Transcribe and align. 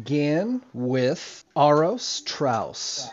begin 0.00 0.62
with 0.72 1.44
Aros 1.54 2.22
Traus, 2.22 3.10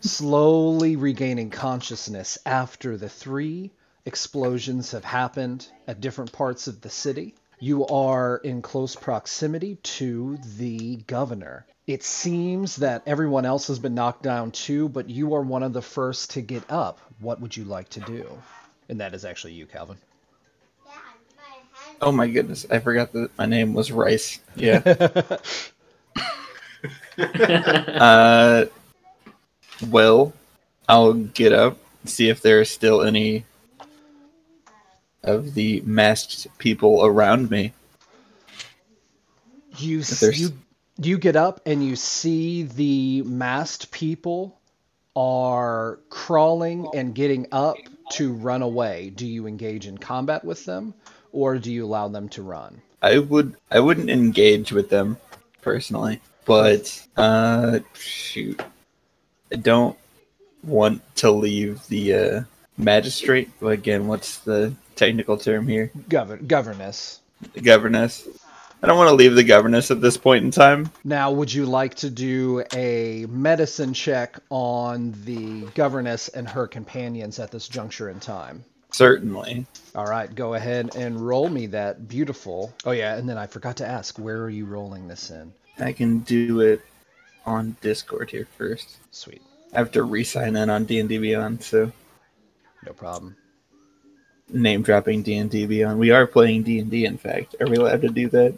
slowly 0.00 0.96
regaining 0.96 1.48
consciousness 1.48 2.38
after 2.44 2.96
the 2.96 3.08
three 3.08 3.70
explosions 4.04 4.90
have 4.90 5.04
happened 5.04 5.68
at 5.86 6.00
different 6.00 6.32
parts 6.32 6.66
of 6.66 6.80
the 6.80 6.90
city. 6.90 7.36
You 7.60 7.86
are 7.86 8.38
in 8.38 8.62
close 8.62 8.96
proximity 8.96 9.76
to 9.76 10.36
the 10.58 10.96
governor. 11.06 11.66
It 11.86 12.02
seems 12.02 12.76
that 12.76 13.04
everyone 13.06 13.44
else 13.44 13.68
has 13.68 13.78
been 13.78 13.94
knocked 13.94 14.24
down 14.24 14.50
too, 14.50 14.88
but 14.88 15.08
you 15.08 15.34
are 15.34 15.42
one 15.42 15.62
of 15.62 15.72
the 15.72 15.82
first 15.82 16.32
to 16.32 16.40
get 16.40 16.64
up. 16.68 16.98
What 17.20 17.40
would 17.40 17.56
you 17.56 17.62
like 17.62 17.90
to 17.90 18.00
do? 18.00 18.26
And 18.88 19.00
that 19.00 19.14
is 19.14 19.24
actually 19.24 19.52
you, 19.52 19.66
Calvin. 19.66 19.98
Oh 22.00 22.10
my 22.10 22.26
goodness, 22.26 22.66
I 22.68 22.80
forgot 22.80 23.12
that 23.12 23.30
my 23.38 23.46
name 23.46 23.72
was 23.72 23.92
Rice. 23.92 24.40
Yeah. 24.56 24.80
uh, 27.18 28.64
well, 29.88 30.32
I'll 30.88 31.14
get 31.14 31.52
up, 31.52 31.78
see 32.04 32.28
if 32.28 32.42
there 32.42 32.60
are 32.60 32.64
still 32.64 33.02
any 33.02 33.44
of 35.22 35.54
the 35.54 35.80
masked 35.86 36.46
people 36.58 37.04
around 37.04 37.50
me. 37.50 37.72
You 39.78 40.00
If 40.00 40.12
s- 40.12 40.20
there's- 40.20 40.38
you 40.40 40.52
you 40.96 41.18
get 41.18 41.34
up 41.34 41.60
and 41.66 41.84
you 41.84 41.96
see 41.96 42.62
the 42.62 43.22
masked 43.22 43.90
people 43.90 44.56
are 45.16 45.98
crawling 46.08 46.86
and 46.94 47.14
getting 47.14 47.46
up 47.50 47.76
to 48.12 48.32
run 48.32 48.62
away. 48.62 49.10
Do 49.10 49.26
you 49.26 49.48
engage 49.48 49.88
in 49.88 49.98
combat 49.98 50.44
with 50.44 50.64
them 50.66 50.94
or 51.32 51.58
do 51.58 51.72
you 51.72 51.84
allow 51.84 52.06
them 52.06 52.28
to 52.30 52.42
run? 52.42 52.80
I 53.02 53.18
would 53.18 53.56
I 53.72 53.80
wouldn't 53.80 54.08
engage 54.10 54.70
with 54.70 54.88
them 54.90 55.16
personally, 55.62 56.20
but 56.44 57.06
uh 57.16 57.80
shoot. 57.94 58.62
I 59.52 59.56
don't 59.56 59.96
want 60.62 61.02
to 61.16 61.30
leave 61.30 61.86
the 61.88 62.14
uh 62.14 62.42
magistrate. 62.76 63.50
Again, 63.62 64.06
what's 64.06 64.38
the 64.38 64.74
technical 64.96 65.36
term 65.36 65.68
here? 65.68 65.90
Govern 66.08 66.46
governess. 66.46 67.20
The 67.52 67.60
governess. 67.60 68.26
I 68.82 68.86
don't 68.86 68.98
want 68.98 69.08
to 69.08 69.14
leave 69.14 69.34
the 69.34 69.44
governess 69.44 69.90
at 69.90 70.02
this 70.02 70.18
point 70.18 70.44
in 70.44 70.50
time. 70.50 70.90
Now, 71.04 71.30
would 71.32 71.52
you 71.52 71.64
like 71.64 71.94
to 71.96 72.10
do 72.10 72.62
a 72.74 73.24
medicine 73.30 73.94
check 73.94 74.38
on 74.50 75.14
the 75.24 75.62
governess 75.74 76.28
and 76.28 76.46
her 76.46 76.66
companions 76.66 77.38
at 77.38 77.50
this 77.50 77.66
juncture 77.66 78.10
in 78.10 78.20
time? 78.20 78.62
Certainly. 78.90 79.66
All 79.94 80.04
right, 80.04 80.32
go 80.34 80.52
ahead 80.52 80.94
and 80.96 81.26
roll 81.26 81.48
me 81.48 81.66
that 81.68 82.08
beautiful. 82.08 82.74
Oh 82.84 82.90
yeah, 82.90 83.16
and 83.16 83.26
then 83.26 83.38
I 83.38 83.46
forgot 83.46 83.78
to 83.78 83.86
ask, 83.86 84.18
where 84.18 84.42
are 84.42 84.50
you 84.50 84.66
rolling 84.66 85.08
this 85.08 85.30
in? 85.30 85.52
I 85.78 85.92
can 85.92 86.20
do 86.20 86.60
it 86.60 86.80
on 87.46 87.76
Discord 87.80 88.30
here 88.30 88.46
first. 88.56 88.98
Sweet, 89.10 89.42
I 89.74 89.78
have 89.78 89.90
to 89.92 90.02
re-sign 90.04 90.56
in 90.56 90.70
on 90.70 90.84
D 90.84 91.00
and 91.00 91.08
D 91.08 91.18
Beyond, 91.18 91.62
so 91.62 91.90
no 92.86 92.92
problem. 92.92 93.36
name 94.48 94.82
dropping 94.82 95.22
D 95.22 95.36
and 95.36 95.50
D 95.50 95.66
Beyond. 95.66 95.98
We 95.98 96.10
are 96.10 96.26
playing 96.26 96.62
D 96.62 96.78
and 96.78 96.90
D. 96.90 97.04
In 97.06 97.18
fact, 97.18 97.56
are 97.60 97.66
we 97.66 97.76
allowed 97.76 98.02
to 98.02 98.08
do 98.08 98.28
that? 98.28 98.54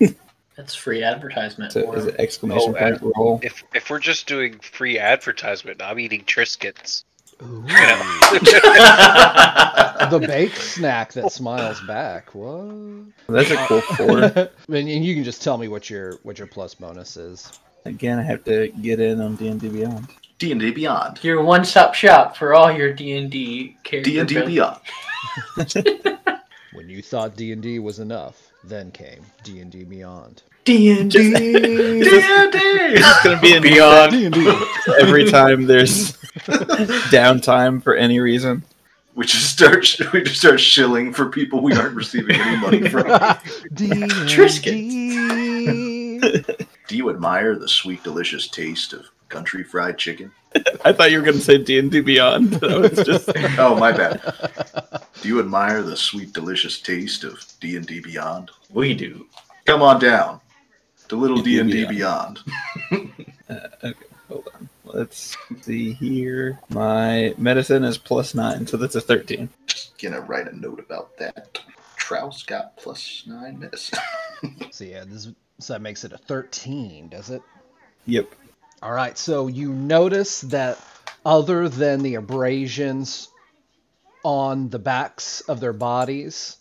That's 0.56 0.74
free 0.74 1.02
advertisement. 1.02 1.72
So 1.72 1.92
is 1.94 2.06
it 2.06 2.16
exclamation 2.18 2.74
Oh, 2.76 2.78
point 2.78 3.02
uh, 3.02 3.10
roll? 3.16 3.40
If 3.42 3.62
if 3.74 3.88
we're 3.90 3.98
just 3.98 4.26
doing 4.26 4.58
free 4.58 4.98
advertisement, 4.98 5.80
I'm 5.82 5.98
eating 5.98 6.24
Triscuits. 6.24 7.04
Ooh, 7.42 7.62
the 7.66 8.40
the 10.10 10.18
baked 10.26 10.58
snack 10.58 11.12
that 11.14 11.32
smiles 11.32 11.80
back. 11.82 12.34
What? 12.34 13.06
That's 13.28 13.50
a 13.50 13.56
cool 13.66 13.80
four. 13.80 14.18
and 14.24 14.50
and 14.68 15.04
you 15.04 15.14
can 15.14 15.24
just 15.24 15.42
tell 15.42 15.56
me 15.56 15.68
what 15.68 15.88
your 15.88 16.16
what 16.22 16.38
your 16.38 16.48
plus 16.48 16.74
bonus 16.74 17.16
is. 17.16 17.58
Again, 17.86 18.18
I 18.18 18.22
have 18.22 18.44
to 18.44 18.68
get 18.82 19.00
in 19.00 19.20
on 19.20 19.36
D 19.36 19.48
and 19.48 19.60
D 19.60 19.68
Beyond. 19.68 20.08
D 20.38 20.52
and 20.52 20.60
D 20.60 20.70
Beyond. 20.70 21.22
Your 21.22 21.42
one-stop 21.42 21.94
shop 21.94 22.36
for 22.36 22.52
all 22.54 22.70
your 22.70 22.92
D 22.92 23.16
and 23.16 23.30
D 23.30 23.76
character 23.84 24.10
D 24.10 24.18
and 24.18 24.28
D. 24.28 24.42
Beyond. 24.44 24.80
When 26.72 26.88
you 26.88 27.02
thought 27.02 27.36
D 27.36 27.50
and 27.52 27.60
D 27.60 27.80
was 27.80 27.98
enough, 27.98 28.52
then 28.62 28.92
came 28.92 29.26
D 29.42 29.60
and 29.60 29.72
D 29.72 29.82
Beyond. 29.82 30.42
D 30.70 30.90
and 31.00 31.10
D. 31.10 31.32
D 31.34 31.46
and 31.46 32.52
D. 32.52 32.58
It's 32.62 33.22
gonna 33.24 33.40
be 33.40 33.54
in 33.54 33.62
Beyond. 33.62 34.12
D 34.12 34.26
and 34.26 34.34
D. 34.34 34.52
every 35.00 35.28
time 35.28 35.66
there's 35.66 36.12
downtime 37.10 37.82
for 37.82 37.96
any 37.96 38.20
reason. 38.20 38.62
We 39.16 39.26
just 39.26 39.50
start. 39.52 39.96
We 40.12 40.22
just 40.22 40.38
start 40.38 40.60
shilling 40.60 41.12
for 41.12 41.26
people 41.28 41.60
we 41.60 41.74
aren't 41.74 41.96
receiving 41.96 42.36
any 42.36 42.56
money 42.58 42.88
from. 42.88 43.02
D 43.74 43.88
Triscuits. 44.30 45.10
Do 46.86 46.96
you 46.96 47.10
admire 47.10 47.56
the 47.56 47.68
sweet, 47.68 48.04
delicious 48.04 48.46
taste 48.46 48.92
of 48.92 49.06
country 49.28 49.64
fried 49.64 49.98
chicken? 49.98 50.30
I 50.84 50.92
thought 50.92 51.10
you 51.10 51.18
were 51.18 51.24
gonna 51.24 51.38
say 51.40 51.58
D 51.58 51.80
and 51.80 51.90
D 51.90 52.00
Beyond. 52.00 52.60
Just 53.04 53.28
Oh, 53.58 53.74
my 53.76 53.90
bad. 53.90 54.20
Do 55.20 55.28
you 55.28 55.40
admire 55.40 55.82
the 55.82 55.96
sweet, 55.96 56.32
delicious 56.32 56.78
taste 56.78 57.24
of 57.24 57.44
D 57.58 57.74
and 57.76 57.84
D 57.84 57.98
Beyond? 57.98 58.52
We 58.70 58.94
do. 58.94 59.26
Come 59.66 59.82
on 59.82 59.98
down 60.00 60.40
to 61.10 61.16
Little 61.16 61.38
D 61.38 61.56
D&D 61.56 61.60
and 61.60 61.70
D 61.70 61.96
Beyond. 61.96 62.40
Beyond. 62.90 63.12
Uh, 63.50 63.66
okay. 63.82 64.06
Hold 64.28 64.48
on. 64.54 64.68
Let's 64.84 65.36
see 65.62 65.92
here. 65.92 66.60
My 66.68 67.34
medicine 67.36 67.82
is 67.82 67.98
plus 67.98 68.32
nine, 68.32 68.64
so 68.68 68.76
that's 68.76 68.94
a 68.94 69.00
thirteen. 69.00 69.48
Just 69.66 70.00
Gonna 70.00 70.20
write 70.20 70.46
a 70.46 70.56
note 70.56 70.78
about 70.78 71.18
that. 71.18 71.58
Trouse 71.96 72.44
got 72.44 72.76
plus 72.76 73.24
nine 73.26 73.58
medicine. 73.58 73.98
So 74.70 74.84
yeah, 74.84 75.02
this 75.04 75.28
so 75.58 75.72
that 75.72 75.82
makes 75.82 76.04
it 76.04 76.12
a 76.12 76.16
thirteen, 76.16 77.08
does 77.08 77.30
it? 77.30 77.42
Yep. 78.06 78.32
All 78.80 78.92
right, 78.92 79.18
so 79.18 79.48
you 79.48 79.72
notice 79.72 80.42
that 80.42 80.78
other 81.26 81.68
than 81.68 82.04
the 82.04 82.14
abrasions 82.14 83.30
on 84.22 84.68
the 84.68 84.78
backs 84.78 85.40
of 85.40 85.58
their 85.58 85.72
bodies, 85.72 86.56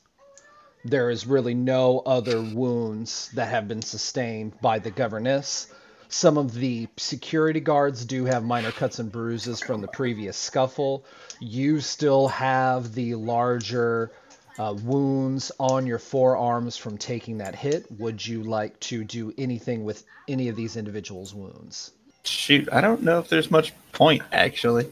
there 0.85 1.09
is 1.09 1.25
really 1.27 1.53
no 1.53 1.99
other 1.99 2.41
wounds 2.41 3.29
that 3.33 3.49
have 3.49 3.67
been 3.67 3.81
sustained 3.81 4.59
by 4.61 4.79
the 4.79 4.91
governess. 4.91 5.67
Some 6.07 6.37
of 6.37 6.53
the 6.53 6.87
security 6.97 7.59
guards 7.59 8.05
do 8.05 8.25
have 8.25 8.43
minor 8.43 8.71
cuts 8.71 8.99
and 8.99 9.11
bruises 9.11 9.59
from 9.59 9.81
the 9.81 9.87
previous 9.87 10.37
scuffle. 10.37 11.05
You 11.39 11.81
still 11.81 12.27
have 12.29 12.95
the 12.95 13.15
larger 13.15 14.11
uh, 14.57 14.73
wounds 14.83 15.51
on 15.59 15.85
your 15.85 15.99
forearms 15.99 16.75
from 16.77 16.97
taking 16.97 17.37
that 17.37 17.55
hit. 17.55 17.85
Would 17.99 18.25
you 18.25 18.43
like 18.43 18.79
to 18.81 19.03
do 19.03 19.33
anything 19.37 19.83
with 19.85 20.03
any 20.27 20.49
of 20.49 20.55
these 20.55 20.75
individuals' 20.77 21.33
wounds? 21.33 21.91
Shoot, 22.23 22.67
I 22.71 22.81
don't 22.81 23.03
know 23.03 23.19
if 23.19 23.29
there's 23.29 23.51
much 23.51 23.73
point 23.91 24.23
actually. 24.31 24.85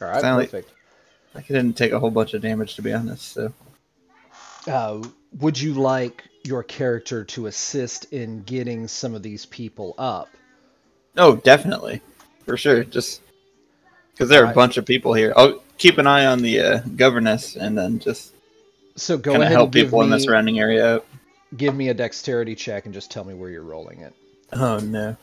All 0.00 0.08
right, 0.08 0.20
Sound 0.20 0.38
like- 0.38 0.50
perfect. 0.50 0.72
I 1.34 1.42
didn't 1.42 1.74
take 1.74 1.92
a 1.92 2.00
whole 2.00 2.10
bunch 2.10 2.34
of 2.34 2.42
damage 2.42 2.74
to 2.76 2.82
be 2.82 2.92
honest. 2.92 3.32
So 3.32 3.52
Uh, 4.68 5.02
would 5.40 5.60
you 5.60 5.74
like 5.74 6.24
your 6.44 6.62
character 6.62 7.24
to 7.24 7.46
assist 7.46 8.12
in 8.12 8.42
getting 8.44 8.88
some 8.88 9.14
of 9.14 9.22
these 9.22 9.46
people 9.46 9.94
up? 9.98 10.28
oh, 11.16 11.36
definitely, 11.36 12.00
for 12.44 12.56
sure. 12.56 12.84
Just 12.84 13.22
because 14.12 14.28
there 14.28 14.44
are 14.44 14.50
a 14.50 14.54
bunch 14.54 14.76
of 14.76 14.86
people 14.86 15.14
here, 15.14 15.32
I'll 15.36 15.62
keep 15.78 15.98
an 15.98 16.06
eye 16.06 16.26
on 16.26 16.42
the 16.42 16.60
uh, 16.60 16.78
governess 16.96 17.56
and 17.56 17.76
then 17.78 17.98
just 17.98 18.34
So 18.96 19.18
go 19.18 19.40
ahead 19.42 19.52
help 19.52 19.66
and 19.68 19.72
people 19.72 20.02
in 20.02 20.10
the 20.10 20.20
surrounding 20.20 20.58
area. 20.58 20.96
out. 20.96 21.06
give 21.56 21.74
me 21.74 21.88
a 21.88 21.94
dexterity 21.94 22.54
check 22.54 22.84
and 22.84 22.94
just 22.94 23.10
tell 23.10 23.24
me 23.24 23.34
where 23.34 23.50
you're 23.50 23.62
rolling 23.62 24.00
it. 24.00 24.14
Oh 24.52 24.78
no, 24.78 25.16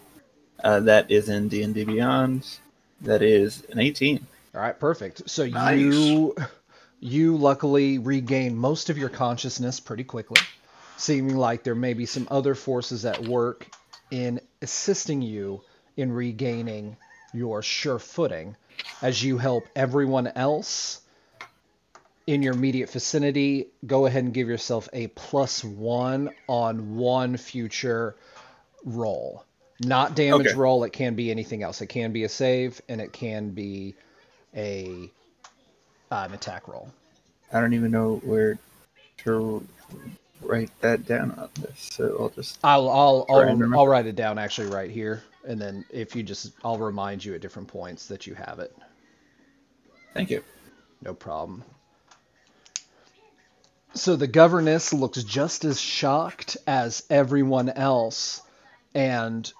uh, 0.64 0.80
that 0.82 1.10
is 1.12 1.30
in 1.30 1.48
D 1.50 1.64
and 1.64 1.74
D 1.74 1.84
Beyond. 1.84 2.46
That 3.02 3.22
is 3.22 3.64
an 3.72 3.80
eighteen. 3.80 4.26
All 4.54 4.62
right, 4.62 4.80
perfect. 4.80 5.30
So 5.30 5.46
Nice. 5.46 5.80
you 5.80 6.36
you 7.00 7.38
luckily 7.38 7.98
regain 7.98 8.56
most 8.56 8.90
of 8.90 8.98
your 8.98 9.10
consciousness 9.10 9.80
pretty 9.80 10.04
quickly, 10.04 10.42
seeming 10.98 11.38
like 11.38 11.64
there 11.64 11.76
may 11.76 11.94
be 11.94 12.06
some 12.06 12.28
other 12.32 12.56
forces 12.56 13.06
at 13.06 13.24
work 13.24 13.68
in 14.12 14.40
assisting 14.62 15.22
you 15.22 15.62
in 15.98 16.12
regaining 16.12 16.98
your 17.34 17.62
sure 17.62 18.00
footing 18.00 18.56
as 19.02 19.24
you 19.24 19.38
help 19.38 19.68
everyone 19.76 20.28
else 20.28 21.02
in 22.28 22.42
your 22.42 22.54
immediate 22.54 22.90
vicinity. 22.90 23.68
Go 23.86 24.06
ahead 24.06 24.24
and 24.24 24.34
give 24.34 24.48
yourself 24.48 24.90
a 24.94 25.08
plus 25.08 25.64
one 25.64 26.30
on 26.48 26.96
one 26.96 27.38
future 27.38 28.16
roll. 28.84 29.44
Not 29.80 30.16
damage 30.16 30.48
Okay. 30.48 30.56
roll, 30.56 30.84
it 30.86 30.94
can 30.94 31.16
be 31.16 31.30
anything 31.30 31.62
else. 31.62 31.82
It 31.82 31.88
can 31.88 32.14
be 32.14 32.24
a 32.24 32.30
save 32.30 32.82
and 32.88 33.02
it 33.02 33.12
can 33.12 33.50
be 33.50 33.96
a 34.56 35.12
an 36.12 36.34
attack 36.34 36.68
roll. 36.68 36.90
I 37.54 37.62
don't 37.62 37.74
even 37.74 37.92
know 37.92 38.16
where 38.24 38.58
to 39.20 39.66
write 40.42 40.70
that 40.82 41.06
down 41.06 41.32
on 41.32 41.50
this, 41.62 41.90
so 41.92 42.16
I'll 42.20 42.30
just. 42.30 42.60
I'll 42.64 42.90
I'll 42.90 43.26
I'll, 43.30 43.76
I'll 43.76 43.88
write 43.88 44.06
it 44.06 44.16
down 44.16 44.38
actually 44.38 44.68
right 44.68 44.90
here, 44.90 45.24
and 45.48 45.60
then 45.60 45.86
if 45.90 46.16
you 46.16 46.24
just 46.24 46.54
I'll 46.64 46.78
remind 46.78 47.24
you 47.24 47.34
at 47.36 47.42
different 47.42 47.68
points 47.68 48.08
that 48.08 48.28
you 48.28 48.34
have 48.36 48.60
it. 48.60 48.76
Thank 50.14 50.30
you. 50.30 50.44
No 51.02 51.14
problem. 51.14 51.64
So 53.94 54.16
the 54.18 54.28
governess 54.28 54.92
looks 54.92 55.24
just 55.24 55.64
as 55.64 55.80
shocked 55.80 56.58
as 56.68 57.04
everyone 57.10 57.70
else 57.70 58.42
and 58.94 59.52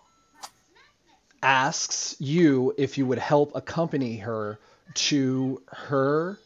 asks 1.42 2.16
you 2.20 2.74
if 2.78 2.98
you 2.98 3.06
would 3.06 3.20
help 3.20 3.56
accompany 3.56 4.18
her 4.18 4.60
to 4.94 5.62
her 5.68 6.38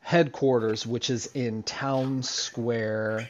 headquarters, 0.00 0.86
which 0.86 1.10
is 1.10 1.26
in 1.34 1.62
Town 1.62 2.22
Square. 2.22 3.28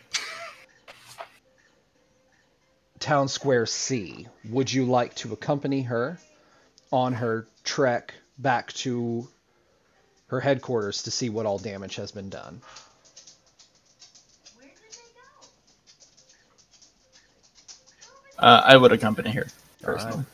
Town 2.99 3.29
Square 3.29 3.67
C. 3.67 4.27
Would 4.49 4.73
you 4.73 4.85
like 4.85 5.15
to 5.17 5.33
accompany 5.33 5.83
her 5.83 6.19
on 6.93 7.15
her 7.15 7.47
trek 7.65 8.15
back 8.39 8.73
to 8.75 9.29
her 10.29 10.41
headquarters 10.41 11.03
to 11.05 11.11
see 11.11 11.29
what 11.31 11.47
all 11.47 11.59
damage 11.59 11.97
has 11.97 12.13
been 12.13 12.29
done? 12.29 12.61
Uh, 18.39 18.63
I 18.65 18.77
would 18.77 18.93
accompany 18.93 19.33
her 19.33 19.47
personally. 19.83 20.25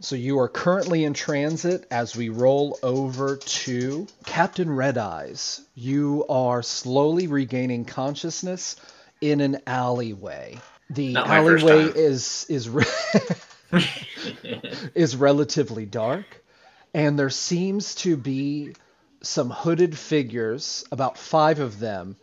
So 0.00 0.14
you 0.14 0.38
are 0.40 0.48
currently 0.48 1.04
in 1.04 1.14
transit 1.14 1.86
as 1.90 2.14
we 2.14 2.28
roll 2.28 2.78
over 2.82 3.36
to 3.36 4.06
Captain 4.26 4.70
Red 4.70 4.98
Eyes. 4.98 5.62
You 5.74 6.26
are 6.28 6.62
slowly 6.62 7.28
regaining 7.28 7.86
consciousness 7.86 8.76
in 9.22 9.40
an 9.40 9.62
alleyway. 9.66 10.58
The 10.90 11.14
Not 11.14 11.28
alleyway 11.28 11.84
is 11.94 12.44
is 12.50 12.68
re- 12.68 12.84
is 14.94 15.16
relatively 15.16 15.86
dark, 15.86 16.44
and 16.92 17.18
there 17.18 17.30
seems 17.30 17.94
to 17.96 18.18
be 18.18 18.74
some 19.22 19.48
hooded 19.48 19.96
figures, 19.96 20.84
about 20.92 21.16
five 21.16 21.58
of 21.58 21.80
them, 21.80 22.16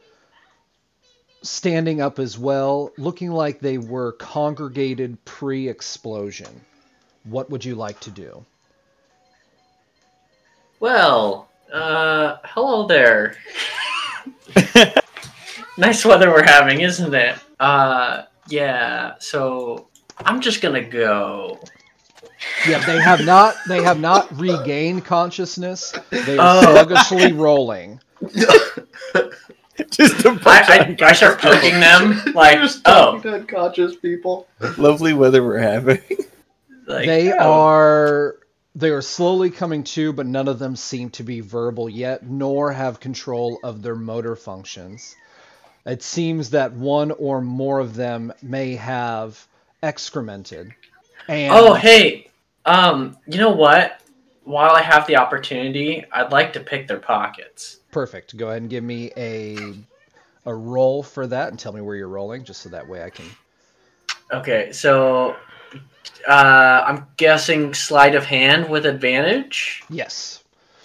standing 1.41 2.01
up 2.01 2.19
as 2.19 2.37
well, 2.37 2.91
looking 2.97 3.31
like 3.31 3.59
they 3.59 3.79
were 3.79 4.11
congregated 4.13 5.25
pre-explosion. 5.25 6.61
What 7.23 7.49
would 7.49 7.63
you 7.63 7.75
like 7.75 7.99
to 8.01 8.11
do? 8.11 8.45
Well, 10.79 11.47
uh, 11.71 12.37
hello 12.43 12.87
there. 12.87 13.35
nice 15.77 16.03
weather 16.05 16.29
we're 16.29 16.43
having, 16.43 16.81
isn't 16.81 17.13
it? 17.13 17.35
Uh, 17.59 18.23
yeah. 18.49 19.13
So 19.19 19.87
I'm 20.25 20.41
just 20.41 20.61
gonna 20.61 20.83
go. 20.83 21.59
Yeah, 22.67 22.85
they 22.85 22.99
have 22.99 23.25
not 23.25 23.55
they 23.69 23.81
have 23.81 23.99
not 24.01 24.35
regained 24.37 25.05
consciousness. 25.05 25.93
They 26.09 26.37
are 26.37 26.57
Oh. 26.57 26.61
sluggishly 26.73 27.31
rolling. 27.33 27.99
Just 29.89 30.23
a 30.25 30.31
bunch 30.31 30.69
I, 30.69 30.77
of 30.77 31.01
I, 31.01 31.05
I 31.07 31.13
start 31.13 31.39
poking 31.39 31.79
them 31.79 32.21
like, 32.35 32.59
Just 32.59 32.81
oh, 32.85 33.13
talking 33.15 33.21
to 33.23 33.33
unconscious 33.35 33.95
people. 33.95 34.47
lovely 34.77 35.13
weather 35.13 35.43
we're 35.43 35.57
having. 35.57 35.99
like, 36.87 37.05
they 37.05 37.31
oh. 37.31 37.37
are 37.39 38.35
they 38.75 38.89
are 38.89 39.01
slowly 39.01 39.51
coming 39.51 39.83
to, 39.83 40.13
but 40.13 40.25
none 40.25 40.47
of 40.47 40.59
them 40.59 40.75
seem 40.75 41.09
to 41.11 41.23
be 41.23 41.41
verbal 41.41 41.89
yet, 41.89 42.25
nor 42.25 42.71
have 42.71 42.99
control 42.99 43.59
of 43.63 43.81
their 43.81 43.95
motor 43.95 44.35
functions. 44.35 45.15
It 45.85 46.01
seems 46.01 46.51
that 46.51 46.73
one 46.73 47.11
or 47.11 47.41
more 47.41 47.79
of 47.79 47.95
them 47.95 48.33
may 48.41 48.75
have 48.75 49.45
excremented. 49.83 50.73
And 51.27 51.53
Oh, 51.53 51.73
hey, 51.73 52.29
um, 52.65 53.17
you 53.27 53.37
know 53.37 53.51
what? 53.51 53.99
While 54.43 54.71
I 54.71 54.81
have 54.81 55.07
the 55.07 55.17
opportunity, 55.17 56.03
I'd 56.11 56.31
like 56.31 56.53
to 56.53 56.59
pick 56.59 56.87
their 56.87 56.99
pockets. 56.99 57.77
perfect. 57.91 58.35
Go 58.35 58.47
ahead 58.47 58.61
and 58.61 58.69
give 58.69 58.83
me 58.83 59.11
a 59.15 59.75
a 60.45 60.53
roll 60.53 61.03
for 61.03 61.25
that 61.27 61.49
and 61.49 61.59
tell 61.59 61.71
me 61.71 61.79
where 61.79 61.95
you're 61.95 62.09
rolling, 62.09 62.43
just 62.43 62.61
so 62.61 62.69
that 62.69 62.87
way 62.87 63.03
I 63.03 63.09
can 63.09 63.25
Okay, 64.33 64.71
so 64.71 65.35
uh, 66.27 66.83
I'm 66.85 67.05
guessing 67.17 67.73
sleight 67.73 68.15
of 68.15 68.25
hand 68.25 68.69
with 68.69 68.85
advantage. 68.85 69.83
Yes. 69.89 70.39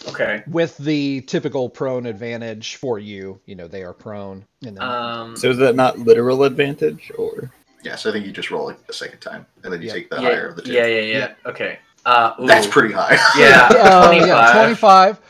Okay. 0.06 0.42
with 0.48 0.78
the 0.78 1.20
typical 1.22 1.68
prone 1.68 2.06
advantage 2.06 2.76
for 2.76 2.98
you. 3.00 3.40
You 3.46 3.56
know, 3.56 3.66
they 3.66 3.82
are 3.82 3.92
prone. 3.92 4.44
And 4.64 4.76
then, 4.76 4.82
Um, 4.82 5.36
So 5.36 5.50
is 5.50 5.56
that 5.58 5.74
not 5.74 5.98
literal 5.98 6.44
advantage, 6.44 7.10
or 7.18 7.50
Yes, 7.82 8.06
I 8.06 8.12
think 8.12 8.24
you 8.24 8.32
just 8.32 8.50
roll 8.50 8.68
it 8.70 8.78
a 8.88 8.92
second 8.92 9.18
time, 9.20 9.44
and 9.64 9.72
then 9.72 9.82
you 9.82 9.88
Yeah. 9.88 9.92
take 9.94 10.08
the 10.10 10.16
yeah, 10.16 10.22
higher 10.22 10.48
of 10.48 10.56
the 10.56 10.62
two. 10.62 10.72
yeah, 10.72 10.86
yeah, 10.86 11.00
yeah. 11.00 11.32
Okay. 11.46 11.78
Uh. 12.06 12.32
That's 12.46 12.66
pretty 12.66 12.94
high. 12.94 13.18
Yeah, 13.36 13.68
Uh, 13.70 14.06
25. 14.06 14.26
yeah, 14.28 14.52
25. 14.54 15.20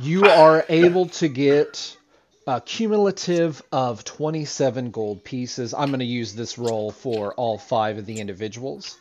You 0.00 0.24
are 0.26 0.64
able 0.68 1.06
to 1.06 1.28
get 1.28 1.96
a 2.46 2.60
cumulative 2.60 3.62
of 3.72 4.04
27 4.04 4.90
gold 4.90 5.24
pieces. 5.24 5.74
I'm 5.74 5.88
going 5.88 6.00
to 6.00 6.04
use 6.04 6.34
this 6.34 6.58
roll 6.58 6.90
for 6.90 7.34
all 7.34 7.58
five 7.58 7.98
of 7.98 8.06
the 8.06 8.20
individuals. 8.20 8.98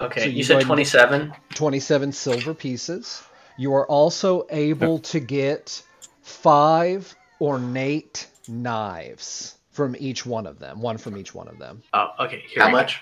Okay, 0.00 0.20
So 0.22 0.26
you, 0.26 0.36
you 0.38 0.44
said 0.44 0.62
27. 0.62 1.32
27 1.54 2.12
silver 2.12 2.54
pieces. 2.54 3.22
You 3.56 3.74
are 3.74 3.86
also 3.86 4.46
able 4.50 5.00
to 5.00 5.20
get 5.20 5.82
five 6.22 7.14
ornate 7.40 8.28
knives 8.46 9.56
from 9.70 9.96
each 9.98 10.24
one 10.24 10.46
of 10.46 10.58
them, 10.58 10.80
one 10.80 10.98
from 10.98 11.16
each 11.16 11.34
one 11.34 11.48
of 11.48 11.58
them. 11.58 11.82
Oh, 11.92 12.10
okay. 12.20 12.42
Here 12.48 12.62
How 12.62 12.70
much? 12.70 13.00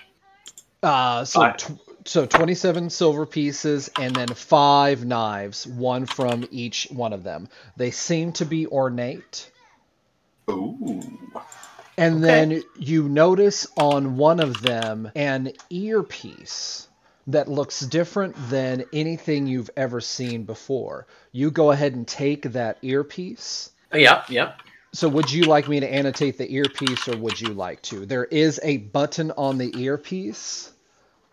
Uh, 0.83 1.25
so 1.25 1.51
tw- 1.51 1.79
so 2.05 2.25
27 2.25 2.89
silver 2.89 3.25
pieces 3.25 3.89
and 3.99 4.15
then 4.15 4.27
five 4.29 5.03
knives, 5.05 5.67
one 5.67 6.05
from 6.05 6.47
each 6.51 6.87
one 6.89 7.13
of 7.13 7.23
them. 7.23 7.49
They 7.75 7.91
seem 7.91 8.31
to 8.33 8.45
be 8.45 8.67
ornate. 8.67 9.51
Ooh. 10.49 11.01
And 11.97 12.23
then 12.23 12.61
you 12.77 13.09
notice 13.09 13.67
on 13.75 14.17
one 14.17 14.39
of 14.39 14.61
them 14.61 15.11
an 15.15 15.51
earpiece 15.69 16.87
that 17.25 17.49
looks 17.49 17.81
different 17.81 18.35
than 18.49 18.85
anything 18.93 19.47
you've 19.47 19.69
ever 19.75 19.99
seen 19.99 20.43
before. 20.43 21.07
You 21.31 21.51
go 21.51 21.71
ahead 21.71 21.93
and 21.95 22.07
take 22.07 22.43
that 22.53 22.77
earpiece. 22.81 23.71
Uh, 23.91 23.95
oh, 23.95 23.99
Yep, 23.99 24.29
yep. 24.29 24.61
So 24.93 25.09
would 25.09 25.29
you 25.29 25.43
like 25.43 25.67
me 25.67 25.79
to 25.81 25.91
annotate 25.93 26.37
the 26.37 26.49
earpiece 26.51 27.07
or 27.07 27.17
would 27.17 27.39
you 27.41 27.53
like 27.53 27.81
to? 27.83 28.05
There 28.05 28.25
is 28.25 28.59
a 28.63 28.77
button 28.77 29.31
on 29.31 29.57
the 29.57 29.71
earpiece. 29.77 30.71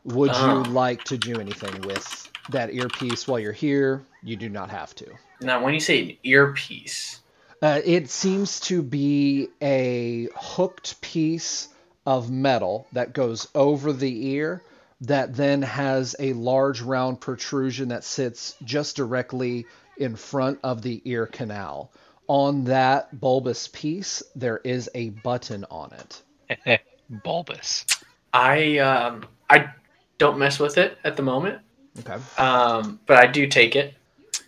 Would 0.05 0.31
Oh. 0.35 0.47
you 0.47 0.61
uh-huh. 0.63 0.71
like 0.71 1.05
to 1.05 1.17
do 1.17 1.41
anything 1.41 1.81
with 1.83 2.31
that 2.51 2.75
earpiece 2.75 3.29
while 3.29 3.39
you're 3.39 3.53
here? 3.53 4.03
You 4.23 4.37
do 4.37 4.49
not 4.49 4.71
have 4.71 4.95
to. 4.97 5.07
Now, 5.41 5.63
when 5.63 5.73
you 5.73 5.81
say 5.81 6.03
an 6.03 6.17
earpiece, 6.25 7.21
Uh, 7.65 7.81
it 7.83 8.11
seems 8.11 8.61
to 8.61 8.83
be 8.83 9.49
a 9.63 10.29
hooked 10.37 11.01
piece 11.01 11.69
of 12.05 12.31
metal 12.31 12.87
that 12.93 13.15
goes 13.15 13.49
over 13.55 13.91
the 13.91 14.27
ear 14.33 14.63
that 15.01 15.35
then 15.35 15.63
has 15.63 16.15
a 16.19 16.35
large 16.35 16.83
round 16.83 17.19
protrusion 17.23 17.89
that 17.89 18.05
sits 18.05 18.55
just 18.65 18.97
directly 18.97 19.65
in 19.97 20.15
front 20.15 20.59
of 20.63 20.83
the 20.83 21.01
ear 21.07 21.25
canal. 21.25 21.91
On 22.29 22.65
that 22.65 23.19
bulbous 23.19 23.67
piece, 23.69 24.23
there 24.37 24.61
is 24.63 24.91
a 24.95 25.09
button 25.09 25.65
on 25.71 25.91
it. 25.95 26.83
Bulbous. 27.25 27.87
I 28.35 28.77
um, 28.81 29.25
I 29.49 29.71
don't 30.19 30.37
mess 30.39 30.59
with 30.59 30.77
it 30.77 30.99
at 31.03 31.17
the 31.17 31.23
moment, 31.23 31.61
Okay. 32.01 32.23
um, 32.37 33.01
but 33.07 33.17
I 33.17 33.27
do 33.27 33.47
take 33.47 33.75
it. 33.75 33.95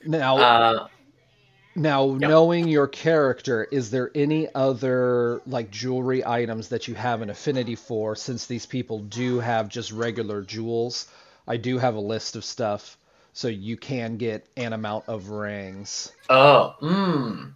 Now, 0.04 0.37
Uh, 0.37 0.88
Now, 1.76 2.16
Yep. 2.18 2.30
knowing 2.30 2.66
your 2.66 2.88
character, 2.88 3.62
is 3.71 3.90
there 3.92 4.11
any 4.16 4.52
other 4.52 5.42
like 5.47 5.71
jewelry 5.71 6.26
items 6.26 6.71
that 6.71 6.88
you 6.88 6.97
have 6.97 7.23
an 7.23 7.30
affinity 7.30 7.76
for? 7.76 8.16
Since 8.16 8.47
these 8.47 8.66
people 8.66 8.99
do 8.99 9.38
have 9.38 9.68
just 9.68 9.92
regular 9.92 10.42
jewels, 10.42 11.06
I 11.47 11.56
do 11.56 11.78
have 11.78 11.95
a 11.95 12.00
list 12.00 12.35
of 12.35 12.45
stuff, 12.45 12.99
so 13.33 13.47
you 13.47 13.76
can 13.76 14.16
get 14.16 14.49
an 14.56 14.73
amount 14.73 15.04
of 15.06 15.28
rings. 15.28 16.12
oh, 16.28 16.75
mm, 16.83 17.52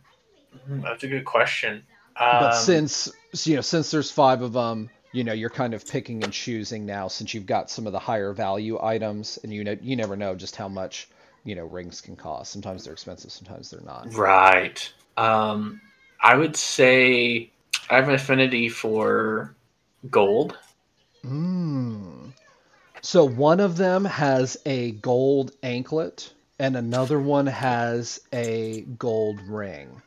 Mm, 0.68 0.84
that's 0.84 1.04
a 1.04 1.08
good 1.08 1.24
question. 1.24 1.84
But 2.32 2.54
Um, 2.54 2.54
since 2.54 3.08
you 3.44 3.54
know, 3.54 3.60
since 3.60 3.90
there's 3.92 4.10
five 4.10 4.42
of 4.42 4.52
them, 4.52 4.90
you 5.12 5.22
know, 5.22 5.32
you're 5.32 5.48
kind 5.50 5.74
of 5.74 5.86
picking 5.86 6.24
and 6.24 6.32
choosing 6.32 6.84
now, 6.84 7.06
since 7.06 7.34
you've 7.34 7.46
got 7.46 7.70
some 7.70 7.86
of 7.86 7.92
the 7.92 8.00
higher 8.00 8.32
value 8.32 8.80
items, 8.82 9.38
and 9.44 9.52
you 9.52 9.62
know, 9.62 9.76
you 9.80 9.94
never 9.96 10.16
know 10.16 10.34
just 10.34 10.56
how 10.56 10.66
much 10.68 11.08
you 11.44 11.54
know 11.54 11.64
rings 11.64 12.00
can 12.00 12.16
cost. 12.16 12.52
Sometimes 12.52 12.84
they're 12.84 12.92
expensive, 12.92 13.32
sometimes 13.32 13.70
they're 13.70 13.80
not. 13.80 14.12
Right. 14.14 14.92
Um, 15.16 15.80
I 16.20 16.36
would 16.36 16.56
say 16.56 17.50
I 17.88 17.96
have 17.96 18.08
an 18.08 18.14
affinity 18.14 18.68
for 18.68 19.54
gold. 20.10 20.56
Mm. 21.24 22.32
So 23.02 23.24
one 23.24 23.60
of 23.60 23.76
them 23.76 24.04
has 24.04 24.58
a 24.66 24.92
gold 24.92 25.52
anklet, 25.62 26.32
and 26.58 26.76
another 26.76 27.18
one 27.18 27.46
has 27.46 28.20
a 28.32 28.82
gold 28.98 29.40
ring. 29.42 30.02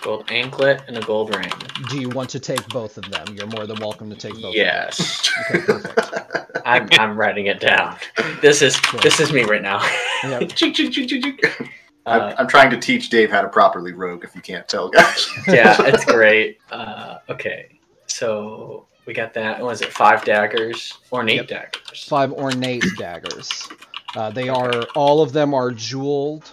Gold 0.00 0.30
anklet 0.30 0.82
and 0.88 0.96
a 0.96 1.00
gold 1.02 1.34
ring. 1.34 1.52
Do 1.90 2.00
you 2.00 2.08
want 2.08 2.30
to 2.30 2.40
take 2.40 2.66
both 2.68 2.96
of 2.96 3.10
them? 3.10 3.34
You're 3.34 3.48
more 3.48 3.66
than 3.66 3.78
welcome 3.80 4.08
to 4.10 4.16
take 4.16 4.40
both. 4.40 4.54
Yes. 4.54 5.30
Of 5.50 5.66
them. 5.66 5.76
Okay, 5.76 5.92
perfect. 5.94 6.60
I'm 6.64 6.88
I'm 6.92 7.16
writing 7.16 7.46
it 7.46 7.60
down. 7.60 7.96
This 8.40 8.62
is 8.62 8.80
this 9.02 9.20
is 9.20 9.32
me 9.32 9.42
right 9.44 9.62
now. 9.62 9.86
Yep. 10.24 10.52
Uh, 12.06 12.10
I'm, 12.10 12.34
I'm 12.38 12.46
trying 12.48 12.70
to 12.70 12.78
teach 12.78 13.10
Dave 13.10 13.30
how 13.30 13.42
to 13.42 13.48
properly 13.50 13.92
rogue. 13.92 14.24
If 14.24 14.34
you 14.34 14.40
can't 14.40 14.66
tell, 14.66 14.88
guys. 14.88 15.28
yeah, 15.46 15.76
it's 15.80 16.06
great. 16.06 16.58
Uh, 16.72 17.18
okay, 17.28 17.78
so 18.06 18.86
We 19.04 19.12
got 19.12 19.34
that. 19.34 19.60
Was 19.60 19.82
it? 19.82 19.92
Five 19.92 20.24
daggers, 20.24 20.96
ornate 21.12 21.48
daggers. 21.48 22.04
Five 22.04 22.32
ornate 22.32 22.82
daggers. 22.96 23.68
Uh, 24.16 24.30
they 24.30 24.48
are 24.48 24.72
all 24.94 25.20
of 25.20 25.34
them 25.34 25.52
are 25.52 25.70
jeweled 25.70 26.50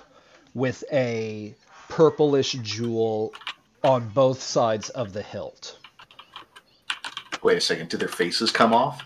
with 0.55 0.83
a 0.91 1.55
purplish 1.87 2.51
jewel 2.61 3.33
on 3.81 4.09
both 4.09 4.41
sides 4.41 4.89
of 4.89 5.13
the 5.13 5.21
hilt. 5.21 5.77
Wait 7.43 7.57
a 7.57 7.61
second. 7.61 7.89
Did 7.89 8.01
their 8.01 8.09
faces 8.09 8.51
come 8.51 8.73
off? 8.73 9.01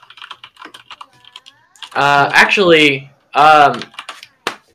Uh, 1.94 2.32
actually, 2.34 3.12
um, 3.36 3.82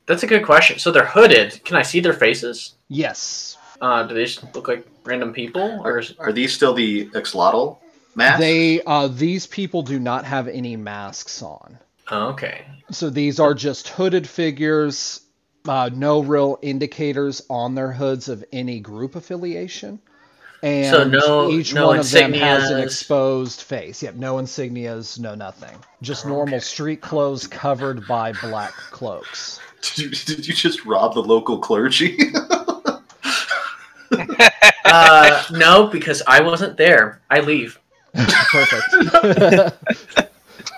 that's 0.07 0.23
a 0.23 0.27
good 0.27 0.45
question. 0.45 0.79
So 0.79 0.91
they're 0.91 1.07
hooded. 1.07 1.65
Can 1.65 1.77
I 1.77 1.83
see 1.83 2.01
their 2.01 2.13
faces? 2.13 2.75
Yes. 2.89 3.57
Uh, 3.81 4.05
do 4.05 4.15
they 4.15 4.25
just 4.25 4.55
look 4.55 4.69
like 4.69 4.87
random 5.05 5.33
people, 5.33 5.81
or 5.85 5.95
Are, 5.95 5.99
is, 5.99 6.15
are 6.19 6.33
these 6.33 6.53
still 6.53 6.75
the 6.75 7.07
Exlotl 7.11 7.79
masks? 8.15 8.41
They 8.41 8.83
uh, 8.83 9.09
these 9.09 9.47
people 9.47 9.83
do 9.83 9.99
not 9.99 10.25
have 10.25 10.49
any 10.49 10.77
masks 10.77 11.43
on. 11.43 11.79
oh, 12.11 12.29
okay? 12.29 12.65
So 12.91 13.11
these 13.11 13.41
are 13.41 13.53
just 13.55 13.89
hooded 13.89 14.29
figures, 14.29 15.21
uh, 15.67 15.91
no 15.93 16.21
real 16.23 16.59
indicators 16.63 17.43
on 17.51 17.75
their 17.75 17.93
hoods 17.93 18.29
of 18.29 18.45
any 18.53 18.81
group 18.81 19.17
affiliation. 19.17 20.01
And 20.65 20.91
So 20.91 21.05
no- 21.05 21.51
each 21.51 21.75
no 21.75 21.89
one 21.89 21.99
of 21.99 22.11
them 22.11 22.33
has 22.33 22.71
an 22.71 22.81
exposed 22.81 23.61
face. 23.61 24.03
Yep, 24.03 24.15
no 24.15 24.37
insignias, 24.37 25.19
no 25.19 25.35
nothing. 25.35 25.77
Just 26.01 26.25
normal 26.25 26.59
street 26.59 27.03
clothes 27.03 27.47
covered 27.47 28.09
by 28.09 28.33
black 28.33 28.73
cloaks. 28.73 29.61
Did 29.83 29.99
you, 29.99 30.11
did 30.37 30.49
you 30.49 30.55
just 30.55 30.87
rob 30.87 31.13
the 31.13 31.23
local 31.23 31.59
clergy? 31.59 32.17
Uh, 34.87 35.43
no, 35.51 35.89
because 35.89 36.23
I 36.25 36.41
wasn't 36.41 36.77
there. 36.77 37.21
I 37.29 37.41
leave. 37.41 37.81
Perfect. 38.15 39.75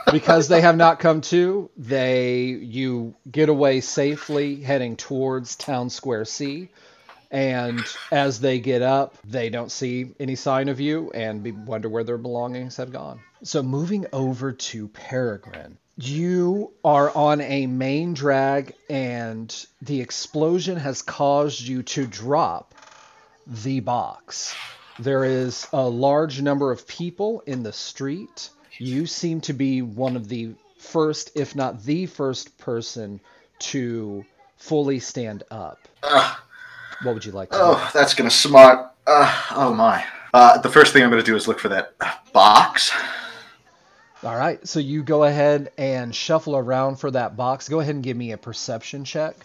because 0.12 0.48
they 0.48 0.62
have 0.62 0.76
not 0.76 1.00
come 1.00 1.20
to, 1.22 1.68
they 1.76 2.44
you 2.44 3.14
get 3.30 3.50
away 3.50 3.82
safely 3.82 4.62
heading 4.62 4.96
towards 4.96 5.54
Town 5.56 5.90
Square 5.90 6.24
C. 6.26 6.70
And 7.30 7.84
as 8.12 8.40
they 8.40 8.60
get 8.60 8.82
up, 8.82 9.16
they 9.24 9.50
don't 9.50 9.72
see 9.72 10.14
any 10.20 10.36
sign 10.36 10.68
of 10.68 10.80
you 10.80 11.10
and 11.12 11.66
wonder 11.66 11.88
where 11.88 12.04
their 12.04 12.18
belongings 12.18 12.76
have 12.76 12.92
gone. 12.92 13.20
So, 13.42 13.62
moving 13.62 14.06
over 14.12 14.52
to 14.52 14.88
Peregrine, 14.88 15.78
you 15.96 16.72
are 16.84 17.10
on 17.16 17.40
a 17.40 17.66
main 17.66 18.14
drag, 18.14 18.74
and 18.88 19.66
the 19.82 20.00
explosion 20.00 20.76
has 20.76 21.02
caused 21.02 21.60
you 21.60 21.82
to 21.82 22.06
drop 22.06 22.74
the 23.46 23.80
box. 23.80 24.54
There 24.98 25.24
is 25.24 25.66
a 25.72 25.88
large 25.88 26.40
number 26.40 26.70
of 26.70 26.86
people 26.86 27.42
in 27.46 27.62
the 27.62 27.72
street. 27.72 28.50
You 28.78 29.06
seem 29.06 29.40
to 29.42 29.52
be 29.52 29.82
one 29.82 30.16
of 30.16 30.28
the 30.28 30.54
first, 30.78 31.32
if 31.34 31.54
not 31.56 31.82
the 31.82 32.06
first 32.06 32.56
person 32.58 33.20
to 33.58 34.24
fully 34.56 35.00
stand 35.00 35.42
up. 35.50 35.78
Ugh. 36.02 36.36
What 37.02 37.14
would 37.14 37.24
you 37.24 37.32
like 37.32 37.48
oh, 37.52 37.90
that's 37.92 38.14
gonna 38.14 38.30
smart. 38.30 38.90
Uh, 39.06 39.42
oh 39.52 39.74
my. 39.74 40.04
Uh, 40.32 40.58
the 40.58 40.68
first 40.68 40.92
thing 40.92 41.02
I'm 41.02 41.10
gonna 41.10 41.22
do 41.22 41.36
is 41.36 41.46
look 41.46 41.58
for 41.58 41.68
that 41.68 41.94
box. 42.32 42.92
All 44.22 44.36
right, 44.36 44.66
so 44.66 44.80
you 44.80 45.02
go 45.02 45.24
ahead 45.24 45.70
and 45.78 46.14
shuffle 46.14 46.56
around 46.56 46.96
for 46.96 47.10
that 47.10 47.36
box. 47.36 47.68
Go 47.68 47.80
ahead 47.80 47.94
and 47.94 48.02
give 48.02 48.16
me 48.16 48.32
a 48.32 48.38
perception 48.38 49.04
check 49.04 49.36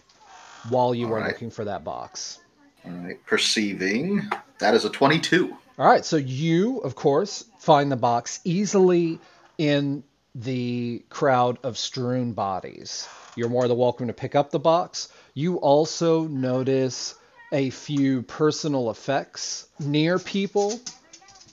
while 0.69 0.95
you 0.95 1.07
All 1.07 1.13
are 1.13 1.19
right. 1.19 1.27
looking 1.27 1.51
for 1.51 1.65
that 1.65 1.83
box. 1.83 2.39
All 2.85 2.91
right, 2.91 3.23
perceiving. 3.25 4.27
That 4.59 4.73
is 4.73 4.85
a 4.85 4.89
22. 4.89 5.55
All 5.77 5.87
right, 5.87 6.05
so 6.05 6.17
you, 6.17 6.79
of 6.79 6.95
course, 6.95 7.45
find 7.59 7.91
the 7.91 7.95
box 7.97 8.39
easily 8.43 9.19
in 9.57 10.03
the 10.33 11.03
crowd 11.09 11.57
of 11.63 11.77
strewn 11.77 12.33
bodies. 12.33 13.07
You're 13.35 13.49
more 13.49 13.67
than 13.67 13.77
welcome 13.77 14.07
to 14.07 14.13
pick 14.13 14.35
up 14.35 14.51
the 14.51 14.59
box. 14.59 15.09
You 15.33 15.57
also 15.57 16.27
notice 16.27 17.15
a 17.51 17.69
few 17.69 18.21
personal 18.23 18.89
effects 18.89 19.67
near 19.79 20.19
people. 20.19 20.79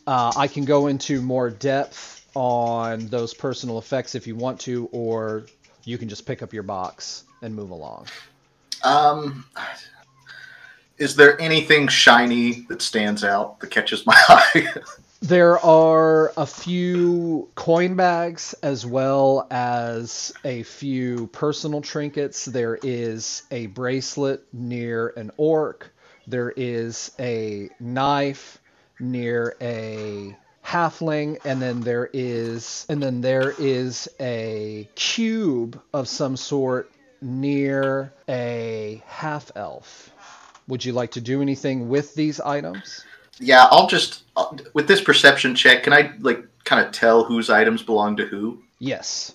Uh, 0.07 0.33
I 0.37 0.47
can 0.47 0.64
go 0.64 0.87
into 0.87 1.21
more 1.21 1.50
depth 1.50 2.26
on 2.35 3.07
those 3.09 3.35
personal 3.35 3.78
effects 3.78 4.14
if 4.14 4.26
you 4.26 4.37
want 4.37 4.61
to, 4.61 4.88
or 4.93 5.47
you 5.85 5.99
can 5.99 6.09
just 6.09 6.25
pick 6.26 6.43
up 6.43 6.52
your 6.52 6.62
box 6.62 7.25
and 7.43 7.55
move 7.55 7.71
along. 7.71 8.07
Um, 8.85 9.45
is 10.99 11.17
there 11.17 11.40
anything 11.40 11.88
shiny 11.88 12.67
that 12.69 12.83
stands 12.83 13.25
out 13.25 13.61
that 13.61 13.71
catches 13.71 14.07
my 14.07 14.17
eye? 14.28 14.69
There 15.21 15.59
are 15.59 16.33
a 16.37 16.47
few 16.47 17.49
coin 17.57 17.97
bags 17.97 18.55
as 18.63 18.87
well 18.87 19.49
as 19.51 20.33
a 20.45 20.63
few 20.63 21.27
personal 21.29 21.81
trinkets. 21.81 22.45
There 22.45 22.79
is 22.81 23.43
a 23.51 23.67
bracelet 23.67 24.47
near 24.53 25.09
an 25.09 25.33
orc. 25.37 25.91
There 26.29 26.51
is 26.57 27.11
a 27.19 27.69
knife 27.81 28.59
near 29.01 29.57
a 29.61 30.37
halfling 30.65 31.39
and 31.45 31.61
then 31.61 31.81
there 31.81 32.09
is 32.13 32.87
and 32.89 33.03
then 33.03 33.21
there 33.21 33.55
is 33.59 34.09
a 34.21 34.89
cube 34.95 35.81
of 35.93 36.07
some 36.07 36.37
sort 36.37 36.93
near 37.21 38.13
a 38.29 39.03
half 39.07 39.51
elf. 39.57 40.11
Would 40.69 40.85
you 40.85 40.93
like 40.93 41.13
to 41.13 41.21
do 41.21 41.43
anything 41.43 41.89
with 41.89 42.15
these 42.15 42.39
items? 42.41 43.05
Yeah, 43.40 43.66
I'll 43.71 43.87
just 43.87 44.25
uh, 44.37 44.57
with 44.75 44.88
this 44.88 45.00
perception 45.00 45.54
check. 45.54 45.83
Can 45.83 45.92
I 45.92 46.12
like 46.21 46.45
kind 46.64 46.85
of 46.85 46.92
tell 46.92 47.25
whose 47.25 47.50
items 47.50 47.83
belong 47.83 48.16
to 48.16 48.26
who? 48.26 48.62
Yes. 48.78 49.35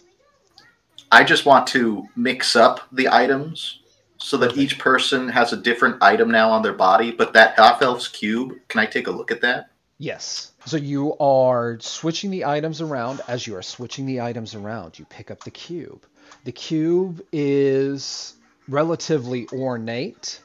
I 1.12 1.24
just 1.24 1.46
want 1.46 1.68
to 1.68 2.08
mix 2.16 2.56
up 2.56 2.82
the 2.92 3.08
items 3.10 3.80
so 4.18 4.38
that 4.38 4.58
each 4.58 4.80
person 4.80 5.28
has 5.30 5.54
a 5.54 5.58
different 5.58 6.02
item 6.02 6.32
now 6.32 6.50
on 6.50 6.64
their 6.64 6.74
body. 6.74 7.12
But 7.12 7.34
that 7.34 7.56
half 7.56 7.82
elf's 7.82 8.08
cube, 8.08 8.54
can 8.68 8.80
I 8.80 8.86
take 8.86 9.08
a 9.08 9.12
look 9.12 9.32
at 9.32 9.42
that? 9.42 9.70
Yes. 10.00 10.52
So 10.66 10.78
you 10.78 11.16
are 11.18 11.78
switching 11.80 12.32
the 12.32 12.46
items 12.46 12.82
around. 12.82 13.22
As 13.28 13.46
you 13.46 13.56
are 13.56 13.62
switching 13.62 14.06
the 14.06 14.22
items 14.22 14.56
around, 14.56 14.98
you 14.98 15.06
pick 15.06 15.30
up 15.30 15.44
the 15.44 15.52
cube. 15.52 16.06
The 16.46 16.52
cube 16.52 17.22
is 17.32 18.36
relatively 18.68 19.48
ornate. 19.54 20.40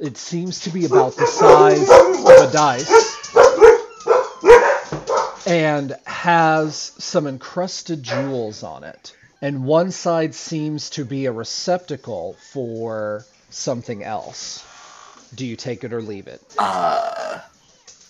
It 0.00 0.16
seems 0.16 0.60
to 0.60 0.70
be 0.70 0.84
about 0.84 1.16
the 1.16 1.26
size 1.26 1.90
of 1.90 2.48
a 2.48 2.52
dice 2.52 2.88
and 5.44 5.96
has 6.06 6.76
some 6.76 7.26
encrusted 7.26 8.04
jewels 8.04 8.62
on 8.62 8.84
it. 8.84 9.16
And 9.42 9.64
one 9.64 9.90
side 9.90 10.36
seems 10.36 10.90
to 10.90 11.04
be 11.04 11.26
a 11.26 11.32
receptacle 11.32 12.36
for 12.52 13.24
something 13.50 14.04
else. 14.04 14.64
Do 15.34 15.44
you 15.44 15.56
take 15.56 15.82
it 15.82 15.92
or 15.92 16.00
leave 16.00 16.28
it? 16.28 16.42
Uh, 16.58 17.40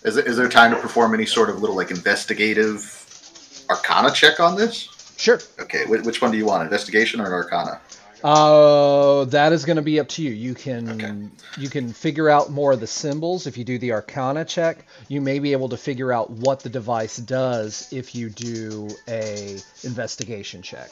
is, 0.03 0.15
it, 0.17 0.27
is 0.27 0.37
there 0.37 0.47
time 0.47 0.69
to 0.71 0.77
perform 0.79 1.15
any 1.15 1.25
sort 1.25 1.49
of 1.49 1.59
little 1.59 1.75
like 1.75 1.89
investigative 1.89 3.65
arcana 3.67 4.11
check 4.11 4.39
on 4.39 4.55
this? 4.55 4.89
Sure. 5.17 5.39
Okay, 5.59 5.85
which 5.87 6.21
one 6.21 6.31
do 6.31 6.37
you 6.37 6.45
want, 6.45 6.61
investigation 6.61 7.19
or 7.19 7.33
arcana? 7.33 7.81
Uh, 8.23 9.23
that 9.25 9.53
is 9.53 9.63
going 9.65 9.75
to 9.77 9.81
be 9.81 9.99
up 9.99 10.07
to 10.09 10.21
you. 10.23 10.31
You 10.31 10.53
can 10.53 10.89
Okay. 10.89 11.61
you 11.61 11.69
can 11.69 11.93
figure 11.93 12.29
out 12.29 12.49
more 12.51 12.73
of 12.73 12.79
the 12.79 12.87
symbols 12.87 13.47
if 13.47 13.57
you 13.57 13.63
do 13.63 13.77
the 13.79 13.91
Arcana 13.93 14.43
check. 14.45 14.85
You 15.07 15.21
may 15.21 15.39
be 15.39 15.51
able 15.53 15.69
to 15.69 15.77
figure 15.77 16.11
out 16.11 16.29
what 16.29 16.59
the 16.61 16.69
device 16.69 17.17
does 17.17 17.87
if 17.93 18.13
you 18.15 18.29
do 18.29 18.89
a 19.07 19.57
investigation 19.83 20.61
check. 20.61 20.89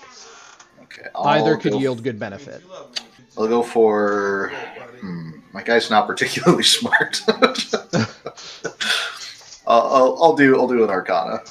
Okay, 0.83 1.07
Either 1.15 1.51
I'll 1.55 1.57
could 1.59 1.73
go- 1.73 1.79
yield 1.79 2.03
good 2.03 2.17
benefit. 2.19 2.63
I'll 3.37 3.47
go 3.47 3.61
for. 3.61 4.51
Hmm, 5.01 5.31
my 5.53 5.61
guy's 5.63 5.89
not 5.89 6.07
particularly 6.07 6.63
smart. 6.77 7.21
I'll, 9.67 9.81
I'll, 9.81 10.17
I'll 10.23 10.35
do 10.35 10.57
I'll 10.57 10.67
do 10.67 10.83
an 10.83 10.89
arcana. 10.89 11.43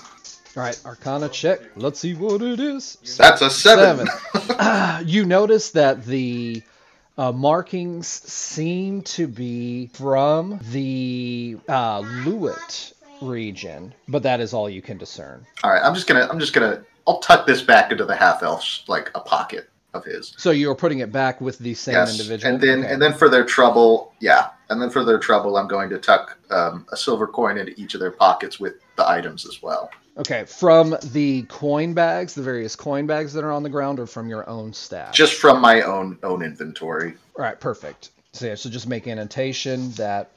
All 0.56 0.62
right, 0.62 0.80
Arcana 0.86 1.28
check. 1.28 1.60
Let's 1.76 2.00
see 2.00 2.14
what 2.14 2.40
it 2.40 2.60
is. 2.60 2.96
That's 3.18 3.42
a 3.42 3.50
seven. 3.50 4.08
Ah, 4.58 5.00
you 5.04 5.26
notice 5.26 5.72
that 5.72 6.04
the 6.06 6.62
uh, 7.18 7.30
markings 7.32 8.06
seem 8.06 9.02
to 9.02 9.26
be 9.26 9.88
from 9.88 10.58
the 10.72 11.58
uh, 11.68 12.00
Lewitt 12.00 12.94
region, 13.20 13.92
but 14.08 14.22
that 14.22 14.40
is 14.40 14.54
all 14.54 14.70
you 14.70 14.80
can 14.80 14.96
discern. 14.96 15.46
All 15.62 15.70
right, 15.70 15.82
I'm 15.82 15.94
just 15.94 16.06
gonna 16.06 16.26
I'm 16.30 16.38
just 16.40 16.54
gonna 16.54 16.82
I'll 17.06 17.18
tuck 17.18 17.46
this 17.46 17.60
back 17.60 17.92
into 17.92 18.06
the 18.06 18.16
half 18.16 18.42
elf's 18.42 18.84
like 18.88 19.10
a 19.14 19.20
pocket 19.20 19.68
of 19.92 20.04
his. 20.04 20.34
So 20.38 20.52
you're 20.52 20.74
putting 20.74 21.00
it 21.00 21.12
back 21.12 21.40
with 21.40 21.58
the 21.58 21.74
same 21.74 21.94
yes, 21.94 22.18
individual. 22.18 22.54
and 22.54 22.62
then 22.62 22.78
Okay. 22.80 22.92
and 22.94 23.02
then 23.02 23.12
for 23.12 23.28
their 23.28 23.44
trouble, 23.44 24.14
yeah, 24.20 24.48
and 24.70 24.80
then 24.80 24.88
for 24.88 25.04
their 25.04 25.18
trouble, 25.18 25.58
I'm 25.58 25.68
going 25.68 25.90
to 25.90 25.98
tuck 25.98 26.38
um, 26.50 26.86
a 26.92 26.96
silver 26.96 27.26
coin 27.26 27.58
into 27.58 27.78
each 27.78 27.92
of 27.92 28.00
their 28.00 28.10
pockets 28.10 28.58
with 28.58 28.74
the 28.96 29.06
items 29.06 29.46
as 29.46 29.62
well. 29.62 29.90
Okay, 30.18 30.44
from 30.46 30.96
the 31.12 31.42
coin 31.42 31.92
bags, 31.92 32.34
the 32.34 32.42
various 32.42 32.74
coin 32.74 33.06
bags 33.06 33.34
that 33.34 33.44
are 33.44 33.52
on 33.52 33.62
the 33.62 33.68
ground, 33.68 34.00
or 34.00 34.06
from 34.06 34.28
your 34.28 34.48
own 34.48 34.72
stash? 34.72 35.14
Just 35.14 35.34
from 35.34 35.60
my 35.60 35.82
own 35.82 36.18
own 36.22 36.42
inventory. 36.42 37.14
All 37.36 37.44
right, 37.44 37.60
perfect. 37.60 38.10
So 38.32 38.46
yeah, 38.46 38.54
so 38.54 38.70
just 38.70 38.86
make 38.88 39.06
annotation 39.06 39.90
that 39.92 40.30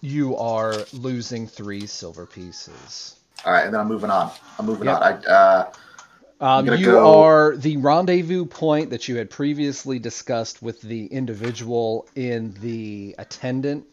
you 0.00 0.36
are 0.36 0.74
losing 0.94 1.46
three 1.46 1.86
silver 1.86 2.24
pieces. 2.24 3.16
All 3.44 3.52
right, 3.52 3.64
and 3.66 3.74
then 3.74 3.80
I'm 3.82 3.88
moving 3.88 4.10
on. 4.10 4.30
I'm 4.58 4.64
moving 4.66 4.86
Yep. 4.86 4.96
on. 4.96 5.02
I 5.02 5.30
uh, 5.30 5.72
Um, 6.40 6.66
you 6.66 6.86
go- 6.86 7.12
are 7.20 7.56
the 7.56 7.76
rendezvous 7.76 8.46
point 8.46 8.88
that 8.90 9.06
you 9.08 9.16
had 9.16 9.28
previously 9.28 9.98
discussed 9.98 10.62
with 10.62 10.80
the 10.80 11.04
individual 11.06 12.06
in 12.14 12.54
the 12.62 13.14
attendant 13.18 13.84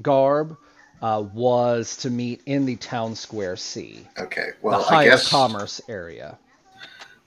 garb 0.00 0.56
uh, 1.02 1.24
was 1.32 1.96
to 1.98 2.10
meet 2.10 2.42
in 2.46 2.66
the 2.66 2.76
town 2.76 3.14
square 3.14 3.56
C, 3.56 4.06
okay. 4.18 4.50
the 4.50 4.54
Well, 4.62 4.86
I 4.90 5.04
guess 5.04 5.28
commerce 5.28 5.80
area. 5.88 6.38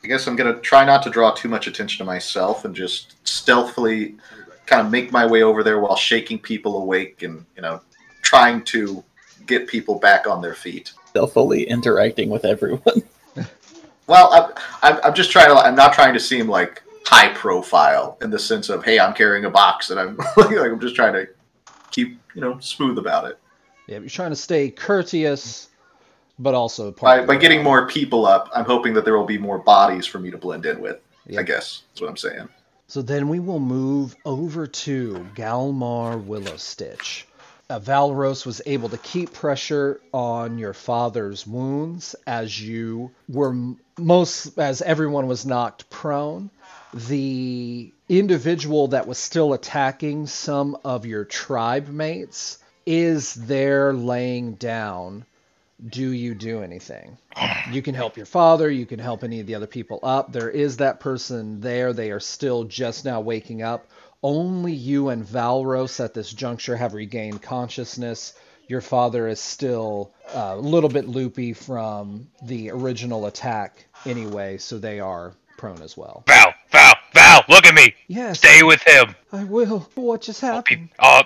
I 0.04 0.08
guess 0.08 0.28
I'm 0.28 0.36
gonna 0.36 0.60
try 0.60 0.86
not 0.86 1.04
to 1.04 1.10
draw 1.10 1.32
too 1.32 1.50
much 1.50 1.68
attention 1.68 1.98
to 2.00 2.06
myself 2.06 2.66
and 2.66 2.76
just 2.76 3.16
stealthily 3.28 4.16
kind 4.66 4.86
of 4.86 4.92
make 4.92 5.12
my 5.12 5.26
way 5.26 5.44
over 5.44 5.64
there 5.64 5.80
while 5.80 5.96
shaking 5.96 6.40
people 6.40 6.82
awake 6.82 7.22
and 7.24 7.46
you 7.56 7.62
know 7.62 7.82
trying 8.22 8.64
to 8.64 9.04
get 9.46 9.68
people 9.68 10.00
back 10.00 10.28
on 10.28 10.42
their 10.42 10.54
feet. 10.54 10.94
Stealthily 11.08 11.64
interacting 11.64 12.30
with 12.30 12.46
everyone. 12.46 13.04
Well, 14.10 14.34
I'm, 14.34 14.54
I'm, 14.82 15.00
I'm 15.04 15.14
just 15.14 15.30
trying 15.30 15.50
to. 15.50 15.56
I'm 15.56 15.76
not 15.76 15.94
trying 15.94 16.16
to 16.16 16.20
seem 16.20 16.48
like 16.48 16.82
high 17.06 17.32
profile 17.32 18.18
in 18.24 18.32
the 18.32 18.40
sense 18.40 18.70
of, 18.70 18.84
hey, 18.84 19.00
I'm 19.00 19.14
carrying 19.14 19.46
a 19.46 19.52
box 19.52 19.92
and 19.92 20.00
I'm 20.00 20.18
like, 20.38 20.50
I'm 20.50 20.80
just 20.80 20.96
trying 20.96 21.14
to 21.14 21.28
keep 21.92 22.20
you 22.34 22.42
know 22.42 22.58
smooth 22.60 22.98
about 22.98 23.26
it. 23.26 23.38
Yeah, 23.90 23.98
you're 23.98 24.10
trying 24.10 24.30
to 24.30 24.36
stay 24.36 24.70
courteous, 24.70 25.68
but 26.38 26.54
also 26.54 26.92
part 26.92 27.26
By, 27.26 27.34
by 27.34 27.40
getting 27.42 27.64
more 27.64 27.88
people 27.88 28.28
up, 28.28 28.48
I'm 28.54 28.66
hoping 28.66 28.94
that 28.94 29.04
there 29.04 29.18
will 29.18 29.26
be 29.26 29.40
more 29.40 29.58
bodies 29.58 30.06
for 30.06 30.20
me 30.20 30.30
to 30.30 30.38
blend 30.38 30.68
in 30.68 30.80
with. 30.80 31.00
I 31.36 31.42
guess 31.42 31.82
that's 31.90 32.02
what 32.02 32.08
I'm 32.12 32.18
saying. 32.18 32.50
So 32.86 33.02
then 33.02 33.30
we 33.30 33.40
will 33.40 33.60
move 33.60 34.16
over 34.26 34.68
to 34.68 35.28
Galmar 35.34 36.24
Willowstitch. 36.24 37.24
Uh, 37.68 37.80
Valros 37.80 38.46
was 38.46 38.62
able 38.68 38.90
to 38.90 38.98
keep 39.00 39.34
pressure 39.34 40.00
on 40.14 40.60
your 40.60 40.74
father's 40.74 41.48
wounds 41.48 42.16
as 42.28 42.62
you 42.62 43.10
were 43.28 43.56
most, 43.98 44.60
as 44.60 44.84
everyone 44.84 45.26
was 45.26 45.48
knocked 45.48 45.90
prone. 45.90 46.52
The 46.94 47.92
individual 48.08 48.90
that 48.90 49.08
was 49.08 49.18
still 49.18 49.54
attacking 49.54 50.28
some 50.28 50.78
of 50.84 51.08
your 51.08 51.26
tribe 51.26 51.88
mates 51.88 52.60
is 52.90 53.36
there 53.36 53.94
laying 53.94 54.54
down. 54.56 55.24
Do 55.90 56.12
you 56.12 56.34
do 56.34 56.64
anything? 56.64 57.20
You 57.72 57.84
can 57.84 57.94
help 57.94 58.18
your 58.18 58.26
father, 58.26 58.70
you 58.70 58.88
can 58.88 58.98
help 59.00 59.24
any 59.24 59.40
of 59.40 59.46
the 59.46 59.54
other 59.54 59.68
people 59.68 60.00
up. 60.02 60.32
There 60.32 60.50
is 60.50 60.78
that 60.78 61.00
person 61.00 61.62
there. 61.62 61.94
They 61.94 62.10
are 62.10 62.20
still 62.20 62.64
just 62.64 63.06
now 63.06 63.22
waking 63.22 63.62
up. 63.62 63.86
Only 64.24 64.74
you 64.74 65.10
and 65.10 65.24
Valros 65.24 66.04
at 66.04 66.16
this 66.16 66.32
juncture 66.34 66.76
have 66.76 66.96
regained 66.96 67.44
consciousness. 67.44 68.34
Your 68.68 68.82
father 68.82 69.28
is 69.28 69.40
still 69.40 70.12
uh, 70.34 70.56
a 70.58 70.60
little 70.60 70.90
bit 70.90 71.08
loopy 71.08 71.54
from 71.54 72.28
the 72.44 72.72
original 72.72 73.28
attack 73.28 73.86
anyway, 74.06 74.58
so 74.58 74.80
they 74.80 75.00
are 75.00 75.34
prone 75.58 75.82
as 75.84 75.96
well. 75.96 76.24
Val, 76.28 76.54
Val, 76.72 76.96
Val, 77.14 77.44
look 77.50 77.66
at 77.68 77.76
me. 77.76 77.94
Yes, 78.08 78.40
Stay 78.40 78.64
with 78.64 78.82
him. 78.82 79.16
I 79.32 79.44
will. 79.44 79.88
What 79.94 80.22
just 80.22 80.44
I'll 80.44 80.56
happened? 80.56 80.90
be, 80.90 80.96
I'll, 81.00 81.24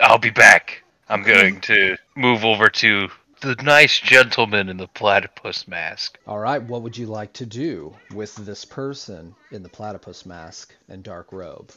I'll 0.00 0.18
be 0.18 0.30
back. 0.30 0.82
I'm 1.08 1.22
going 1.22 1.60
to 1.62 1.96
move 2.16 2.44
over 2.44 2.68
to 2.68 3.08
the 3.40 3.54
nice 3.62 3.98
gentleman 3.98 4.68
in 4.68 4.76
the 4.76 4.86
platypus 4.88 5.66
mask. 5.66 6.18
All 6.26 6.38
right, 6.38 6.62
what 6.62 6.82
would 6.82 6.96
you 6.96 7.06
like 7.06 7.32
to 7.34 7.46
do 7.46 7.94
with 8.14 8.34
this 8.36 8.64
person 8.64 9.34
in 9.50 9.62
the 9.62 9.68
platypus 9.68 10.24
mask 10.24 10.74
and 10.88 11.02
dark 11.02 11.32
robe? 11.32 11.72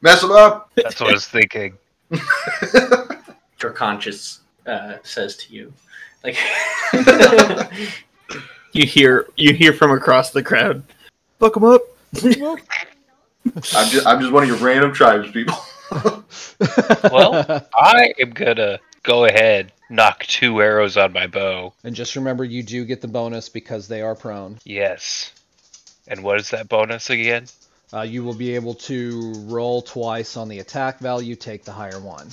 Mess 0.00 0.22
them 0.22 0.32
up. 0.32 0.70
That's 0.76 1.00
what 1.00 1.10
I 1.10 1.12
was 1.12 1.26
thinking. 1.26 1.76
Your 3.60 3.70
conscience 3.72 4.40
uh, 4.66 4.96
says 5.02 5.36
to 5.36 5.54
you, 5.54 5.72
like, 6.22 6.38
You 8.74 8.84
hear 8.84 9.28
you 9.36 9.54
hear 9.54 9.72
from 9.72 9.92
across 9.92 10.30
the 10.32 10.42
crowd. 10.42 10.82
Fuck 11.38 11.56
'em 11.56 11.64
up. 11.64 11.82
I'm 12.24 13.88
just 13.88 14.04
I'm 14.04 14.20
just 14.20 14.32
one 14.32 14.42
of 14.42 14.48
your 14.48 14.58
random 14.58 14.92
tribes 14.92 15.30
people. 15.30 15.54
Well, 15.90 17.66
I 17.74 18.14
am 18.18 18.30
gonna 18.30 18.80
go 19.02 19.24
ahead, 19.24 19.72
nock 19.90 20.24
two 20.24 20.60
arrows 20.60 20.96
on 20.96 21.12
my 21.12 21.26
bow. 21.26 21.74
and 21.84 21.94
just 21.94 22.16
remember, 22.16 22.44
you 22.44 22.62
do 22.62 22.84
get 22.84 23.00
the 23.00 23.08
bonus 23.08 23.48
because 23.48 23.88
they 23.88 24.02
are 24.02 24.14
prone. 24.14 24.58
Yes. 24.64 25.32
And 26.06 26.22
what 26.22 26.38
is 26.38 26.50
that 26.50 26.68
bonus 26.68 27.10
again? 27.10 27.46
Uh, 27.92 28.02
you 28.02 28.24
will 28.24 28.34
be 28.34 28.54
able 28.54 28.74
to 28.74 29.32
roll 29.46 29.80
twice 29.82 30.36
on 30.36 30.48
the 30.48 30.58
attack 30.58 30.98
value, 30.98 31.36
take 31.36 31.64
the 31.64 31.72
higher 31.72 32.00
one. 32.00 32.28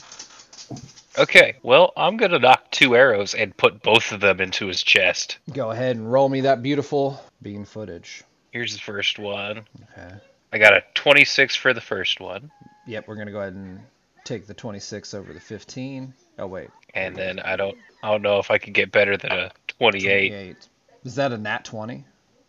Okay, 1.17 1.55
well, 1.61 1.91
I'm 1.97 2.15
gonna 2.17 2.39
nock 2.39 2.71
two 2.71 2.95
arrows 2.95 3.33
and 3.33 3.55
put 3.55 3.83
both 3.83 4.11
of 4.13 4.21
them 4.21 4.39
into 4.39 4.67
his 4.67 4.81
chest. 4.81 5.37
Go 5.53 5.71
ahead 5.71 5.97
and 5.97 6.11
roll 6.11 6.29
me 6.29 6.41
that 6.41 6.63
beautiful 6.63 7.21
beam 7.41 7.65
footage. 7.65 8.23
Here's 8.51 8.73
the 8.73 8.79
first 8.79 9.19
one. 9.19 9.61
Okay. 9.91 10.15
I 10.53 10.57
got 10.57 10.73
a 10.73 10.83
26 10.95 11.55
for 11.55 11.73
the 11.73 11.81
first 11.81 12.19
one, 12.19 12.49
Yep, 12.85 13.07
we're 13.07 13.15
gonna 13.15 13.31
go 13.31 13.39
ahead 13.39 13.53
and 13.53 13.79
take 14.23 14.47
the 14.47 14.53
26 14.53 15.13
over 15.13 15.33
the 15.33 15.39
15. 15.39 16.13
Oh 16.39 16.47
wait, 16.47 16.69
and 16.93 17.15
then 17.15 17.39
I 17.39 17.55
don't, 17.55 17.77
I 18.01 18.09
don't 18.11 18.21
know 18.21 18.39
if 18.39 18.49
I 18.51 18.57
can 18.57 18.73
get 18.73 18.91
better 18.91 19.17
than 19.17 19.31
a 19.31 19.51
28. 19.79 20.29
28. 20.29 20.67
Is 21.03 21.15
that 21.15 21.31
a 21.31 21.37
nat 21.37 21.63
20? 21.65 22.03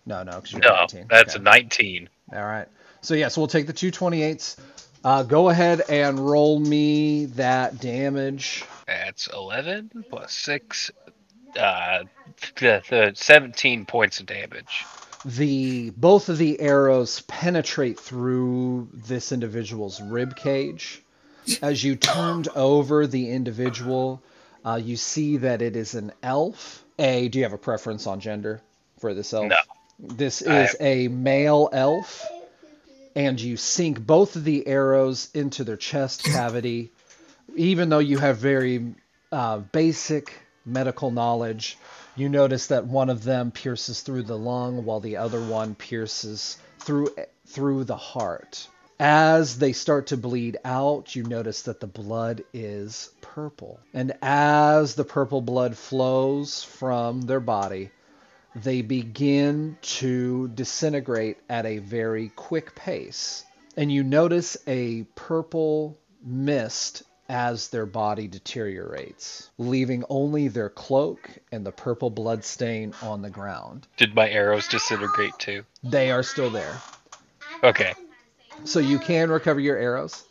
No, 0.06 0.22
no, 0.22 0.32
because 0.32 0.52
you're 0.52 0.62
No, 0.62 0.74
19. 0.74 1.06
that's 1.08 1.34
Okay. 1.34 1.40
a 1.40 1.42
19. 1.42 2.08
All 2.32 2.42
right. 2.44 2.68
So 3.02 3.14
yeah, 3.14 3.28
so 3.28 3.40
we'll 3.40 3.48
take 3.48 3.66
the 3.66 3.72
two 3.72 3.90
28s. 3.90 4.58
Uh, 5.04 5.22
go 5.24 5.48
ahead 5.48 5.82
and 5.88 6.18
roll 6.18 6.60
me 6.60 7.26
that 7.26 7.80
damage. 7.80 8.64
That's 8.86 9.26
11 9.26 9.90
plus 10.08 10.32
6, 10.32 10.90
uh, 11.58 12.04
the, 12.56 12.82
the 12.88 13.12
17 13.14 13.84
points 13.86 14.20
of 14.20 14.26
damage. 14.26 14.84
The 15.24 15.90
both 15.90 16.28
of 16.28 16.38
the 16.38 16.60
arrows 16.60 17.20
penetrate 17.22 17.98
through 17.98 18.88
this 18.92 19.32
individual's 19.32 20.00
rib 20.00 20.36
cage. 20.36 21.02
As 21.60 21.82
you 21.82 21.96
turned 21.96 22.48
over 22.48 23.06
the 23.06 23.30
individual, 23.30 24.22
uh, 24.64 24.80
you 24.82 24.96
see 24.96 25.38
that 25.38 25.62
it 25.62 25.76
is 25.76 25.94
an 25.94 26.12
elf. 26.22 26.84
A, 26.98 27.28
do 27.28 27.38
you 27.38 27.44
have 27.44 27.52
a 27.52 27.58
preference 27.58 28.06
on 28.06 28.20
gender 28.20 28.60
for 28.98 29.14
this 29.14 29.32
elf? 29.32 29.48
No. 29.48 29.56
This 29.98 30.42
is 30.42 30.74
a 30.80 31.08
male 31.08 31.68
elf, 31.72 32.26
and 33.14 33.40
you 33.40 33.56
sink 33.56 34.04
both 34.04 34.34
of 34.36 34.44
the 34.44 34.66
arrows 34.66 35.28
into 35.34 35.62
their 35.64 35.76
chest 35.76 36.24
cavity. 36.24 36.90
Even 37.54 37.88
though 37.88 37.98
you 38.00 38.18
have 38.18 38.38
very 38.38 38.94
uh, 39.30 39.58
basic 39.58 40.32
medical 40.64 41.10
knowledge, 41.10 41.78
you 42.16 42.28
notice 42.28 42.66
that 42.68 42.86
one 42.86 43.10
of 43.10 43.24
them 43.24 43.50
pierces 43.50 44.00
through 44.00 44.24
the 44.24 44.38
lung, 44.38 44.84
while 44.84 45.00
the 45.00 45.16
other 45.16 45.40
one 45.40 45.74
pierces 45.74 46.58
through 46.78 47.14
through 47.46 47.84
the 47.84 47.96
heart. 47.96 48.68
As 48.98 49.58
they 49.58 49.72
start 49.72 50.08
to 50.08 50.16
bleed 50.16 50.58
out, 50.64 51.16
you 51.16 51.24
notice 51.24 51.62
that 51.62 51.80
the 51.80 51.86
blood 51.86 52.44
is 52.52 53.10
purple. 53.20 53.80
And 53.92 54.12
as 54.22 54.94
the 54.94 55.04
purple 55.04 55.40
blood 55.40 55.76
flows 55.76 56.62
from 56.62 57.22
their 57.22 57.40
body, 57.40 57.90
they 58.54 58.82
begin 58.82 59.76
to 59.82 60.48
disintegrate 60.48 61.38
at 61.48 61.66
a 61.66 61.78
very 61.78 62.28
quick 62.28 62.74
pace. 62.74 63.44
And 63.76 63.90
you 63.90 64.04
notice 64.04 64.56
a 64.66 65.04
purple 65.14 65.98
mist 66.22 67.02
as 67.32 67.68
their 67.68 67.86
body 67.86 68.28
deteriorates, 68.28 69.50
leaving 69.56 70.04
only 70.10 70.48
their 70.48 70.68
cloak 70.68 71.30
and 71.50 71.64
the 71.64 71.72
purple 71.72 72.10
blood 72.10 72.44
stain 72.44 72.92
on 73.00 73.22
the 73.22 73.30
ground. 73.30 73.88
Did 73.96 74.14
my 74.14 74.28
arrows 74.28 74.68
disintegrate 74.68 75.32
too? 75.38 75.64
They 75.82 76.10
are 76.10 76.22
still 76.22 76.50
there. 76.50 76.76
Okay. 77.64 77.94
So 78.64 78.80
you 78.80 78.98
can 78.98 79.30
recover 79.30 79.60
your 79.60 79.78
arrows. 79.78 80.24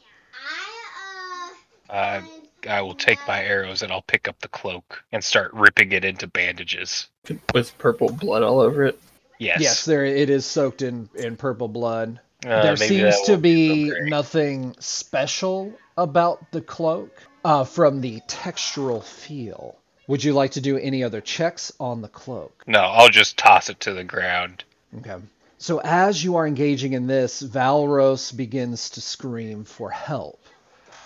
Uh, 1.89 2.21
I 2.69 2.81
will 2.81 2.93
take 2.93 3.17
my 3.27 3.43
arrows 3.43 3.81
and 3.81 3.91
I'll 3.91 4.03
pick 4.03 4.27
up 4.27 4.39
the 4.39 4.47
cloak 4.47 5.03
and 5.11 5.23
start 5.23 5.51
ripping 5.55 5.93
it 5.93 6.05
into 6.05 6.27
bandages. 6.27 7.07
With 7.51 7.75
purple 7.79 8.11
blood 8.11 8.43
all 8.43 8.59
over 8.59 8.85
it. 8.85 8.99
Yes. 9.39 9.59
Yes, 9.59 9.85
there 9.85 10.05
it 10.05 10.29
is 10.29 10.45
soaked 10.45 10.83
in, 10.83 11.09
in 11.15 11.35
purple 11.35 11.67
blood. 11.67 12.19
Uh, 12.45 12.61
there 12.61 12.75
seems 12.75 13.19
to 13.21 13.33
won't 13.33 13.41
be 13.41 13.89
so 13.89 13.95
nothing 14.03 14.75
special 14.79 15.73
about 15.97 16.51
the 16.51 16.62
cloak 16.62 17.12
uh, 17.43 17.63
from 17.63 18.01
the 18.01 18.21
textural 18.27 19.04
feel. 19.04 19.77
Would 20.08 20.23
you 20.23 20.34
like 20.34 20.51
to 20.51 20.62
do 20.62 20.77
any 20.77 21.04
other 21.04 21.21
checks 21.21 21.71
on 21.80 22.01
the 22.01 22.08
cloak? 22.08 22.63
No, 22.67 22.80
I'll 22.80 23.10
just 23.10 23.38
toss 23.38 23.69
it 23.69 23.80
to 23.82 23.93
the 23.93 24.04
ground. 24.04 24.63
Okay. 24.97 25.15
So 25.58 25.80
as 25.80 26.23
you 26.23 26.38
are 26.38 26.47
engaging 26.47 26.93
in 26.93 27.08
this, 27.08 27.41
Valros 27.41 28.36
begins 28.36 28.89
to 28.91 29.01
scream 29.01 29.63
for 29.63 29.89
help. 29.89 30.39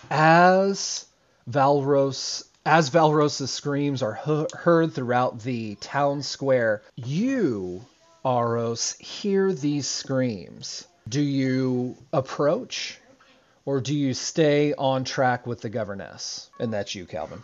As 0.09 1.05
Valros 1.49 2.45
as 2.65 2.89
Valros's 2.89 3.51
screams 3.51 4.01
are 4.01 4.13
heard 4.13 4.93
throughout 4.93 5.41
the 5.41 5.75
town 5.75 6.23
square, 6.23 6.81
you, 6.95 7.85
Aros, 8.23 8.93
hear 8.93 9.53
these 9.53 9.87
screams. 9.87 10.87
Do 11.07 11.21
you 11.21 11.95
approach 12.11 12.99
or 13.65 13.81
do 13.81 13.95
you 13.95 14.13
stay 14.13 14.73
on 14.77 15.03
track 15.03 15.45
with 15.45 15.61
the 15.61 15.69
governess? 15.69 16.49
And 16.59 16.71
that's 16.71 16.95
you, 16.95 17.05
Calvin. 17.05 17.43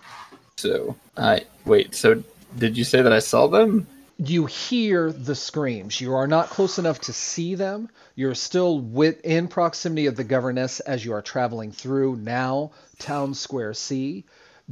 So 0.58 0.96
I 1.18 1.46
wait. 1.66 1.96
So 1.96 2.24
did 2.58 2.78
you 2.78 2.84
say 2.84 3.02
that 3.02 3.14
I 3.14 3.20
saw 3.20 3.48
them? 3.48 3.88
you 4.24 4.46
hear 4.46 5.12
the 5.12 5.34
screams. 5.34 6.00
You 6.00 6.14
are 6.14 6.28
not 6.28 6.50
close 6.50 6.78
enough 6.78 7.02
to 7.02 7.14
see 7.14 7.56
them. 7.56 7.90
You're 8.16 8.36
still 8.36 8.80
within 8.80 9.48
proximity 9.48 10.06
of 10.06 10.16
the 10.16 10.24
governess 10.24 10.80
as 10.82 11.04
you 11.04 11.14
are 11.14 11.24
traveling 11.24 11.72
through 11.72 12.18
now 12.18 12.72
Town 13.00 13.34
Square 13.34 13.74
C. 13.76 14.26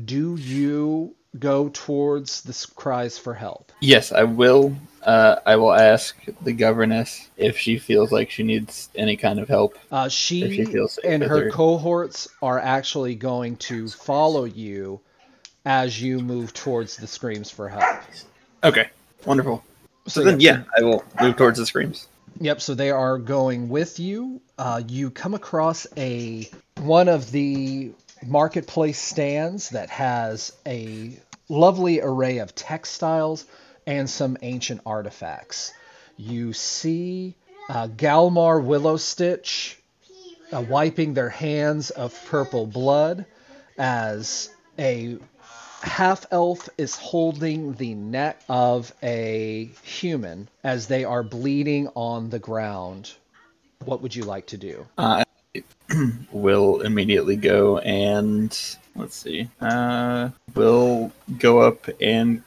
Do 0.05 0.35
you 0.35 1.15
go 1.37 1.69
towards 1.69 2.41
the 2.41 2.67
cries 2.75 3.17
for 3.17 3.33
help? 3.33 3.71
Yes, 3.81 4.11
I 4.11 4.23
will. 4.23 4.75
Uh, 5.03 5.37
I 5.45 5.55
will 5.55 5.73
ask 5.73 6.15
the 6.41 6.53
governess 6.53 7.29
if 7.37 7.57
she 7.57 7.77
feels 7.77 8.11
like 8.11 8.29
she 8.29 8.43
needs 8.43 8.89
any 8.95 9.15
kind 9.15 9.39
of 9.39 9.47
help. 9.47 9.77
Uh, 9.91 10.05
If 10.07 10.11
she 10.13 10.49
she 10.51 10.65
feels 10.65 10.97
and 11.03 11.23
her 11.23 11.43
her. 11.43 11.51
cohorts 11.51 12.27
are 12.41 12.59
actually 12.59 13.15
going 13.15 13.55
to 13.57 13.87
follow 13.87 14.43
you 14.45 14.99
as 15.65 16.01
you 16.01 16.19
move 16.19 16.53
towards 16.53 16.97
the 16.97 17.07
screams 17.07 17.49
for 17.49 17.69
help. 17.69 17.83
Okay, 18.63 18.89
wonderful. 19.25 19.63
So, 20.07 20.21
So 20.21 20.23
then, 20.25 20.39
yeah, 20.39 20.57
yeah, 20.57 20.63
I 20.77 20.81
will 20.83 21.03
move 21.21 21.37
towards 21.37 21.59
the 21.59 21.65
screams. 21.65 22.07
Yep, 22.41 22.61
so 22.61 22.73
they 22.73 22.89
are 22.91 23.17
going 23.17 23.69
with 23.69 23.99
you. 23.99 24.41
Uh, 24.57 24.81
you 24.87 25.11
come 25.11 25.33
across 25.33 25.85
a 25.97 26.49
one 26.81 27.07
of 27.09 27.31
the 27.31 27.91
marketplace 28.25 28.99
stands 28.99 29.69
that 29.69 29.89
has 29.89 30.53
a 30.65 31.17
lovely 31.47 32.01
array 32.01 32.39
of 32.39 32.53
textiles 32.55 33.45
and 33.86 34.10
some 34.10 34.38
ancient 34.41 34.82
artifacts. 34.86 35.73
You 36.17 36.53
see 36.53 37.36
uh, 37.69 37.88
Galmar 37.88 38.62
Willowstitch 38.62 39.75
uh, 40.51 40.62
wiping 40.62 41.13
their 41.13 41.29
hands 41.29 41.89
of 41.91 42.17
purple 42.25 42.65
blood 42.65 43.25
as 43.77 44.49
a 44.77 45.17
half 45.82 46.25
elf 46.32 46.67
is 46.77 46.95
holding 46.95 47.73
the 47.73 47.95
neck 47.95 48.41
of 48.49 48.93
a 49.01 49.69
human 49.84 50.49
as 50.63 50.88
they 50.88 51.05
are 51.05 51.23
bleeding 51.23 51.88
on 51.95 52.29
the 52.29 52.39
ground. 52.39 53.13
What 53.86 54.01
would 54.01 54.15
you 54.15 54.23
like 54.23 54.47
to 54.47 54.58
do? 54.58 54.86
Uh, 54.97 55.23
will 56.31 56.81
immediately 56.81 57.35
go 57.35 57.79
and 57.79 58.57
let's 58.95 59.15
see. 59.15 59.49
Uh, 59.62 60.29
will 60.55 61.12
go 61.38 61.59
up 61.62 61.88
and 62.01 62.43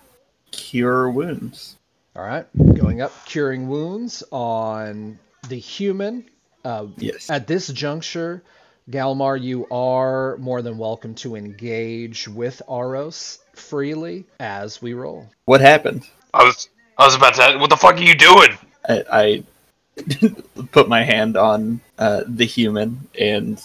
cure 0.50 1.10
wounds. 1.10 1.76
All 2.14 2.22
right, 2.24 2.46
going 2.74 3.00
up, 3.00 3.12
curing 3.24 3.68
wounds 3.68 4.22
on 4.30 5.18
the 5.48 5.56
human. 5.56 6.26
Uh, 6.64 6.86
Yes. 6.98 7.28
at 7.28 7.46
this 7.48 7.66
juncture, 7.68 8.42
Galmar, 8.88 9.40
you 9.40 9.66
are 9.70 10.36
more 10.36 10.62
than 10.62 10.78
welcome 10.78 11.14
to 11.16 11.34
engage 11.34 12.28
with 12.28 12.62
Aros 12.68 13.38
freely 13.54 14.26
as 14.38 14.80
we 14.80 14.92
roll. 14.92 15.28
What 15.46 15.60
happened? 15.60 16.06
I 16.34 16.44
was 16.44 16.68
I 16.98 17.06
was 17.06 17.14
about 17.16 17.34
to. 17.34 17.58
What 17.58 17.70
the 17.70 17.76
fuck 17.76 17.96
are 17.96 18.02
you 18.02 18.14
doing? 18.14 18.50
I, 18.88 19.04
I 19.10 19.44
put 20.72 20.88
my 20.88 21.02
hand 21.02 21.36
on 21.36 21.80
uh, 21.98 22.22
the 22.26 22.44
human 22.46 23.08
and 23.18 23.62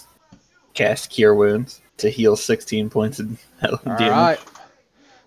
cast 0.74 1.10
cure 1.10 1.34
wounds 1.34 1.80
to 1.98 2.10
heal 2.10 2.36
16 2.36 2.90
points 2.90 3.18
of 3.18 3.38
damage. 3.60 3.98
right. 4.10 4.38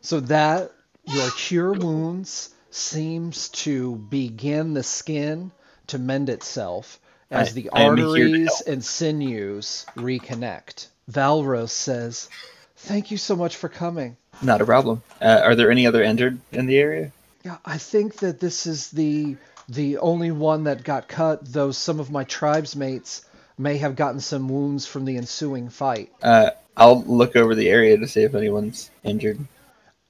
So 0.02 0.20
that 0.22 0.72
your 1.06 1.30
cure 1.32 1.74
wounds 1.74 2.50
seems 2.70 3.50
to 3.50 3.96
begin 3.96 4.74
the 4.74 4.84
skin 4.84 5.52
to 5.88 6.00
mend 6.00 6.30
itself 6.30 7.00
as 7.30 7.50
I- 7.50 7.52
the 7.54 7.70
I 7.74 7.82
am 7.84 7.98
here 7.98 8.06
to 8.06 8.12
arteries 8.12 8.62
and 8.68 8.84
sinews 8.84 9.86
reconnect. 9.96 10.88
Valros 11.12 11.70
says, 11.72 12.30
"Thank 12.78 13.12
you 13.12 13.18
so 13.18 13.36
much 13.36 13.58
for 13.58 13.68
coming. 13.68 14.16
Not 14.42 14.62
a 14.62 14.66
problem. 14.66 15.04
Uh, 15.22 15.42
are 15.44 15.56
there 15.56 15.70
any 15.72 15.86
other 15.86 16.02
injured 16.02 16.40
in 16.52 16.66
the 16.68 16.78
area? 16.78 17.12
Yeah, 17.44 17.58
I 17.66 17.78
think 17.78 18.18
that 18.18 18.40
this 18.40 18.66
is 18.66 18.90
the 18.92 19.36
the 19.72 19.98
only 20.00 20.32
one 20.32 20.66
that 20.66 20.84
got 20.84 21.08
cut, 21.08 21.46
though 21.46 21.72
some 21.72 22.00
of 22.00 22.12
my 22.12 22.26
tribesmates 22.26 23.26
may 23.58 23.78
have 23.78 23.96
gotten 23.96 24.20
some 24.20 24.50
wounds 24.50 24.86
from 24.86 25.06
the 25.06 25.16
ensuing 25.18 25.70
fight. 25.70 26.12
Uh, 26.22 26.50
I'll 26.76 27.04
look 27.04 27.36
over 27.36 27.56
the 27.56 27.70
area 27.70 27.98
to 27.98 28.08
see 28.08 28.24
if 28.24 28.36
anyone's 28.36 28.90
injured. 29.04 29.40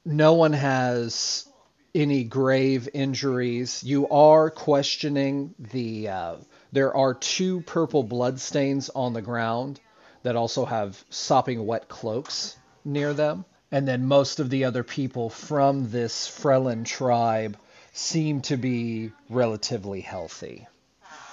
no 0.03 0.33
one 0.33 0.53
has 0.53 1.45
any 1.93 2.23
grave 2.23 2.89
injuries. 2.93 3.83
You 3.83 4.07
are 4.09 4.49
questioning 4.49 5.53
the. 5.59 6.07
Uh, 6.09 6.35
there 6.71 6.95
are 6.95 7.13
two 7.13 7.61
purple 7.61 8.03
bloodstains 8.03 8.89
on 8.95 9.13
the 9.13 9.21
ground 9.21 9.79
that 10.23 10.35
also 10.35 10.65
have 10.65 11.03
sopping 11.09 11.65
wet 11.65 11.87
cloaks 11.87 12.55
near 12.85 13.13
them. 13.13 13.45
And 13.71 13.87
then 13.87 14.05
most 14.05 14.39
of 14.39 14.49
the 14.49 14.65
other 14.65 14.83
people 14.83 15.29
from 15.29 15.91
this 15.91 16.27
Fremen 16.27 16.85
tribe 16.85 17.57
seem 17.93 18.41
to 18.41 18.57
be 18.57 19.11
relatively 19.29 20.01
healthy. 20.01 20.67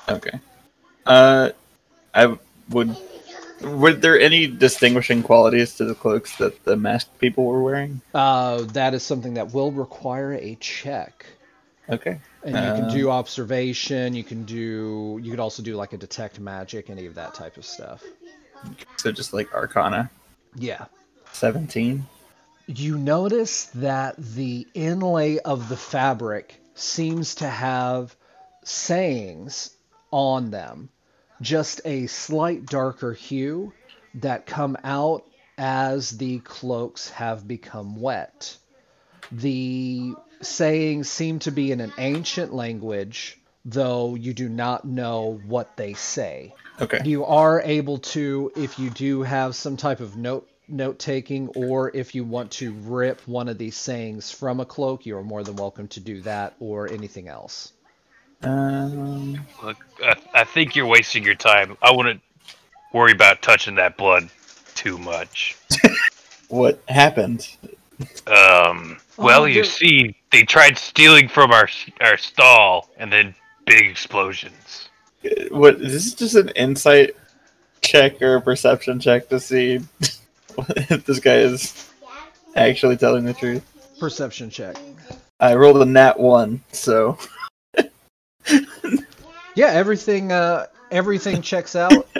Okay. 0.09 0.39
Uh, 1.07 1.51
I 2.15 2.37
would. 2.71 2.97
Were 3.61 3.93
there 3.93 4.19
any 4.21 4.47
distinguishing 4.47 5.23
qualities 5.25 5.75
to 5.77 5.85
the 5.85 5.95
cloaks 5.95 6.37
that 6.37 6.65
the 6.65 6.77
masked 6.77 7.19
people 7.19 7.45
were 7.45 7.61
wearing? 7.63 8.01
Uh, 8.15 8.63
that 8.73 8.95
is 8.95 9.03
something 9.03 9.35
that 9.35 9.53
will 9.53 9.73
require 9.73 10.33
a 10.35 10.57
check. 10.61 11.27
Okay. 11.91 12.21
And 12.45 12.55
you 12.55 12.73
can 12.83 12.85
Uh, 12.85 12.91
do 12.91 13.11
observation. 13.11 14.15
You 14.15 14.23
can 14.23 14.45
do. 14.45 15.19
You 15.23 15.31
could 15.31 15.41
also 15.41 15.63
do 15.63 15.75
like 15.75 15.93
a 15.93 15.97
detect 15.97 16.39
magic, 16.39 16.89
any 16.89 17.07
of 17.07 17.15
that 17.17 17.35
type 17.35 17.57
of 17.57 17.65
stuff. 17.65 18.05
So 18.97 19.11
just 19.11 19.33
like 19.33 19.53
Arcana 19.55 20.11
Yeah. 20.55 20.87
17. 21.33 22.07
You 22.71 22.99
notice 22.99 23.65
that 23.77 24.17
the 24.19 24.67
inlay 24.75 25.39
of 25.39 25.71
the 25.71 25.77
fabric 25.77 26.61
seems 26.75 27.37
to 27.37 27.49
have 27.49 28.15
sayings 28.63 29.71
on 30.11 30.51
them, 30.51 30.91
just 31.41 31.81
a 31.87 32.09
slight 32.09 32.67
darker 32.67 33.15
hue 33.15 33.73
that 34.17 34.45
come 34.45 34.77
out 34.85 35.25
as 35.57 36.11
the 36.11 36.41
cloaks 36.41 37.09
have 37.09 37.49
become 37.49 37.99
wet. 38.03 38.55
The 39.33 40.13
sayings 40.43 41.09
seem 41.09 41.39
to 41.41 41.51
be 41.51 41.73
in 41.73 41.81
an 41.81 41.95
ancient 41.97 42.53
language, 42.53 43.41
though 43.65 44.15
you 44.15 44.35
do 44.35 44.51
not 44.51 44.85
know 44.85 45.41
what 45.47 45.75
they 45.79 45.95
say. 45.95 46.55
Okay. 46.83 47.01
You 47.03 47.25
are 47.25 47.63
able 47.63 47.99
to, 47.99 48.53
if 48.57 48.79
you 48.79 48.91
do 48.91 49.23
have 49.23 49.57
some 49.57 49.79
type 49.79 50.01
of 50.01 50.19
note 50.19 50.47
note 50.69 50.99
taking, 50.99 51.49
or 51.49 51.91
if 51.95 52.15
you 52.15 52.25
want 52.25 52.51
to 52.53 52.73
rip 52.73 53.21
one 53.27 53.49
of 53.49 53.59
these 53.59 53.77
sayings 53.77 54.31
from 54.31 54.61
a 54.61 54.65
cloak, 54.67 55.07
you 55.07 55.17
are 55.17 55.23
more 55.25 55.43
than 55.43 55.57
welcome 55.57 55.89
to 55.89 56.01
do 56.01 56.21
that, 56.23 56.55
or 56.61 56.89
anything 56.91 57.29
else. 57.29 57.73
Um, 58.43 59.47
Look, 59.63 59.77
I, 60.03 60.15
I 60.35 60.45
think 60.45 60.77
you're 60.77 60.87
wasting 60.87 61.25
your 61.25 61.35
time. 61.35 61.77
I 61.83 61.91
wouldn't 61.93 62.21
worry 62.93 63.13
about 63.13 63.43
touching 63.43 63.75
that 63.77 63.97
blood 63.97 64.29
too 64.75 64.97
much. 64.99 65.57
what 66.49 66.81
happened? 66.89 67.49
Um. 68.27 68.99
Well, 69.17 69.43
Oh, 69.43 69.47
you 69.47 69.55
there- 69.55 69.65
see, 69.65 70.15
they 70.31 70.43
tried 70.45 70.79
stealing 70.79 71.29
from 71.29 71.51
our 71.51 71.69
our 72.01 72.17
stall, 72.17 72.89
and 72.97 73.13
then 73.13 73.35
big 73.67 73.87
explosions. 73.87 74.89
What 75.51 75.81
is 75.81 75.93
this 75.93 76.15
just 76.15 76.37
an 76.37 76.51
insight 76.51 77.17
check 77.83 78.23
or 78.23 78.37
a 78.37 78.41
perception 78.41 79.01
check 79.01 79.29
to 79.31 79.41
see 79.41 79.81
if 80.69 81.05
this 81.07 81.21
guy 81.21 81.37
is 81.37 81.91
actually 82.57 82.97
telling 82.97 83.25
the 83.25 83.35
truth? 83.35 83.65
Perception 84.01 84.51
check. 84.51 84.77
I 85.41 85.55
rolled 85.55 85.81
a 85.83 85.85
nat 85.85 86.19
one, 86.19 86.63
so 86.73 87.19
Yeah, 89.55 89.67
everything 89.69 90.33
uh 90.33 90.67
everything 90.91 91.43
checks 91.43 91.75
out. 91.77 92.07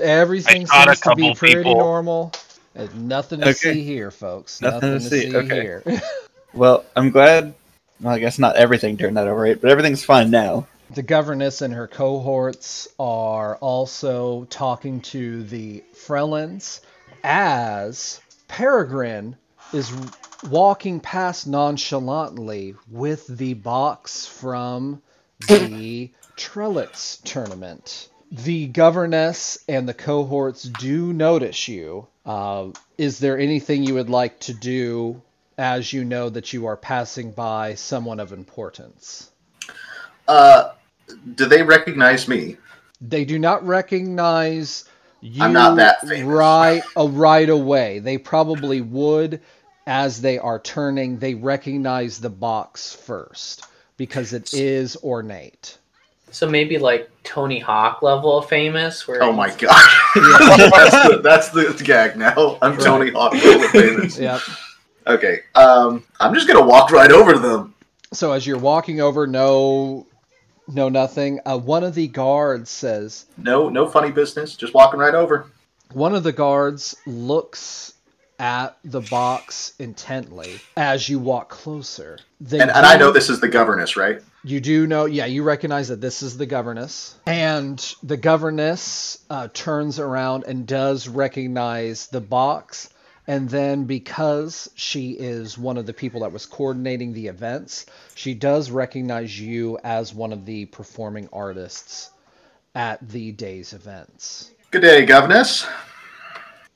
Everything 0.00 0.66
I 0.70 0.86
seems 0.86 1.00
to 1.00 1.14
be 1.14 1.32
pretty 1.34 1.56
people. 1.56 1.76
normal. 1.76 2.32
There's 2.74 2.92
nothing 2.94 3.38
to 3.40 3.50
Okay. 3.50 3.52
see 3.74 3.84
here, 3.84 4.10
folks. 4.10 4.60
Nothing 4.60 4.94
to 4.94 5.00
see, 5.00 5.36
okay. 5.36 5.60
here. 5.60 5.82
well, 6.54 6.84
I'm 6.96 7.10
glad. 7.10 7.54
Well, 8.00 8.12
I 8.14 8.18
guess 8.18 8.38
not 8.38 8.56
everything 8.56 8.96
turned 8.96 9.16
out 9.16 9.28
alright, 9.28 9.60
but 9.60 9.70
everything's 9.70 10.04
fine 10.04 10.30
now. 10.30 10.66
The 10.94 11.02
governess 11.02 11.62
and 11.62 11.72
her 11.72 11.86
cohorts 11.86 12.88
are 12.98 13.56
also 13.56 14.44
talking 14.50 15.00
to 15.02 15.44
the 15.44 15.84
Frelens 15.94 16.80
as 17.22 18.20
Peregrine 18.48 19.36
is 19.72 19.92
walking 20.48 21.00
past 21.00 21.46
nonchalantly 21.46 22.74
with 22.90 23.26
the 23.26 23.54
box 23.54 24.26
from 24.26 25.00
the 25.48 26.10
Trellitz 26.36 27.22
tournament. 27.24 28.08
The 28.30 28.66
governess 28.68 29.58
and 29.68 29.88
the 29.88 29.94
cohorts 29.94 30.62
do 30.64 31.12
notice 31.12 31.68
you. 31.68 32.06
Uh, 32.24 32.68
is 32.96 33.18
there 33.18 33.38
anything 33.38 33.82
you 33.82 33.94
would 33.94 34.10
like 34.10 34.40
to 34.40 34.54
do 34.54 35.20
as 35.58 35.92
you 35.92 36.04
know 36.04 36.30
that 36.30 36.52
you 36.52 36.66
are 36.66 36.76
passing 36.76 37.32
by 37.32 37.74
someone 37.74 38.20
of 38.20 38.32
importance? 38.32 39.30
Uh, 40.26 40.72
do 41.34 41.46
they 41.46 41.62
recognize 41.62 42.26
me? 42.26 42.56
They 43.00 43.24
do 43.24 43.38
not 43.38 43.66
recognize 43.66 44.84
you 45.22 45.42
I'm 45.42 45.52
not 45.54 45.76
that 45.76 46.00
famous. 46.00 46.24
right 46.24 46.82
uh, 46.96 47.08
right 47.08 47.48
away. 47.48 48.00
They 48.00 48.18
probably 48.18 48.80
would 48.82 49.40
as 49.86 50.20
they 50.20 50.38
are 50.38 50.58
turning, 50.60 51.18
they 51.18 51.34
recognize 51.34 52.20
the 52.20 52.30
box 52.30 52.94
first 52.94 53.66
because 53.96 54.32
it 54.32 54.52
is 54.54 54.96
ornate. 55.02 55.78
So 56.30 56.48
maybe 56.48 56.78
like 56.78 57.10
Tony 57.24 57.58
Hawk 57.58 58.00
level 58.02 58.38
of 58.38 58.48
famous, 58.48 59.06
where 59.08 59.22
Oh 59.22 59.32
my 59.32 59.48
he's- 59.48 59.60
gosh. 59.60 60.10
that's, 60.14 61.08
the, 61.08 61.20
that's 61.22 61.48
the 61.50 61.82
gag 61.84 62.16
now. 62.16 62.58
I'm 62.62 62.76
Tony 62.78 63.10
Hawk. 63.10 63.32
level 63.34 63.68
Famous. 63.68 64.18
Yep. 64.18 64.40
Okay. 65.06 65.40
Um, 65.54 66.04
I'm 66.20 66.32
just 66.34 66.46
gonna 66.48 66.64
walk 66.64 66.90
right 66.90 67.10
over 67.10 67.32
to 67.32 67.38
them. 67.38 67.74
So 68.12 68.32
as 68.32 68.46
you're 68.46 68.58
walking 68.58 69.00
over, 69.00 69.26
no, 69.26 70.06
no, 70.68 70.88
nothing. 70.88 71.40
Uh, 71.44 71.58
one 71.58 71.84
of 71.84 71.94
the 71.94 72.08
guards 72.08 72.70
says, 72.70 73.26
No, 73.36 73.68
no 73.68 73.88
funny 73.88 74.10
business. 74.10 74.54
Just 74.54 74.74
walking 74.74 75.00
right 75.00 75.14
over. 75.14 75.46
One 75.92 76.14
of 76.14 76.22
the 76.22 76.32
guards 76.32 76.96
looks 77.06 77.94
at 78.38 78.76
the 78.82 79.00
box 79.02 79.72
intently 79.78 80.60
as 80.76 81.08
you 81.08 81.18
walk 81.18 81.48
closer. 81.48 82.18
They 82.40 82.58
And, 82.58 82.70
and 82.70 82.84
I 82.86 82.96
know 82.96 83.12
this 83.12 83.30
is 83.30 83.40
the 83.40 83.48
governess, 83.48 83.96
right? 83.96 84.20
You 84.42 84.60
do 84.60 84.88
know, 84.88 85.04
yeah, 85.04 85.26
you 85.26 85.44
recognize 85.44 85.88
that 85.88 86.00
this 86.00 86.22
is 86.22 86.36
the 86.36 86.46
governess. 86.46 87.14
And 87.26 87.78
the 88.02 88.16
governess 88.16 89.24
uh, 89.30 89.48
turns 89.54 90.00
around 90.00 90.44
and 90.48 90.66
does 90.66 91.06
recognize 91.06 92.08
the 92.08 92.20
box. 92.20 92.88
And 93.28 93.48
then, 93.48 93.84
because 93.84 94.68
she 94.74 95.12
is 95.12 95.56
one 95.56 95.78
of 95.78 95.86
the 95.86 95.92
people 95.92 96.20
that 96.22 96.32
was 96.32 96.44
coordinating 96.44 97.12
the 97.12 97.28
events, 97.28 97.86
she 98.16 98.34
does 98.34 98.70
recognize 98.70 99.38
you 99.38 99.78
as 99.84 100.12
one 100.12 100.32
of 100.32 100.44
the 100.44 100.66
performing 100.66 101.28
artists 101.32 102.10
at 102.74 103.06
the 103.10 103.30
day's 103.32 103.72
events. 103.74 104.50
Good 104.72 104.82
day, 104.82 105.04
governess. 105.06 105.66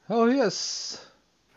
Oh, 0.09 0.27
yes. 0.27 1.05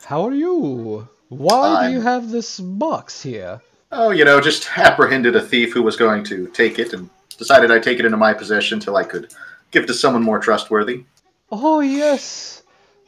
How 0.06 0.26
are 0.26 0.34
you? 0.34 1.08
Why 1.28 1.70
do 1.70 1.84
I'm- 1.84 1.94
you 1.94 2.02
have 2.02 2.32
this 2.32 2.60
box 2.60 3.22
here? 3.22 3.62
Oh, 3.92 4.10
you 4.12 4.24
know, 4.26 4.40
just 4.40 4.76
apprehended 4.78 5.36
a 5.36 5.42
thief 5.42 5.74
who 5.74 5.82
was 5.84 5.96
going 5.96 6.24
to 6.26 6.48
take 6.48 6.80
it 6.80 6.94
and 6.94 7.10
decided 7.38 7.72
I'd 7.72 7.84
take 7.84 8.00
it 8.00 8.06
into 8.06 8.18
my 8.18 8.34
possession 8.34 8.80
till 8.80 8.96
I 8.96 9.04
could 9.04 9.34
give 9.72 9.84
it 9.84 9.88
to 9.88 9.94
someone 9.94 10.24
more 10.24 10.40
trustworthy. 10.40 11.04
Oh, 11.52 11.80
yes. 11.80 12.62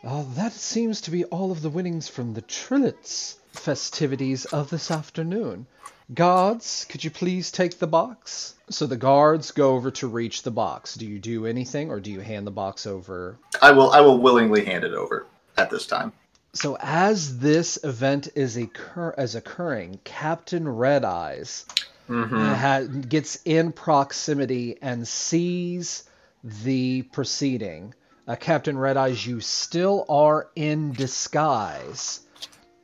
Uh, 0.04 0.24
that 0.36 0.52
seems 0.52 1.02
to 1.02 1.12
be 1.12 1.26
all 1.26 1.52
of 1.52 1.62
the 1.62 1.70
winnings 1.70 2.08
from 2.08 2.34
the 2.34 2.42
Trillets 2.42 3.36
festivities 3.52 4.46
of 4.46 4.70
this 4.70 4.90
afternoon. 4.90 5.68
Guards, 6.14 6.86
could 6.90 7.04
you 7.04 7.12
please 7.12 7.52
take 7.52 7.78
the 7.80 7.88
box? 7.88 8.56
So 8.70 8.86
the 8.88 8.98
guards 8.98 9.52
go 9.52 9.76
over 9.76 9.92
to 9.92 10.08
reach 10.08 10.44
the 10.44 10.52
box. 10.52 10.96
Do 10.96 11.06
you 11.06 11.20
do 11.20 11.46
anything 11.46 11.90
or 11.92 12.00
do 12.00 12.12
you 12.12 12.20
hand 12.20 12.48
the 12.48 12.52
box 12.52 12.86
over? 12.88 13.38
I 13.62 13.72
will 13.72 13.92
I 13.92 14.02
will 14.02 14.18
willingly 14.18 14.66
hand 14.66 14.84
it 14.84 14.94
over 14.94 15.28
at 15.58 15.70
this 15.70 15.86
time. 15.86 16.12
So 16.54 16.78
as 16.82 17.38
this 17.40 17.78
event 17.84 18.30
is 18.36 18.58
occur- 18.58 19.14
is 19.18 19.36
occurring, 19.36 20.00
Captain 20.04 20.68
Red 20.68 21.06
Eyes 21.06 21.66
Mhm. 22.10 22.56
ha- 22.56 22.82
gets 23.08 23.38
in 23.46 23.72
proximity 23.72 24.78
and 24.82 25.08
sees 25.08 26.04
the 26.44 27.04
proceeding. 27.04 27.94
Uh, 28.28 28.36
Captain 28.36 28.78
Red 28.78 28.98
Eyes, 28.98 29.26
you 29.26 29.40
still 29.40 30.06
are 30.08 30.50
in 30.56 30.94
disguise. 30.94 32.22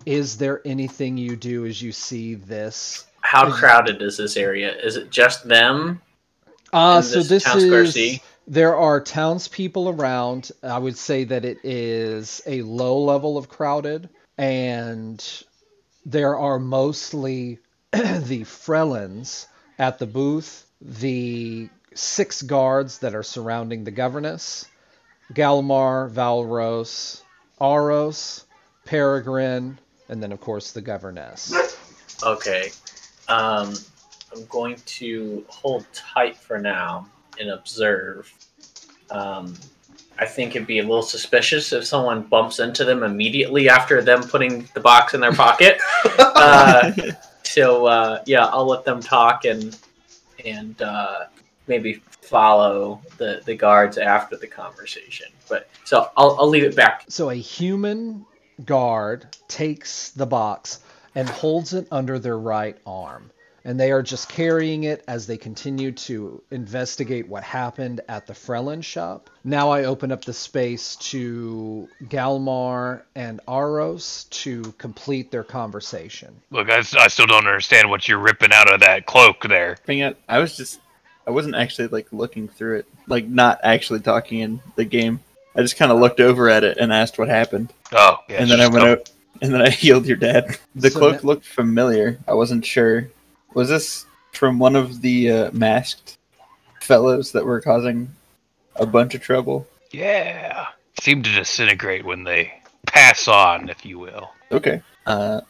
Is 0.06 0.38
there 0.38 0.62
anything 0.65 1.17
you 1.17 1.36
do 1.36 1.65
as 1.65 1.82
you 1.82 1.91
see 1.91 2.36
this? 2.36 3.06
How 3.21 3.52
crowded 3.52 4.02
is 4.02 4.17
this 4.17 4.38
area? 4.38 4.76
Is 4.76 4.95
it 4.95 5.10
just 5.10 5.47
them? 5.47 6.02
Uh, 6.71 7.02
so 7.02 7.21
this 7.21 7.45
is. 7.56 8.19
There 8.47 8.78
are 8.78 9.02
townspeople 9.02 9.89
around. 9.89 10.52
I 10.63 10.78
would 10.78 10.97
say 10.97 11.26
that 11.26 11.43
it 11.43 11.60
is 11.65 12.41
a 12.47 12.62
low 12.62 12.97
level 13.04 13.38
of 13.38 13.50
crowded, 13.50 14.10
and 14.38 15.21
there 16.06 16.38
are 16.38 16.58
mostly 16.58 17.60
the 17.91 18.45
Frelins 18.45 19.47
at 19.78 20.00
the 20.00 20.06
booth, 20.06 20.65
the 20.80 21.67
six 21.93 22.41
guards 22.41 23.00
that 23.00 23.13
are 23.13 23.23
surrounding 23.23 23.84
the 23.84 23.91
governess, 23.91 24.65
Galmar, 25.34 26.10
Valros, 26.10 27.22
Aros, 27.60 28.46
Peregrine, 28.86 29.78
and 30.10 30.22
then 30.22 30.32
of 30.32 30.40
course 30.40 30.72
the 30.72 30.82
governess. 30.82 31.54
Okay. 32.24 32.72
Um, 33.28 33.74
I'm 34.34 34.46
going 34.46 34.78
to 34.86 35.46
hold 35.48 35.86
tight 35.94 36.38
for 36.38 36.60
now 36.60 37.08
and 37.40 37.50
observe. 37.50 38.34
Um, 39.12 39.56
I 40.20 40.26
think 40.26 40.56
it'd 40.56 40.68
be 40.68 40.80
a 40.80 40.84
little 40.84 41.04
suspicious 41.04 41.72
if 41.74 41.86
someone 41.86 42.24
bumps 42.24 42.60
into 42.60 42.84
them 42.84 43.04
immediately 43.04 43.70
after 43.70 44.02
them 44.02 44.24
putting 44.24 44.68
the 44.74 44.80
box 44.80 45.13
in 45.13 45.22
their 45.22 45.34
pocket. 45.34 45.80
uh, 46.20 46.92
so 47.44 47.86
uh, 47.86 48.24
yeah, 48.26 48.46
I'll 48.48 48.66
let 48.66 48.84
them 48.84 49.00
talk 49.00 49.46
and 49.46 49.78
and 50.46 50.82
uh, 50.82 51.26
maybe 51.68 52.02
follow 52.22 53.02
the, 53.18 53.42
the 53.46 53.56
guards 53.56 53.98
after 53.98 54.36
the 54.38 54.48
conversation. 54.48 55.28
But 55.50 55.70
so 55.84 56.10
I'll, 56.18 56.36
I'll 56.40 56.50
leave 56.50 56.64
it 56.64 56.76
back. 56.76 57.06
So 57.10 57.30
a 57.30 57.36
human 57.36 58.26
guard 58.66 59.28
takes 59.48 60.10
the 60.12 60.26
box 60.26 60.80
and 61.16 61.28
holds 61.30 61.74
it 61.74 61.88
under 61.92 62.20
their 62.20 62.38
right 62.38 62.78
arm. 62.86 63.32
And 63.66 63.78
they 63.78 63.92
are 63.92 64.02
just 64.02 64.30
carrying 64.30 64.86
it 64.86 65.04
as 65.10 65.28
they 65.28 65.36
continue 65.36 65.92
to 65.92 66.42
investigate 66.52 67.28
what 67.28 67.44
happened 67.44 68.00
at 68.08 68.26
the 68.26 68.32
Frelin 68.32 68.82
shop. 68.82 69.30
Now 69.44 69.72
I 69.72 69.84
open 69.84 70.10
up 70.10 70.24
the 70.24 70.32
space 70.32 70.96
to 70.98 71.90
Galmar 72.06 73.02
and 73.14 73.42
Aros 73.46 74.24
to 74.30 74.62
complete 74.78 75.32
their 75.32 75.44
conversation. 75.44 76.34
Look, 76.50 76.70
I, 76.70 76.78
I 76.98 77.08
still 77.10 77.26
don't 77.26 77.46
understand 77.46 77.90
what 77.90 78.08
you're 78.08 78.20
ripping 78.20 78.54
out 78.54 78.72
of 78.74 78.80
that 78.82 79.06
cloak 79.06 79.44
there. 79.44 79.76
Thing 79.86 80.02
I- 80.02 80.16
I 80.30 80.40
was 80.40 80.56
just, 80.56 80.80
I 81.28 81.32
wasn't 81.32 81.56
actually 81.56 81.90
like 81.90 82.08
looking 82.12 82.48
through 82.48 82.78
it, 82.78 82.86
like 83.08 83.28
not 83.28 83.60
actually 83.63 84.00
talking 84.00 84.40
in 84.40 84.62
the 84.78 84.86
game. 84.86 85.20
I 85.56 85.62
just 85.62 85.76
kind 85.78 85.92
of 85.92 86.00
looked 86.00 86.20
over 86.22 86.50
at 86.50 86.63
it 86.63 86.78
and 86.78 86.94
asked 86.94 87.20
what 87.20 87.28
happened, 87.28 87.74
Oh, 87.92 88.18
yeah. 88.30 88.38
and 88.42 88.50
then 88.50 88.62
I 88.62 88.68
went 88.68 88.80
come- 88.84 88.88
out, 88.90 89.12
and 89.42 89.54
then 89.54 89.62
I 89.62 89.70
healed 89.84 90.06
your 90.06 90.18
dad. 90.18 90.58
The 90.76 90.90
So 90.90 91.00
cloak 91.00 91.13
that- 91.18 91.24
looked 91.26 91.46
familiar. 91.46 92.18
I 92.28 92.34
wasn't 92.34 92.66
sure. 92.66 93.10
Was 93.54 93.68
this 93.70 94.06
from 94.32 94.60
one 94.60 94.76
of 94.76 95.02
the 95.02 95.32
uh, 95.32 95.52
masked 95.52 96.18
fellows 96.82 97.32
that 97.34 97.46
were 97.46 97.60
causing 97.62 98.10
a 98.76 98.86
bunch 98.86 99.16
of 99.16 99.22
trouble? 99.22 99.68
Yeah. 99.92 100.68
Seem 101.02 101.24
to 101.24 101.32
disintegrate 101.32 102.06
when 102.06 102.24
they 102.24 102.54
pass 102.86 103.28
on, 103.28 103.70
if 103.70 103.86
you 103.86 104.00
will. 104.00 104.30
Okay. 104.52 104.82
Uh, 105.06 105.42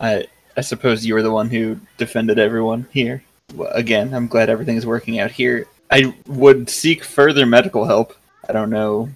I 0.00 0.26
I 0.56 0.60
suppose 0.60 1.04
you 1.06 1.14
were 1.14 1.22
the 1.22 1.30
one 1.32 1.48
who 1.48 1.78
defended 1.96 2.38
everyone 2.38 2.86
here. 2.92 3.22
Well, 3.52 3.70
again, 3.72 4.14
I'm 4.14 4.26
glad 4.26 4.48
everything 4.48 4.76
is 4.76 4.86
working 4.86 5.18
out 5.18 5.30
here. 5.30 5.66
I 5.90 6.14
would 6.26 6.70
seek 6.70 7.04
further 7.04 7.44
medical 7.46 7.84
help. 7.84 8.16
I 8.48 8.52
don't 8.52 8.70
know. 8.70 9.10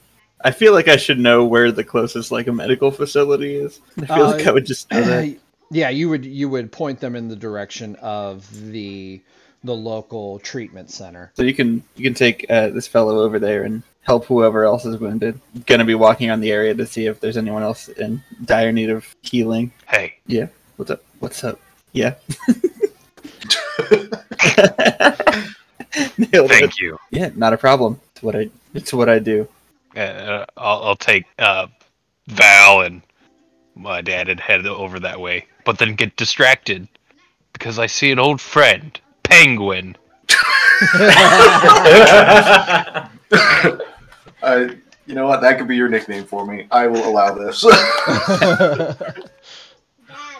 I 0.44 0.50
feel 0.52 0.72
like 0.72 0.86
I 0.86 0.96
should 0.96 1.18
know 1.18 1.44
where 1.44 1.72
the 1.72 1.82
closest 1.82 2.30
like 2.30 2.46
a 2.46 2.52
medical 2.52 2.90
facility 2.90 3.56
is. 3.56 3.80
I 4.00 4.06
feel 4.06 4.26
Uh, 4.26 4.32
like 4.32 4.46
I 4.46 4.52
would 4.52 4.66
just 4.66 4.90
know 4.90 5.00
that. 5.02 5.36
yeah, 5.70 5.88
you 5.88 6.08
would 6.08 6.24
you 6.24 6.48
would 6.48 6.70
point 6.70 7.00
them 7.00 7.16
in 7.16 7.28
the 7.28 7.36
direction 7.36 7.96
of 7.96 8.48
the 8.70 9.20
the 9.64 9.74
local 9.74 10.38
treatment 10.40 10.90
center. 10.90 11.32
So 11.34 11.42
you 11.42 11.54
can 11.54 11.82
you 11.96 12.04
can 12.04 12.14
take 12.14 12.46
uh, 12.48 12.68
this 12.68 12.86
fellow 12.86 13.20
over 13.20 13.40
there 13.40 13.64
and 13.64 13.82
help 14.02 14.26
whoever 14.26 14.64
else 14.64 14.84
is 14.84 14.98
wounded. 14.98 15.40
Gonna 15.66 15.84
be 15.84 15.96
walking 15.96 16.28
around 16.30 16.40
the 16.40 16.52
area 16.52 16.74
to 16.74 16.86
see 16.86 17.06
if 17.06 17.18
there's 17.18 17.36
anyone 17.36 17.64
else 17.64 17.88
in 17.88 18.22
dire 18.44 18.70
need 18.70 18.90
of 18.90 19.04
healing. 19.22 19.72
Hey, 19.88 20.14
Yeah. 20.26 20.46
What's 20.76 20.92
up? 20.92 21.02
What's 21.18 21.42
up? 21.42 21.58
Yeah. 21.92 22.14
Nailed 26.18 26.50
it. 26.50 26.58
thank 26.60 26.78
you. 26.78 26.98
Yeah, 27.10 27.30
not 27.34 27.52
a 27.52 27.58
problem. 27.58 28.00
It's 28.12 28.22
what 28.22 28.36
I. 28.36 28.50
It's 28.74 28.92
what 28.92 29.08
I 29.08 29.18
do. 29.18 29.48
Uh, 29.96 30.44
I'll, 30.56 30.82
I'll 30.84 30.96
take 30.96 31.24
uh, 31.38 31.66
Val 32.26 32.82
and 32.82 33.02
my 33.74 34.00
dad 34.00 34.28
and 34.28 34.38
head 34.38 34.66
over 34.66 35.00
that 35.00 35.20
way, 35.20 35.46
but 35.64 35.78
then 35.78 35.94
get 35.94 36.16
distracted 36.16 36.86
because 37.52 37.78
I 37.78 37.86
see 37.86 38.10
an 38.10 38.18
old 38.18 38.40
friend, 38.40 38.98
Penguin. 39.22 39.96
Uh, 44.40 44.68
you 45.06 45.14
know 45.14 45.26
what? 45.26 45.40
That 45.40 45.58
could 45.58 45.66
be 45.66 45.76
your 45.76 45.88
nickname 45.88 46.24
for 46.24 46.46
me. 46.46 46.68
I 46.70 46.86
will 46.86 47.06
allow 47.06 47.34
this. 47.34 47.64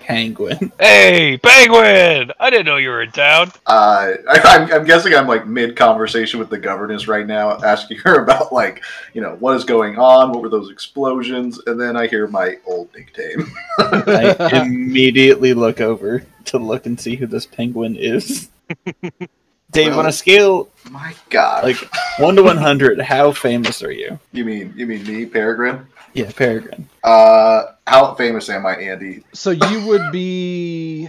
Penguin. 0.08 0.72
Hey, 0.80 1.36
Penguin! 1.36 2.32
I 2.40 2.48
didn't 2.48 2.64
know 2.64 2.76
you 2.78 2.88
were 2.88 3.02
in 3.02 3.10
town. 3.10 3.52
Uh, 3.66 4.14
I, 4.28 4.40
I'm, 4.44 4.72
I'm 4.72 4.84
guessing 4.84 5.14
I'm 5.14 5.26
like 5.28 5.46
mid 5.46 5.76
conversation 5.76 6.40
with 6.40 6.48
the 6.48 6.56
governess 6.58 7.06
right 7.06 7.26
now, 7.26 7.62
asking 7.62 7.98
her 7.98 8.22
about 8.24 8.50
like, 8.52 8.82
you 9.12 9.20
know, 9.20 9.36
what 9.38 9.54
is 9.54 9.64
going 9.64 9.98
on, 9.98 10.30
what 10.32 10.40
were 10.40 10.48
those 10.48 10.70
explosions, 10.70 11.60
and 11.66 11.78
then 11.78 11.94
I 11.94 12.06
hear 12.06 12.26
my 12.26 12.56
old 12.66 12.88
nickname. 12.94 13.52
I 13.78 14.62
immediately 14.64 15.52
look 15.52 15.80
over 15.82 16.24
to 16.46 16.58
look 16.58 16.86
and 16.86 16.98
see 16.98 17.14
who 17.16 17.26
this 17.26 17.44
penguin 17.44 17.94
is. 17.96 18.48
Dave, 19.70 19.92
on 19.92 19.98
Well- 19.98 20.06
a 20.06 20.12
scale 20.12 20.70
My 20.90 21.14
God, 21.28 21.64
like 21.64 21.76
one 22.18 22.34
to 22.36 22.42
one 22.42 22.56
hundred, 22.56 22.98
how 23.00 23.32
famous 23.32 23.82
are 23.82 23.92
you? 23.92 24.18
you 24.32 24.46
mean 24.46 24.72
you 24.74 24.86
mean 24.86 25.04
me, 25.04 25.26
Peregrine? 25.26 25.86
Yeah, 26.18 26.32
Peregrine. 26.32 26.88
Uh, 27.04 27.74
how 27.86 28.12
famous 28.14 28.50
am 28.50 28.66
I, 28.66 28.74
Andy? 28.74 29.22
So 29.32 29.50
you 29.50 29.86
would 29.86 30.10
be, 30.10 31.08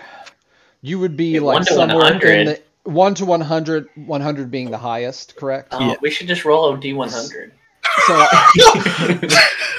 you 0.84 1.00
would 1.00 1.17
be 1.17 1.34
Yeah, 1.34 1.39
like 1.39 1.56
one 1.56 1.65
to 1.65 1.74
somewhere 1.74 2.13
in 2.13 2.45
the 2.45 2.62
one 2.84 3.15
to 3.15 3.26
100, 3.26 3.89
100 3.95 4.52
being 4.52 4.69
the 4.69 4.78
highest, 4.78 5.36
correct? 5.36 5.74
Uh, 5.74 5.80
Yeah. 5.82 5.95
We 6.04 6.12
should 6.12 6.28
just 6.28 6.45
roll 6.45 6.72
a 6.72 6.78
D100. 6.78 7.52
So 8.06 8.28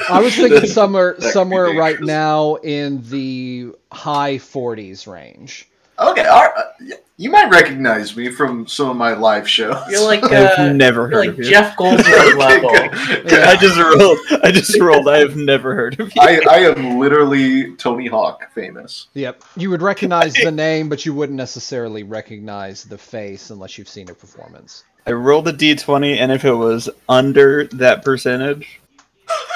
I 0.08 0.20
was 0.20 0.34
thinking 0.34 0.66
somewhere 0.66 1.12
That 1.12 1.20
could 1.20 1.28
be 1.28 1.32
somewhere 1.32 1.72
right 1.74 2.00
now 2.00 2.56
in 2.56 3.08
the 3.08 3.70
high 3.92 4.38
40s 4.38 5.06
range. 5.06 5.68
Okay, 6.00 6.24
all 6.24 6.42
right. 6.42 6.98
You 7.20 7.28
might 7.28 7.50
recognize 7.50 8.16
me 8.16 8.30
from 8.30 8.66
some 8.66 8.88
of 8.88 8.96
my 8.96 9.12
live 9.12 9.46
shows. 9.46 9.76
You're 9.90 10.06
like 10.06 10.24
I've 10.24 10.58
uh, 10.58 10.72
never 10.72 11.06
heard 11.06 11.18
like 11.18 11.28
of 11.28 11.38
you. 11.38 11.44
Like 11.44 11.52
Jeff 11.52 11.76
Goldberg 11.76 12.06
Okay, 12.08 12.34
level. 12.34 12.70
good, 12.70 13.28
good. 13.28 13.42
I 13.42 13.56
just 13.56 13.76
rolled. 13.76 14.18
I 14.42 14.50
just 14.50 14.80
rolled. 14.80 15.06
I 15.06 15.18
have 15.18 15.36
never 15.36 15.74
heard 15.74 16.00
of 16.00 16.16
you. 16.16 16.22
I, 16.22 16.40
I 16.50 16.58
am 16.60 16.98
literally 16.98 17.76
Tony 17.76 18.06
Hawk 18.06 18.50
famous. 18.54 19.08
Yep. 19.12 19.44
You 19.54 19.68
would 19.68 19.82
recognize 19.82 20.32
the 20.32 20.50
name, 20.50 20.88
but 20.88 21.04
you 21.04 21.12
wouldn't 21.12 21.36
necessarily 21.36 22.04
recognize 22.04 22.84
the 22.84 22.96
face 22.96 23.50
unless 23.50 23.76
you've 23.76 23.90
seen 23.90 24.08
a 24.08 24.14
performance. 24.14 24.84
I 25.06 25.12
rolled 25.12 25.46
a 25.46 25.52
d20, 25.52 26.16
and 26.16 26.32
if 26.32 26.46
it 26.46 26.54
was 26.54 26.88
under 27.06 27.66
that 27.66 28.02
percentage, 28.02 28.80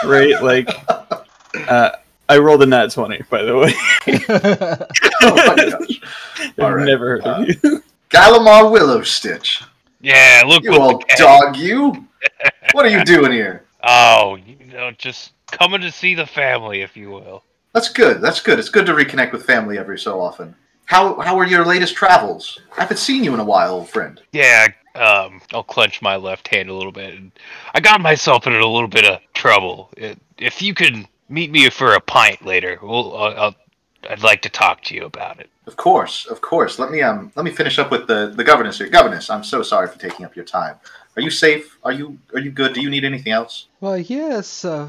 right, 0.05 0.39
like, 0.43 0.69
uh, 1.67 1.93
I 2.29 2.39
rolled 2.39 2.63
a 2.63 2.67
nat 2.67 2.91
20, 2.91 3.23
by 3.31 3.43
the 3.43 3.57
way. 3.57 3.73
Oh 5.27 5.35
my 5.35 5.55
gosh. 5.71 6.01
I've 6.41 6.59
All 6.59 6.75
right. 6.75 6.87
never 6.87 7.07
heard 7.07 7.27
Uh, 7.27 7.43
of 7.43 7.49
you. 7.49 7.83
Gallimar 8.11 8.71
Willow 8.71 9.03
Stitch. 9.03 9.63
Yeah, 10.01 10.43
look 10.47 10.63
You 10.65 10.75
old 10.75 11.05
dog, 11.17 11.57
you. 11.57 12.07
What 12.73 12.85
are 12.87 12.91
you 12.91 13.05
doing 13.05 13.33
here? 13.33 13.65
Oh, 13.83 14.37
you 14.37 14.57
know, 14.67 14.91
just 14.93 15.33
coming 15.51 15.81
to 15.81 15.91
see 15.91 16.15
the 16.15 16.27
family, 16.27 16.83
if 16.83 16.97
you 16.97 17.11
will. 17.11 17.43
That's 17.73 17.89
good. 17.89 18.21
That's 18.21 18.41
good. 18.41 18.59
It's 18.59 18.69
good 18.69 18.87
to 18.87 18.93
reconnect 18.93 19.33
with 19.33 19.45
family 19.47 19.79
every 19.79 19.99
so 19.99 20.21
often. 20.21 20.55
How 20.87 21.19
how 21.21 21.39
are 21.39 21.47
your 21.47 21.65
latest 21.65 21.95
travels? 21.95 22.61
I 22.77 22.83
haven't 22.83 22.99
seen 22.99 23.25
you 23.25 23.33
in 23.35 23.41
a 23.41 23.45
while, 23.45 23.73
old 23.75 23.89
friend. 23.89 24.21
Yeah, 24.33 24.67
um, 24.95 25.41
I'll 25.53 25.63
clench 25.65 26.03
my 26.03 26.17
left 26.17 26.47
hand 26.49 26.69
a 26.69 26.75
little 26.75 26.93
bit. 26.93 27.19
I 27.75 27.81
got 27.81 28.01
myself 28.03 28.47
in 28.47 28.53
a 28.53 28.67
little 28.67 28.89
bit 28.89 29.07
of 29.07 29.21
trouble. 29.33 29.91
If 30.39 30.61
you 30.61 30.75
could 30.75 31.07
meet 31.31 31.51
me 31.51 31.69
for 31.71 31.95
a 31.95 32.01
pint 32.01 32.45
later, 32.45 32.79
we'll, 32.83 33.17
I'll, 33.17 33.41
I'll, 33.41 33.55
I'd 34.09 34.23
like 34.23 34.43
to 34.43 34.49
talk 34.49 34.83
to 34.85 34.95
you 34.95 35.05
about 35.05 35.41
it. 35.41 35.51
Of 35.67 35.77
course, 35.77 36.27
of 36.27 36.41
course. 36.41 36.79
Let 36.79 36.91
me 36.91 37.03
um 37.03 37.33
let 37.37 37.45
me 37.45 37.51
finish 37.51 37.79
up 37.79 37.91
with 37.91 38.07
the 38.07 38.33
the 38.35 38.45
governess 38.45 38.79
here. 38.79 38.89
Governess, 38.89 39.31
I'm 39.31 39.45
so 39.45 39.63
sorry 39.63 39.89
for 39.89 39.99
taking 39.99 40.27
up 40.27 40.37
your 40.37 40.45
time. 40.45 40.77
Are 41.17 41.23
you 41.23 41.31
safe? 41.31 41.79
Are 41.85 41.93
you 41.93 42.19
are 42.33 42.41
you 42.41 42.51
good? 42.51 42.75
Do 42.75 42.81
you 42.83 42.91
need 42.91 43.05
anything 43.05 43.33
else? 43.33 43.67
Well, 43.81 43.99
yes. 43.99 44.65
Uh, 44.65 44.89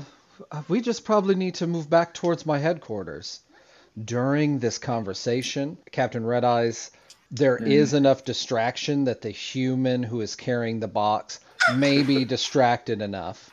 we 0.67 0.81
just 0.81 1.05
probably 1.05 1.35
need 1.35 1.55
to 1.55 1.67
move 1.67 1.89
back 1.89 2.13
towards 2.13 2.45
my 2.45 2.59
headquarters. 2.59 3.39
During 4.03 4.59
this 4.59 4.77
conversation, 4.77 5.77
Captain 5.91 6.25
Red 6.25 6.43
Eyes, 6.43 6.91
there 7.31 7.57
is 7.57 7.93
enough 7.93 8.25
distraction 8.25 9.05
that 9.05 9.21
the 9.21 9.29
human 9.29 10.03
who 10.03 10.19
is 10.19 10.35
carrying 10.35 10.79
the 10.79 10.87
box 10.87 11.39
may 11.75 12.03
be 12.03 12.25
distracted 12.35 13.01
enough 13.01 13.49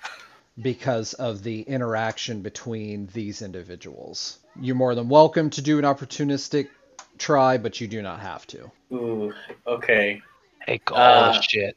because 0.61 1.15
of 1.15 1.43
the 1.43 1.63
interaction 1.63 2.43
between 2.43 3.09
these 3.15 3.41
individuals. 3.41 4.39
You're 4.61 4.75
more 4.77 4.95
than 4.95 5.09
welcome 5.09 5.51
to 5.51 5.63
do 5.63 5.79
an 5.79 5.85
opportunistic 5.85 6.69
try, 7.19 7.57
but 7.59 7.81
you 7.81 7.89
do 7.89 8.03
not 8.03 8.21
have 8.21 8.47
to. 8.49 8.71
Ooh, 8.93 9.33
okay. 9.67 10.21
Take 10.67 10.91
all 10.93 10.99
Uh, 10.99 11.33
the 11.33 11.41
shit. 11.43 11.77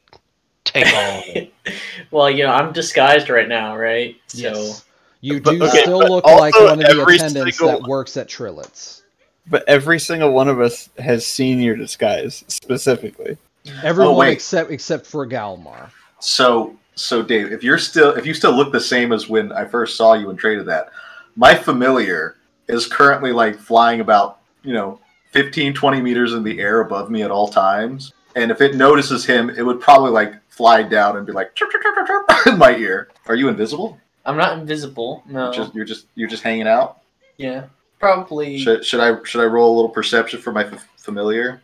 Take 0.64 0.86
all 0.94 1.18
of 1.20 1.24
it. 1.36 1.52
well, 2.10 2.30
you 2.30 2.44
know, 2.44 2.52
I'm 2.52 2.72
disguised 2.72 3.30
right 3.30 3.48
now, 3.48 3.76
right? 3.76 4.16
So 4.28 4.38
Yes. 4.38 4.84
You 5.22 5.40
But- 5.40 5.52
do 5.52 5.64
okay, 5.64 5.82
still 5.82 5.98
look 5.98 6.24
like 6.24 6.54
one 6.54 6.72
of 6.84 6.86
the 6.96 7.02
attendants 7.02 7.58
single- 7.58 7.80
that 7.80 7.88
works 7.88 8.16
at 8.16 8.28
Trillets. 8.28 9.02
But 9.48 9.64
every 9.68 9.98
single 10.00 10.32
one 10.32 10.48
of 10.48 10.60
us 10.60 10.90
has 10.98 11.24
seen 11.26 11.60
your 11.60 11.76
disguise 11.76 12.44
specifically. 12.48 13.38
Everyone 13.82 14.16
wait. 14.16 14.32
except 14.32 14.70
except 14.70 15.06
for 15.06 15.26
Galmar. 15.26 15.90
So 16.20 16.76
so 16.96 17.22
Dave, 17.22 17.52
if 17.52 17.62
you're 17.64 17.78
still 17.78 18.12
if 18.14 18.26
you 18.26 18.34
still 18.34 18.52
look 18.52 18.72
the 18.72 18.80
same 18.80 19.12
as 19.12 19.28
when 19.28 19.52
I 19.52 19.64
first 19.64 19.96
saw 19.96 20.14
you 20.14 20.30
and 20.30 20.38
traded 20.38 20.66
that, 20.66 20.90
my 21.36 21.54
familiar 21.54 22.35
is 22.68 22.86
currently 22.86 23.32
like 23.32 23.56
flying 23.58 24.00
about, 24.00 24.38
you 24.62 24.72
know, 24.72 25.00
15 25.32 25.74
20 25.74 26.00
meters 26.00 26.32
in 26.32 26.42
the 26.42 26.58
air 26.60 26.80
above 26.80 27.10
me 27.10 27.22
at 27.22 27.30
all 27.30 27.48
times. 27.48 28.12
And 28.34 28.50
if 28.50 28.60
it 28.60 28.74
notices 28.74 29.24
him, 29.24 29.48
it 29.50 29.62
would 29.62 29.80
probably 29.80 30.10
like 30.10 30.34
fly 30.50 30.82
down 30.82 31.16
and 31.16 31.26
be 31.26 31.32
like 31.32 31.54
chirp, 31.54 31.70
chirp, 31.70 31.82
chirp, 31.82 32.06
chirp, 32.06 32.28
chirp, 32.28 32.46
in 32.46 32.58
my 32.58 32.76
ear. 32.76 33.08
Are 33.26 33.34
you 33.34 33.48
invisible? 33.48 33.98
I'm 34.24 34.36
not 34.36 34.58
invisible. 34.58 35.22
No. 35.26 35.52
Just 35.52 35.74
you're 35.74 35.84
just 35.84 36.06
you're 36.14 36.28
just 36.28 36.42
hanging 36.42 36.66
out. 36.68 37.00
yeah. 37.36 37.66
Probably. 37.98 38.58
Should, 38.58 38.84
should 38.84 39.00
I 39.00 39.22
should 39.24 39.40
I 39.40 39.46
roll 39.46 39.72
a 39.72 39.76
little 39.76 39.88
perception 39.88 40.38
for 40.40 40.52
my 40.52 40.64
f- 40.66 40.86
familiar? 40.98 41.62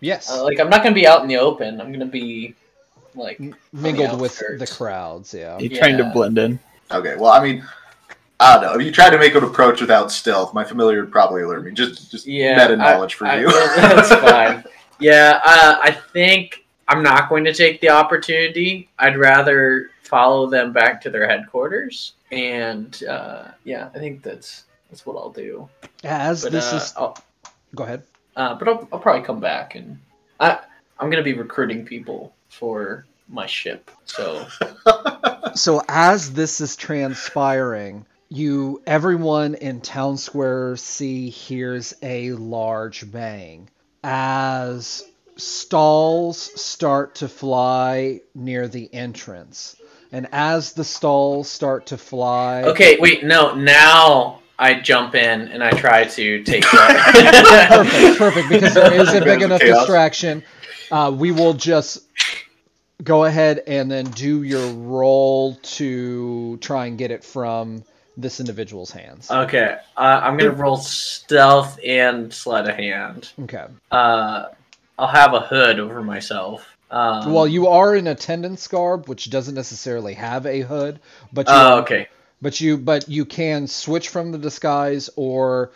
Yes, 0.00 0.30
Uh, 0.30 0.44
like 0.44 0.60
I'm 0.60 0.70
not 0.70 0.84
gonna 0.84 0.94
be 0.94 1.04
out 1.06 1.22
in 1.22 1.28
the 1.28 1.36
open. 1.36 1.80
I'm 1.80 1.90
gonna 1.90 2.06
be 2.06 2.54
like 3.16 3.40
mingled 3.72 4.20
with 4.20 4.38
the 4.58 4.68
crowds. 4.68 5.34
Yeah. 5.34 5.58
You're 5.58 5.76
trying 5.76 5.98
to 5.98 6.04
blend 6.14 6.38
in. 6.38 6.60
Okay, 6.92 7.16
well 7.16 7.32
I 7.32 7.42
mean, 7.42 7.64
I 8.40 8.54
don't 8.54 8.62
know. 8.62 8.74
If 8.78 8.84
you 8.84 8.90
try 8.92 9.10
to 9.10 9.18
make 9.18 9.34
an 9.34 9.44
approach 9.44 9.80
without 9.80 10.10
stealth, 10.10 10.52
my 10.54 10.64
familiar 10.64 11.00
would 11.02 11.12
probably 11.12 11.42
alert 11.42 11.64
me. 11.64 11.70
Just 11.72 12.10
just 12.10 12.26
yeah 12.26 12.56
meta 12.56 12.72
I- 12.72 12.92
knowledge 12.94 13.14
for 13.14 13.26
I- 13.26 13.40
you. 13.40 13.46
that's 13.76 14.08
fine. 14.14 14.64
Yeah, 14.98 15.40
uh, 15.44 15.78
I 15.82 15.90
think 16.12 16.64
I'm 16.88 17.02
not 17.02 17.28
going 17.28 17.44
to 17.44 17.52
take 17.54 17.80
the 17.80 17.88
opportunity. 17.90 18.88
I'd 18.98 19.16
rather 19.18 19.90
follow 20.02 20.46
them 20.48 20.72
back 20.72 21.00
to 21.02 21.10
their 21.10 21.28
headquarters, 21.28 22.14
and 22.30 23.02
uh, 23.04 23.48
yeah, 23.64 23.88
I 23.94 23.98
think 23.98 24.22
that's 24.22 24.64
that's 24.90 25.04
what 25.06 25.16
I'll 25.16 25.30
do. 25.30 25.68
As 26.04 26.42
But 26.42 26.52
this 26.52 26.72
uh, 26.72 26.76
is, 26.76 26.94
I'll, 26.96 27.16
go 27.74 27.84
ahead. 27.84 28.02
uh, 28.36 28.54
but 28.54 28.68
I'll, 28.68 28.88
I'll 28.92 28.98
probably 29.00 29.22
come 29.26 29.40
back 29.40 29.74
and 29.74 29.98
I 30.38 30.58
I'm 31.00 31.10
gonna 31.10 31.22
be 31.22 31.32
recruiting 31.34 31.84
people 31.84 32.32
for 32.48 33.04
my 33.28 33.46
ship. 33.46 33.90
So 34.04 34.46
So 35.54 35.82
as 35.88 36.32
this 36.32 36.60
is 36.60 36.76
transpiring, 36.76 38.04
you 38.34 38.82
everyone 38.86 39.54
in 39.54 39.80
Town 39.80 40.16
Square 40.16 40.76
C 40.76 41.30
hears 41.30 41.94
a 42.02 42.32
large 42.32 43.10
bang 43.10 43.68
as 44.02 45.02
stalls 45.36 46.38
start 46.60 47.16
to 47.16 47.28
fly 47.28 48.20
near 48.34 48.68
the 48.68 48.92
entrance. 48.92 49.76
And 50.12 50.28
as 50.32 50.72
the 50.74 50.84
stalls 50.84 51.48
start 51.48 51.86
to 51.86 51.96
fly, 51.96 52.62
okay, 52.64 52.98
wait, 53.00 53.24
no, 53.24 53.54
now 53.54 54.40
I 54.58 54.74
jump 54.74 55.14
in 55.14 55.48
and 55.48 55.62
I 55.62 55.70
try 55.70 56.04
to 56.04 56.42
take 56.44 56.62
that. 56.72 57.70
perfect, 57.70 58.18
perfect, 58.18 58.48
because 58.48 58.74
there 58.74 58.92
is 58.94 59.12
a 59.12 59.24
big 59.24 59.42
enough 59.42 59.60
Chaos. 59.60 59.78
distraction. 59.78 60.44
Uh, 60.90 61.12
we 61.16 61.32
will 61.32 61.54
just 61.54 62.02
go 63.02 63.24
ahead 63.24 63.62
and 63.66 63.90
then 63.90 64.04
do 64.06 64.42
your 64.42 64.68
roll 64.70 65.56
to 65.62 66.56
try 66.58 66.86
and 66.86 66.96
get 66.96 67.10
it 67.10 67.24
from 67.24 67.82
this 68.16 68.40
individual's 68.40 68.90
hands. 68.90 69.30
Okay, 69.30 69.76
uh, 69.96 70.20
I'm 70.22 70.36
gonna 70.36 70.50
roll 70.50 70.76
stealth 70.76 71.78
and 71.84 72.32
sleight 72.32 72.68
of 72.68 72.76
hand. 72.76 73.30
Okay. 73.42 73.64
Uh, 73.90 74.46
I'll 74.98 75.08
have 75.08 75.34
a 75.34 75.40
hood 75.40 75.80
over 75.80 76.02
myself. 76.02 76.66
Um, 76.90 77.32
Well, 77.32 77.48
you 77.48 77.66
are 77.68 77.96
in 77.96 78.06
attendance 78.06 78.68
garb, 78.68 79.08
which 79.08 79.28
doesn't 79.30 79.54
necessarily 79.54 80.14
have 80.14 80.46
a 80.46 80.60
hood, 80.60 81.00
but 81.32 81.48
you, 81.48 81.54
Oh, 81.54 81.78
okay. 81.80 82.08
but 82.40 82.60
you, 82.60 82.76
but 82.76 83.08
you 83.08 83.24
can 83.24 83.66
switch 83.66 84.08
from 84.08 84.30
the 84.30 84.38
disguise, 84.38 85.10
or 85.16 85.72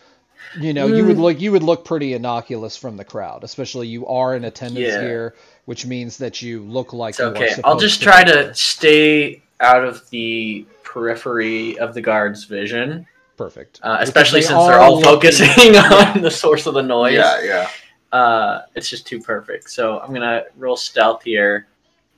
you 0.54 0.72
know, 0.72 0.86
you 0.86 1.04
would 1.04 1.16
Mm. 1.16 1.20
look, 1.20 1.40
you 1.40 1.52
would 1.52 1.62
look 1.62 1.84
pretty 1.84 2.14
innocuous 2.14 2.76
from 2.76 2.96
the 2.96 3.04
crowd, 3.04 3.44
especially 3.44 3.86
you 3.88 4.06
are 4.06 4.34
in 4.34 4.44
attendance 4.44 4.94
Yeah. 4.94 5.00
here, 5.02 5.34
which 5.66 5.84
means 5.84 6.18
that 6.18 6.40
you 6.40 6.62
look 6.62 6.92
like 6.92 7.10
It's 7.10 7.18
you 7.18 7.26
are 7.26 7.30
okay. 7.30 7.54
I'll 7.64 7.78
just 7.78 7.98
to 7.98 8.04
try 8.04 8.24
to 8.24 8.54
stay 8.54 9.42
out 9.60 9.84
of 9.84 10.08
the 10.10 10.64
periphery 10.84 11.78
of 11.78 11.94
the 11.94 12.00
guard's 12.00 12.44
vision, 12.44 13.06
Perfect. 13.36 13.80
uh, 13.82 13.98
especially 14.00 14.40
they 14.40 14.46
since 14.46 14.66
they're 14.66 14.78
all 14.80 15.00
looking- 15.00 15.30
focusing 15.32 15.76
on 15.76 16.20
the 16.22 16.30
source 16.30 16.66
of 16.66 16.74
the 16.74 16.82
noise. 16.82 17.14
yeah, 17.14 17.42
yeah. 17.42 17.68
Uh, 18.12 18.62
it's 18.74 18.88
just 18.88 19.06
too 19.06 19.20
perfect. 19.20 19.68
So 19.70 20.00
I'm 20.00 20.14
gonna 20.14 20.44
roll 20.56 20.76
stealth 20.76 21.22
here. 21.22 21.66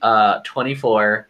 Uh, 0.03 0.41
24. 0.45 1.27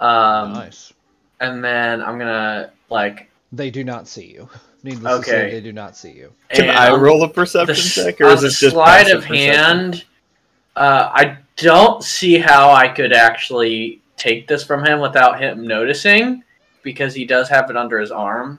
Um, 0.00 0.52
nice. 0.54 0.92
and 1.40 1.62
then 1.64 2.02
I'm 2.02 2.18
gonna 2.18 2.72
like. 2.90 3.30
They 3.52 3.70
do 3.70 3.84
not 3.84 4.08
see 4.08 4.26
you. 4.26 4.48
Needless 4.82 5.20
to 5.26 5.30
say, 5.30 5.50
they 5.52 5.60
do 5.60 5.72
not 5.72 5.96
see 5.96 6.10
you. 6.10 6.32
Can 6.48 6.68
and 6.68 6.76
I 6.76 6.92
roll 6.96 7.22
a 7.22 7.28
the, 7.28 7.32
perception 7.34 7.76
s- 7.76 7.94
check, 7.94 8.20
or 8.20 8.26
is 8.30 8.42
it 8.42 8.48
just 8.50 8.74
sleight 8.74 9.04
passive 9.04 9.18
of 9.18 9.24
perception? 9.28 9.54
hand? 9.54 10.04
Uh, 10.74 11.10
I 11.12 11.38
don't 11.56 12.02
see 12.02 12.38
how 12.38 12.72
I 12.72 12.88
could 12.88 13.12
actually 13.12 14.01
take 14.22 14.46
this 14.46 14.64
from 14.64 14.84
him 14.84 15.00
without 15.00 15.40
him 15.40 15.66
noticing, 15.66 16.42
because 16.82 17.14
he 17.14 17.24
does 17.24 17.48
have 17.48 17.68
it 17.70 17.76
under 17.76 17.98
his 17.98 18.10
arm, 18.10 18.58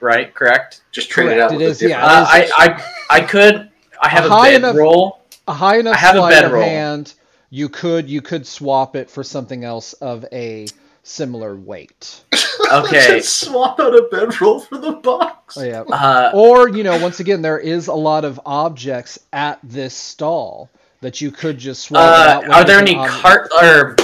right? 0.00 0.32
Correct. 0.34 0.82
Just 0.92 1.10
trade 1.10 1.26
it 1.26 1.34
Correct, 1.36 1.42
out 1.42 1.52
it 1.52 1.58
with 1.58 1.66
is, 1.70 1.82
yeah. 1.82 1.88
different. 1.88 2.04
Uh, 2.12 2.26
I, 2.28 2.50
I 2.56 3.16
I 3.16 3.20
could. 3.22 3.70
I 4.02 4.08
have 4.08 4.24
A 4.24 4.28
a, 4.28 4.30
high 4.30 4.50
bed 4.52 4.56
enough- 4.56 4.76
roll. 4.76 5.20
A 5.48 5.52
high 5.52 5.78
enough 5.78 5.94
I 5.96 5.98
have 5.98 6.14
a 6.14 6.18
sleight 6.18 6.34
of 6.38 6.42
bedroll. 6.52 6.62
hand, 6.62 7.14
you 7.50 7.68
could 7.68 8.08
you 8.08 8.22
could 8.22 8.46
swap 8.46 8.94
it 8.94 9.10
for 9.10 9.24
something 9.24 9.64
else 9.64 9.94
of 9.94 10.24
a 10.32 10.66
similar 11.02 11.56
weight. 11.56 12.22
Okay. 12.72 13.18
Just 13.18 13.40
swap 13.48 13.80
out 13.80 13.96
a 13.96 14.02
bedroll 14.12 14.60
for 14.60 14.78
the 14.78 14.92
box. 14.92 15.56
Oh, 15.58 15.64
yeah. 15.64 15.80
Uh, 15.80 16.30
Or, 16.32 16.68
you 16.68 16.84
know, 16.84 16.96
once 17.00 17.18
again, 17.18 17.42
there 17.42 17.58
is 17.58 17.88
a 17.88 17.94
lot 17.94 18.24
of 18.24 18.38
objects 18.46 19.18
at 19.32 19.58
this 19.64 19.92
stall 19.92 20.70
that 21.00 21.20
you 21.20 21.32
could 21.32 21.58
just 21.58 21.82
swap 21.82 22.00
uh, 22.02 22.46
out. 22.46 22.48
are 22.50 22.64
there 22.64 22.78
any 22.78 22.92
different 22.94 23.10
cart 23.10 23.50
or 23.60 23.96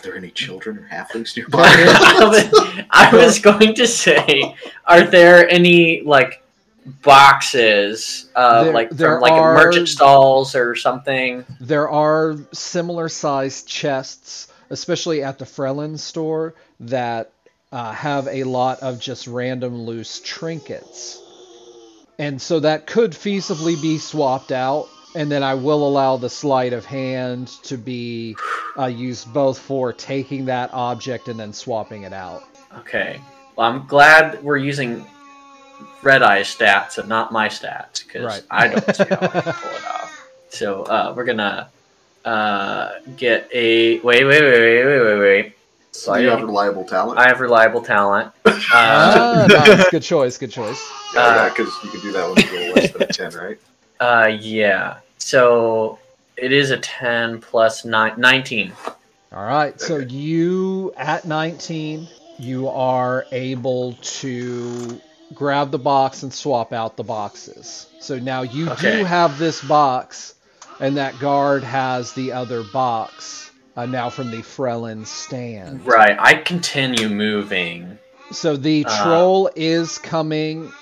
Are 0.00 0.02
there 0.04 0.16
any 0.16 0.30
children 0.30 0.78
or 0.78 0.88
halflings 0.90 1.36
nearby? 1.36 1.62
I 1.66 2.24
was- 2.26 2.80
I 2.90 3.14
was 3.14 3.38
going 3.38 3.74
to 3.74 3.86
say, 3.86 4.56
are 4.86 5.02
there 5.04 5.46
any 5.48 6.00
like 6.02 6.42
boxes, 7.02 8.30
uh, 8.34 8.64
There- 8.64 8.72
like 8.72 8.90
there 8.90 9.12
from 9.16 9.20
like 9.22 9.32
are- 9.32 9.54
merchant 9.54 9.88
stalls 9.88 10.54
or 10.54 10.74
something? 10.74 11.44
There 11.60 11.88
are 11.90 12.36
similar 12.52 13.08
sized 13.10 13.66
chests, 13.68 14.48
especially 14.70 15.22
at 15.22 15.38
the 15.38 15.44
Frelin 15.44 15.98
store, 15.98 16.54
that 16.80 17.30
uh, 17.72 17.92
have 17.92 18.26
a 18.28 18.44
lot 18.44 18.80
of 18.80 18.98
just 18.98 19.26
random 19.26 19.82
loose 19.82 20.20
trinkets. 20.24 21.20
And 22.18 22.40
so 22.40 22.60
that 22.60 22.86
could 22.86 23.12
feasibly 23.12 23.80
be 23.80 23.98
swapped 23.98 24.50
out. 24.52 24.88
And 25.14 25.30
then 25.30 25.42
I 25.42 25.54
will 25.54 25.86
allow 25.86 26.16
the 26.16 26.30
sleight 26.30 26.72
of 26.72 26.84
hand 26.84 27.48
to 27.64 27.76
be 27.76 28.36
uh, 28.78 28.86
used 28.86 29.32
both 29.32 29.58
for 29.58 29.92
taking 29.92 30.44
that 30.46 30.72
object 30.72 31.28
and 31.28 31.38
then 31.38 31.52
swapping 31.52 32.04
it 32.04 32.12
out. 32.12 32.44
Okay. 32.78 33.20
Well, 33.56 33.68
I'm 33.68 33.86
glad 33.86 34.42
we're 34.42 34.56
using 34.56 35.04
Red 36.02 36.22
Eye 36.22 36.42
stats 36.42 36.98
and 36.98 37.08
not 37.08 37.32
my 37.32 37.48
stats 37.48 38.04
because 38.06 38.24
Right. 38.24 38.42
I 38.50 38.68
don't 38.68 38.94
see 38.96 39.04
how 39.04 39.16
I 39.16 39.28
can 39.28 39.42
pull 39.52 39.70
it 39.72 39.86
off. 39.86 40.28
So 40.50 40.82
uh, 40.84 41.12
we're 41.16 41.24
gonna 41.24 41.68
uh, 42.24 42.90
get 43.16 43.48
a 43.52 43.98
wait, 44.00 44.24
wait, 44.24 44.42
wait, 44.42 44.60
wait, 44.60 44.84
wait, 44.84 45.00
wait, 45.02 45.18
wait. 45.18 45.52
So 45.92 46.14
you 46.16 46.28
have 46.28 46.42
reliable 46.42 46.84
talent. 46.84 47.18
I 47.18 47.26
have 47.26 47.40
reliable 47.40 47.82
talent. 47.82 48.32
Uh, 48.44 48.60
Ah, 48.72 49.46
nice. 49.48 49.90
Good 49.90 50.02
choice. 50.04 50.38
Good 50.38 50.52
choice. 50.52 50.80
yeah, 51.14 51.48
because 51.48 51.72
you 51.82 51.90
can 51.90 52.00
do 52.00 52.12
that 52.12 52.28
when 52.28 52.46
you 52.46 52.66
roll 52.66 52.74
less 52.74 52.90
than 52.92 53.02
a 53.02 53.06
ten, 53.06 53.32
right? 53.32 53.58
Uh, 54.00 54.36
yeah. 54.40 54.98
So 55.18 55.98
it 56.36 56.52
is 56.52 56.70
a 56.70 56.78
ten 56.78 57.40
plus 57.40 57.84
nine, 57.84 58.14
19. 58.18 58.72
All 59.32 59.44
right. 59.44 59.80
So 59.80 59.98
you 59.98 60.92
at 60.96 61.24
19, 61.24 62.08
you 62.38 62.68
are 62.68 63.26
able 63.30 63.92
to 64.02 65.00
grab 65.34 65.70
the 65.70 65.78
box 65.78 66.22
and 66.24 66.32
swap 66.32 66.72
out 66.72 66.96
the 66.96 67.04
boxes. 67.04 67.86
So 68.00 68.18
now 68.18 68.42
you 68.42 68.68
Okay. 68.70 68.98
do 68.98 69.04
have 69.04 69.38
this 69.38 69.62
box, 69.62 70.34
and 70.80 70.96
that 70.96 71.18
guard 71.20 71.62
has 71.62 72.12
the 72.14 72.32
other 72.32 72.64
box 72.64 73.50
uh, 73.76 73.86
now 73.86 74.10
from 74.10 74.30
the 74.32 74.38
Frelin 74.38 75.06
stand. 75.06 75.86
Right. 75.86 76.16
I 76.18 76.34
continue 76.34 77.08
moving. 77.08 77.98
So 78.32 78.56
the 78.56 78.84
Uh. 78.88 79.02
troll 79.04 79.50
is 79.54 79.98
coming 79.98 80.72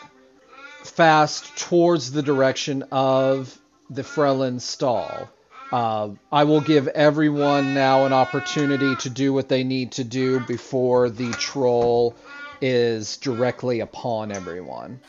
fast 0.88 1.56
towards 1.56 2.12
the 2.12 2.22
direction 2.22 2.84
of 2.90 3.58
the 3.90 4.02
Frelin 4.02 4.60
stall. 4.60 5.28
Uh, 5.70 6.10
I 6.32 6.44
will 6.44 6.60
give 6.60 6.88
everyone 6.88 7.74
now 7.74 8.06
an 8.06 8.12
opportunity 8.12 8.96
to 8.96 9.10
do 9.10 9.32
what 9.32 9.48
they 9.48 9.64
need 9.64 9.92
to 9.92 10.04
do 10.04 10.40
before 10.40 11.10
the 11.10 11.30
troll 11.32 12.16
is 12.60 13.16
directly 13.18 13.80
upon 13.80 14.32
everyone. 14.32 15.00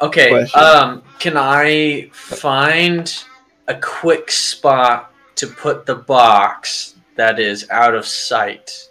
Okay. 0.00 0.28
Question. 0.30 0.62
Um, 0.62 1.02
can 1.18 1.36
I 1.36 2.10
find 2.12 3.24
a 3.68 3.74
quick 3.74 4.30
spot 4.30 5.12
to 5.36 5.46
put 5.46 5.86
the 5.86 5.94
box 5.94 6.94
that 7.14 7.38
is 7.38 7.68
out 7.70 7.94
of 7.94 8.06
sight, 8.06 8.88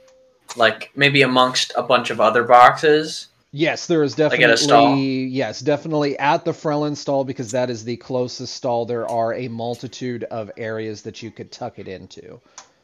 like 0.55 0.91
maybe 0.95 1.21
amongst 1.21 1.73
a 1.75 1.83
bunch 1.83 2.09
of 2.09 2.19
other 2.21 2.43
boxes? 2.43 3.27
Yes, 3.57 3.87
there 3.87 4.03
is 4.03 4.19
Like 4.19 4.41
at 4.41 4.49
a 4.49 4.57
stall? 4.57 4.87
definitely 4.89 5.23
yes, 5.27 5.61
definitely 5.61 6.19
at 6.19 6.43
the 6.43 6.51
Frelin 6.51 6.93
stall 6.97 7.23
because 7.23 7.51
that 7.51 7.69
is 7.69 7.85
the 7.85 7.95
closest 7.95 8.53
stall. 8.53 8.85
There 8.85 9.09
are 9.09 9.33
a 9.33 9.47
multitude 9.47 10.25
of 10.25 10.51
areas 10.57 11.03
that 11.03 11.23
you 11.23 11.31
could 11.31 11.53
tuck 11.53 11.79
it 11.79 11.87
into. 11.87 12.41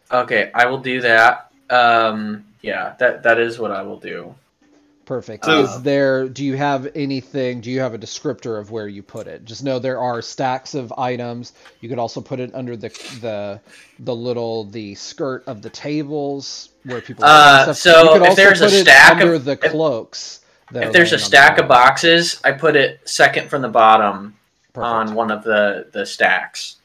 Okay, 0.09 0.49
I 0.55 0.67
will 0.67 0.78
do 0.78 1.01
that. 1.01 1.51
Um, 1.69 2.45
yeah, 2.61 2.93
that 2.99 3.24
that 3.24 3.38
is 3.38 3.59
what 3.59 3.72
I 3.72 3.82
will 3.82 3.99
do. 3.99 4.34
Perfect. 5.03 5.43
So- 5.43 5.63
is 5.63 5.82
there? 5.82 6.30
Do 6.30 6.45
you 6.45 6.55
have 6.55 6.88
anything? 6.95 7.59
Do 7.59 7.69
you 7.69 7.82
have 7.82 7.93
a 7.93 7.97
descriptor 7.97 8.57
of 8.57 8.72
where 8.72 8.88
you 8.88 9.03
put 9.03 9.28
it? 9.28 9.43
Just 9.43 9.65
know 9.65 9.78
there 9.78 9.99
are 9.99 10.22
stacks 10.22 10.74
of 10.74 10.93
items. 10.97 11.51
You 11.82 11.89
could 11.89 11.99
also 11.99 12.22
put 12.22 12.39
it 12.39 12.55
under 12.55 12.78
the 12.78 12.88
the 13.19 13.59
the 13.99 14.15
little 14.15 14.63
the 14.63 14.95
skirt 14.95 15.43
of 15.47 15.61
the 15.63 15.69
tables 15.69 16.69
where 16.86 17.01
people. 17.01 17.26
Uh, 17.26 17.63
stuff. 17.63 17.78
so 17.78 18.03
you 18.03 18.09
could 18.13 18.22
if 18.22 18.30
also 18.30 18.36
there's 18.41 18.61
a 18.61 18.65
put 18.65 18.74
it 18.74 18.82
stack 18.86 19.11
of- 19.15 19.19
under 19.22 19.38
the 19.38 19.57
cloaks. 19.57 20.38
that 20.38 20.41
If 20.74 20.93
there's 20.93 21.11
a 21.11 21.15
on 21.15 21.19
the 21.19 21.26
stack 21.26 21.57
of 21.57 21.67
boxes, 21.67 22.39
I 22.43 22.51
put 22.51 22.76
it 22.76 23.07
second 23.07 23.49
from 23.49 23.61
the 23.61 23.69
bottom 23.69 24.36
Perfect. 24.74 24.86
on 24.86 25.13
one 25.15 25.32
of 25.32 25.43
the 25.43 25.88
the 25.91 26.05
stacks. 26.05 26.78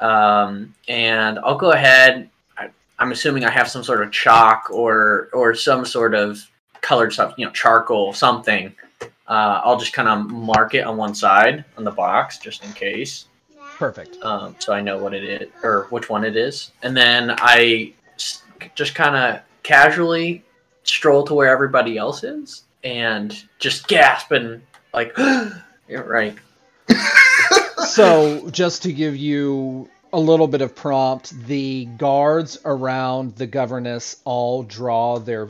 Um, 0.00 0.74
and 0.88 1.38
I'll 1.38 1.56
go 1.56 1.72
ahead. 1.72 2.28
I, 2.58 2.68
I'm 2.98 3.12
assuming 3.12 3.44
I 3.44 3.50
have 3.50 3.68
some 3.68 3.84
sort 3.84 4.02
of 4.02 4.12
chalk 4.12 4.68
or 4.70 5.28
or 5.32 5.54
some 5.54 5.84
sort 5.84 6.14
of 6.14 6.40
colored 6.80 7.12
stuff, 7.12 7.34
you 7.38 7.46
know, 7.46 7.52
charcoal, 7.52 8.12
something. 8.12 8.74
Uh, 9.00 9.60
I'll 9.64 9.78
just 9.78 9.92
kind 9.92 10.08
of 10.08 10.28
mark 10.30 10.74
it 10.74 10.84
on 10.84 10.96
one 10.96 11.14
side 11.14 11.64
on 11.78 11.84
the 11.84 11.90
box 11.90 12.38
just 12.38 12.64
in 12.64 12.72
case, 12.72 13.26
Perfect. 13.78 14.20
um, 14.22 14.56
so 14.58 14.72
I 14.72 14.80
know 14.80 14.98
what 14.98 15.14
it 15.14 15.24
is 15.24 15.48
or 15.62 15.86
which 15.90 16.10
one 16.10 16.24
it 16.24 16.36
is. 16.36 16.72
And 16.82 16.94
then 16.94 17.34
I 17.38 17.94
just 18.74 18.94
kind 18.94 19.16
of 19.16 19.40
casually 19.62 20.44
stroll 20.82 21.24
to 21.24 21.34
where 21.34 21.48
everybody 21.48 21.96
else 21.96 22.24
is 22.24 22.64
and 22.84 23.42
just 23.58 23.88
gasp 23.88 24.30
and 24.32 24.62
like, 24.92 25.16
you're 25.88 26.04
right. 26.04 26.36
so 27.86 28.50
just 28.50 28.82
to 28.82 28.92
give 28.92 29.16
you 29.16 29.88
a 30.12 30.20
little 30.20 30.46
bit 30.46 30.60
of 30.60 30.74
prompt 30.74 31.30
the 31.46 31.86
guards 31.96 32.58
around 32.64 33.36
the 33.36 33.46
governess 33.46 34.20
all 34.24 34.62
draw 34.62 35.18
their 35.18 35.48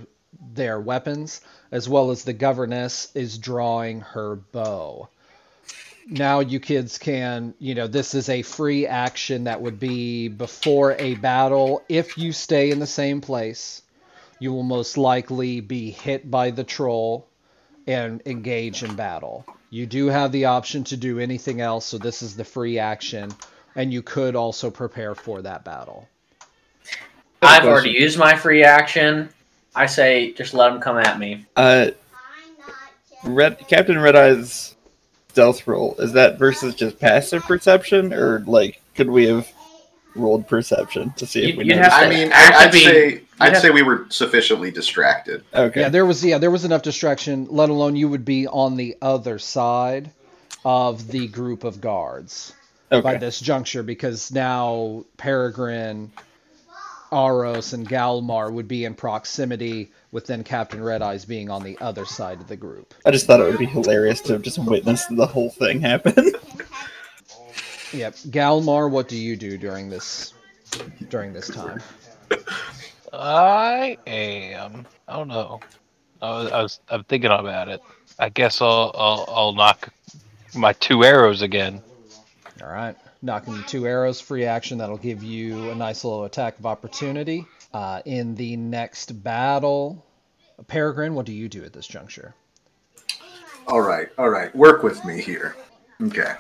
their 0.55 0.79
weapons 0.79 1.41
as 1.71 1.89
well 1.89 2.11
as 2.11 2.25
the 2.25 2.33
governess 2.33 3.11
is 3.15 3.39
drawing 3.39 4.01
her 4.01 4.37
bow 4.37 5.09
now 6.07 6.41
you 6.41 6.61
kids 6.61 6.99
can 6.99 7.55
you 7.59 7.75
know 7.75 7.87
this 7.87 8.15
is 8.15 8.29
a 8.29 8.43
free 8.43 8.87
action 8.87 9.45
that 9.45 9.61
would 9.61 9.81
be 9.81 10.29
before 10.29 10.95
a 10.99 11.15
battle 11.17 11.83
if 11.89 12.19
you 12.19 12.33
stay 12.33 12.71
in 12.71 12.79
the 12.79 12.87
same 12.87 13.21
place 13.21 13.83
you 14.43 14.53
will 14.53 14.65
most 14.65 14.99
likely 14.99 15.61
be 15.61 15.93
hit 15.93 16.29
by 16.29 16.51
the 16.51 16.65
troll 16.65 17.29
and 17.87 18.21
engage 18.27 18.83
in 18.83 18.97
battle. 18.97 19.47
You 19.71 19.87
do 19.87 20.09
have 20.09 20.33
the 20.33 20.47
option 20.47 20.83
to 20.85 20.97
do 20.97 21.21
anything 21.21 21.61
else, 21.61 21.87
so 21.87 21.97
this 21.97 22.23
is 22.23 22.35
the 22.35 22.45
free 22.45 22.77
action, 22.81 23.31
and 23.77 23.93
you 23.93 24.03
could 24.03 24.35
also 24.35 24.69
prepare 24.69 25.15
for 25.15 25.43
that 25.43 25.65
battle. 25.65 26.09
I've 27.41 27.65
already 27.65 27.91
used 27.91 28.19
my 28.19 28.35
free 28.35 28.65
action. 28.65 29.29
I 29.77 29.87
say 29.87 30.33
just 30.33 30.55
let 30.55 30.71
them 30.71 30.81
come 30.81 30.99
at 30.99 31.21
me. 31.21 31.47
Uh, 31.55 31.93
Red 33.23 33.59
Captain 33.69 34.01
Red 34.01 34.17
Eye's 34.17 34.75
stealth 35.29 35.69
roll 35.69 35.95
is 36.01 36.15
that 36.15 36.37
versus 36.37 36.75
just 36.75 36.99
passive 36.99 37.45
perception, 37.45 38.13
or 38.13 38.41
like 38.41 38.81
could 38.97 39.09
we 39.09 39.27
have 39.27 39.49
rolled 40.15 40.47
perception 40.49 41.13
to 41.17 41.27
see 41.27 41.41
if 41.41 41.57
You'd- 41.57 41.71
we 41.71 41.77
have 41.77 41.93
I 41.93 42.05
to 42.05 42.09
that? 42.09 42.15
mean, 42.15 42.33
I- 42.35 42.51
to 42.51 42.57
I'd 42.59 42.73
say 42.75 43.23
I'd 43.41 43.57
say 43.57 43.71
we 43.71 43.83
were 43.83 44.07
sufficiently 44.09 44.71
distracted. 44.71 45.43
Okay. 45.55 45.81
Yeah, 45.81 45.89
there 45.89 46.07
was 46.07 46.25
yeah, 46.25 46.39
there 46.39 46.51
was 46.51 46.65
enough 46.65 46.83
distraction, 46.83 47.47
let 47.51 47.71
alone 47.71 47.97
you 47.97 48.09
would 48.09 48.25
be 48.25 48.47
on 48.47 48.77
the 48.77 48.97
other 49.03 49.39
side 49.39 50.11
of 50.65 51.09
the 51.09 51.27
group 51.29 51.65
of 51.65 51.81
guards 51.81 52.53
by 52.91 53.17
this 53.17 53.41
juncture 53.41 53.83
because 53.83 54.31
now 54.31 55.05
Peregrine, 55.17 56.13
Aros, 57.11 57.73
and 57.73 57.89
Galmar 57.89 58.51
would 58.53 58.69
be 58.69 58.85
in 58.85 58.95
proximity 58.95 59.91
with 60.13 60.27
then 60.27 60.45
Captain 60.45 60.83
Red 60.83 61.03
Eyes 61.03 61.25
being 61.25 61.51
on 61.51 61.63
the 61.63 61.77
other 61.81 62.05
side 62.05 62.41
of 62.41 62.49
the 62.49 62.57
group. 62.57 62.95
I 63.05 63.11
just 63.11 63.27
thought 63.27 63.41
it 63.41 63.45
would 63.45 63.59
be 63.59 63.67
hilarious 63.67 64.21
to 64.23 64.35
have 64.35 64.43
just 64.43 64.59
witness 64.59 65.05
the 65.07 65.27
whole 65.27 65.51
thing 65.51 65.81
happen. 65.81 66.33
Yep. 67.93 68.15
Galmar, 68.31 68.91
what 68.91 69.09
do 69.09 69.17
you 69.17 69.37
do 69.37 69.59
during 69.59 69.91
this 69.91 70.35
during 71.09 71.33
this 71.33 71.49
time? 71.49 71.83
I 73.13 73.99
am. 74.07 74.87
I 75.07 75.17
don't 75.17 75.29
know. 75.29 75.61
I 76.23 76.31
was, 76.31 76.53
I 76.53 76.63
was 76.63 76.81
I'm 76.89 77.05
thinking 77.05 77.31
about 77.31 77.69
it. 77.69 77.83
I 78.19 78.29
guess 78.29 78.61
I'll 78.63 78.93
I'll, 78.95 79.25
I'll 79.29 79.53
nock 79.53 79.89
my 80.55 80.73
two 80.75 81.05
arrows 81.05 81.43
again. 81.43 81.83
All 82.63 82.69
right. 82.69 82.97
Nocking 83.25 83.57
the 83.57 83.63
two 83.63 83.87
arrows, 83.87 84.21
free 84.21 84.45
action. 84.45 84.79
That'll 84.79 84.97
give 84.97 85.23
you 85.23 85.71
a 85.71 85.75
nice 85.75 86.05
little 86.05 86.25
attack 86.25 86.59
of 86.59 86.67
opportunity. 86.67 87.47
Uh, 87.73 88.03
in 88.05 88.35
the 88.35 88.57
next 88.57 89.23
battle, 89.23 90.05
Peregrine, 90.67 91.15
what 91.15 91.27
do 91.27 91.33
you 91.33 91.49
do 91.49 91.65
at 91.65 91.73
this 91.73 91.87
juncture? 91.87 92.35
All 93.67 93.81
right, 93.81 94.09
all 94.19 94.29
right. 94.29 94.55
Work 94.55 94.83
with 94.83 95.05
me 95.05 95.23
here. 95.23 95.57
Okay. 96.01 96.35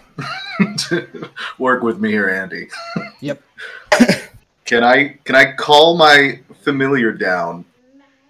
Work 1.58 1.82
with 1.82 1.98
me 2.00 2.10
here, 2.10 2.28
Andy. 2.28 2.68
Yep. 3.20 3.42
Can 4.64 4.84
I 4.84 5.18
can 5.24 5.34
I 5.34 5.52
call 5.52 5.96
my 5.98 6.40
familiar 6.62 7.12
down 7.12 7.64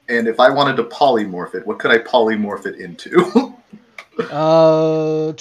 And 0.09 0.29
if 0.29 0.41
I 0.41 0.51
wanted 0.51 0.77
to 0.77 0.85
polymorph 0.85 1.55
it, 1.55 1.67
what 1.67 1.79
could 1.79 1.91
I 1.91 1.99
polymorph 1.99 2.67
it 2.67 2.77
into? 2.81 3.55
Uh, 4.31 5.33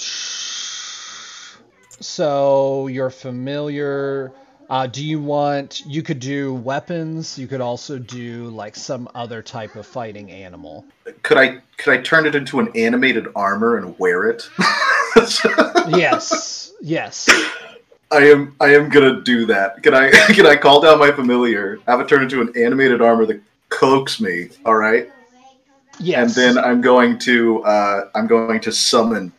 so 2.00 2.86
you're 2.86 3.10
familiar. 3.10 4.32
Uh, 4.72 4.86
do 4.86 5.04
you 5.04 5.20
want? 5.20 5.84
You 5.84 6.02
could 6.02 6.18
do 6.18 6.54
weapons. 6.54 7.38
You 7.38 7.46
could 7.46 7.60
also 7.60 7.98
do 7.98 8.48
like 8.48 8.74
some 8.74 9.06
other 9.14 9.42
type 9.42 9.76
of 9.76 9.86
fighting 9.86 10.30
animal. 10.30 10.86
could 11.22 11.36
I 11.36 11.58
could 11.76 11.92
I 11.92 12.00
turn 12.00 12.24
it 12.24 12.34
into 12.34 12.58
an 12.58 12.74
animated 12.74 13.26
armor 13.36 13.76
and 13.76 13.98
wear 13.98 14.30
it? 14.30 14.48
Yes. 15.88 16.72
Yes. 16.80 17.28
I 18.10 18.20
am 18.28 18.56
I 18.60 18.74
am 18.74 18.88
gonna 18.88 19.20
do 19.20 19.44
that. 19.44 19.82
Can 19.82 19.92
I 19.92 20.10
can 20.28 20.46
I 20.46 20.56
call 20.56 20.80
down 20.80 20.98
my 20.98 21.12
familiar, 21.12 21.78
have 21.86 22.00
it 22.00 22.08
turn 22.08 22.22
into 22.22 22.40
an 22.40 22.50
animated 22.56 23.02
armor 23.02 23.26
that 23.26 23.42
cloaks 23.68 24.22
me, 24.22 24.48
alright? 24.64 25.10
Yes. 26.00 26.34
And 26.34 26.56
then 26.56 26.64
I'm 26.64 26.80
going 26.80 27.18
to 27.18 27.62
uh, 27.64 28.08
I'm 28.14 28.26
going 28.26 28.60
to 28.60 28.72
summon 28.72 29.32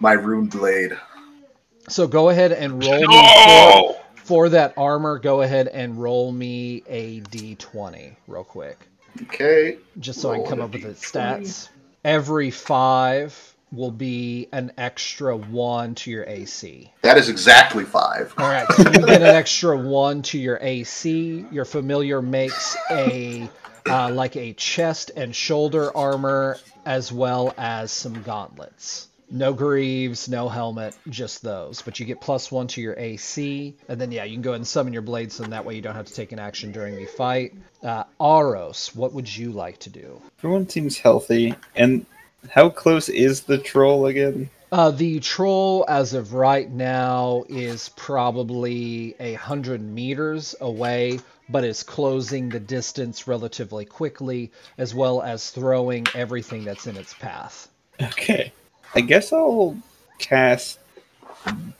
my 0.00 0.14
rune 0.14 0.46
blade. 0.46 0.98
So 1.88 2.08
go 2.08 2.30
ahead 2.30 2.50
and 2.50 2.82
roll 2.82 3.00
me 3.02 3.06
No! 3.06 4.03
For, 4.24 4.48
that 4.48 4.74
armor. 4.76 5.18
Go 5.18 5.42
ahead 5.42 5.68
and 5.68 6.00
roll 6.00 6.32
me 6.32 6.82
a 6.88 7.20
d20 7.20 8.16
real 8.26 8.44
quick, 8.44 8.78
Okay. 9.22 9.78
just 10.00 10.20
so 10.20 10.30
I 10.30 10.34
can 10.34 10.40
Roll 10.40 10.50
come 10.50 10.60
up 10.60 10.72
with 10.72 10.82
the 10.82 10.88
stats. 10.88 11.68
Every 12.04 12.50
five 12.50 13.54
will 13.72 13.90
be 13.90 14.48
an 14.52 14.72
extra 14.78 15.36
one 15.36 15.94
to 15.96 16.10
your 16.10 16.24
AC. 16.24 16.92
That 17.02 17.16
is 17.18 17.28
exactly 17.28 17.84
five. 17.84 18.32
All 18.38 18.48
right, 18.48 18.70
so 18.70 18.90
you 18.90 19.00
get 19.00 19.22
an 19.22 19.34
extra 19.34 19.76
one 19.76 20.22
to 20.22 20.38
your 20.38 20.58
AC. 20.60 21.46
Your 21.50 21.64
familiar 21.64 22.22
makes 22.22 22.76
a 22.90 23.48
uh, 23.86 24.10
like 24.12 24.36
a 24.36 24.52
chest 24.54 25.10
and 25.16 25.34
shoulder 25.34 25.94
armor 25.96 26.58
as 26.86 27.12
well 27.12 27.52
as 27.56 27.92
some 27.92 28.22
gauntlets. 28.22 29.08
No 29.34 29.52
greaves, 29.52 30.28
no 30.28 30.48
helmet, 30.48 30.96
just 31.08 31.42
those. 31.42 31.82
But 31.82 31.98
you 31.98 32.06
get 32.06 32.20
plus 32.20 32.52
one 32.52 32.68
to 32.68 32.80
your 32.80 32.94
AC, 32.96 33.74
and 33.88 34.00
then 34.00 34.12
yeah, 34.12 34.22
you 34.22 34.36
can 34.36 34.42
go 34.42 34.50
ahead 34.50 34.60
and 34.60 34.66
summon 34.66 34.92
your 34.92 35.02
blades, 35.02 35.40
and 35.40 35.52
that 35.52 35.64
way 35.64 35.74
you 35.74 35.82
don't 35.82 35.96
have 35.96 36.06
to 36.06 36.14
take 36.14 36.30
an 36.30 36.38
action 36.38 36.70
during 36.70 36.94
the 36.94 37.06
fight. 37.06 37.52
Uh, 37.82 38.04
Aros, 38.20 38.94
what 38.94 39.12
would 39.12 39.36
you 39.36 39.50
like 39.50 39.80
to 39.80 39.90
do? 39.90 40.22
Everyone 40.38 40.68
seems 40.68 40.98
healthy. 40.98 41.52
And 41.74 42.06
how 42.48 42.68
close 42.68 43.08
is 43.08 43.40
the 43.40 43.58
troll 43.58 44.06
again? 44.06 44.50
Uh, 44.70 44.92
the 44.92 45.18
troll, 45.18 45.84
as 45.88 46.14
of 46.14 46.32
right 46.32 46.70
now, 46.70 47.42
is 47.48 47.88
probably 47.96 49.16
a 49.18 49.34
hundred 49.34 49.82
meters 49.82 50.54
away, 50.60 51.18
but 51.48 51.64
is 51.64 51.82
closing 51.82 52.50
the 52.50 52.60
distance 52.60 53.26
relatively 53.26 53.84
quickly, 53.84 54.52
as 54.78 54.94
well 54.94 55.20
as 55.20 55.50
throwing 55.50 56.06
everything 56.14 56.64
that's 56.64 56.86
in 56.86 56.96
its 56.96 57.14
path. 57.14 57.68
Okay. 58.00 58.52
I 58.94 59.00
guess 59.00 59.32
I'll 59.32 59.76
cast 60.18 60.78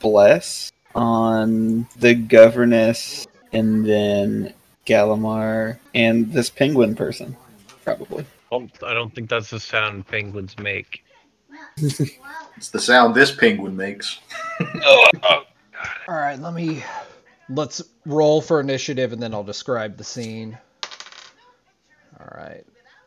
Bless 0.00 0.70
on 0.94 1.86
the 1.96 2.14
governess 2.14 3.26
and 3.52 3.86
then 3.86 4.52
Galamar 4.86 5.78
and 5.94 6.32
this 6.32 6.50
penguin 6.50 6.94
person. 6.94 7.36
Probably. 7.84 8.26
I 8.52 8.94
don't 8.94 9.14
think 9.14 9.30
that's 9.30 9.50
the 9.50 9.60
sound 9.60 10.06
penguins 10.06 10.58
make. 10.58 11.04
It's 12.56 12.70
the 12.70 12.78
sound 12.78 13.16
this 13.16 13.34
penguin 13.34 13.76
makes. 13.76 14.20
Oh, 14.84 15.08
oh, 15.24 15.42
All 16.06 16.14
right, 16.14 16.38
let 16.38 16.54
me 16.54 16.84
let's 17.48 17.82
roll 18.06 18.40
for 18.40 18.60
initiative, 18.60 19.12
and 19.12 19.20
then 19.20 19.34
I'll 19.34 19.42
describe 19.42 19.96
the 19.96 20.04
scene. 20.04 20.56
All 22.20 22.30
right. 22.38 22.64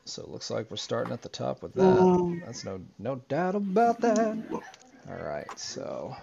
So 0.08 0.24
it 0.24 0.30
looks 0.30 0.50
like 0.50 0.70
we're 0.72 0.78
starting 0.78 1.14
at 1.14 1.22
the 1.22 1.30
top 1.30 1.62
with 1.62 1.74
that. 1.76 2.42
That's 2.46 2.64
no 2.66 2.82
no 3.00 3.18
doubt 3.30 3.56
about 3.56 4.00
that. 4.02 4.38
All 5.10 5.24
right, 5.24 5.48
so 5.60 6.16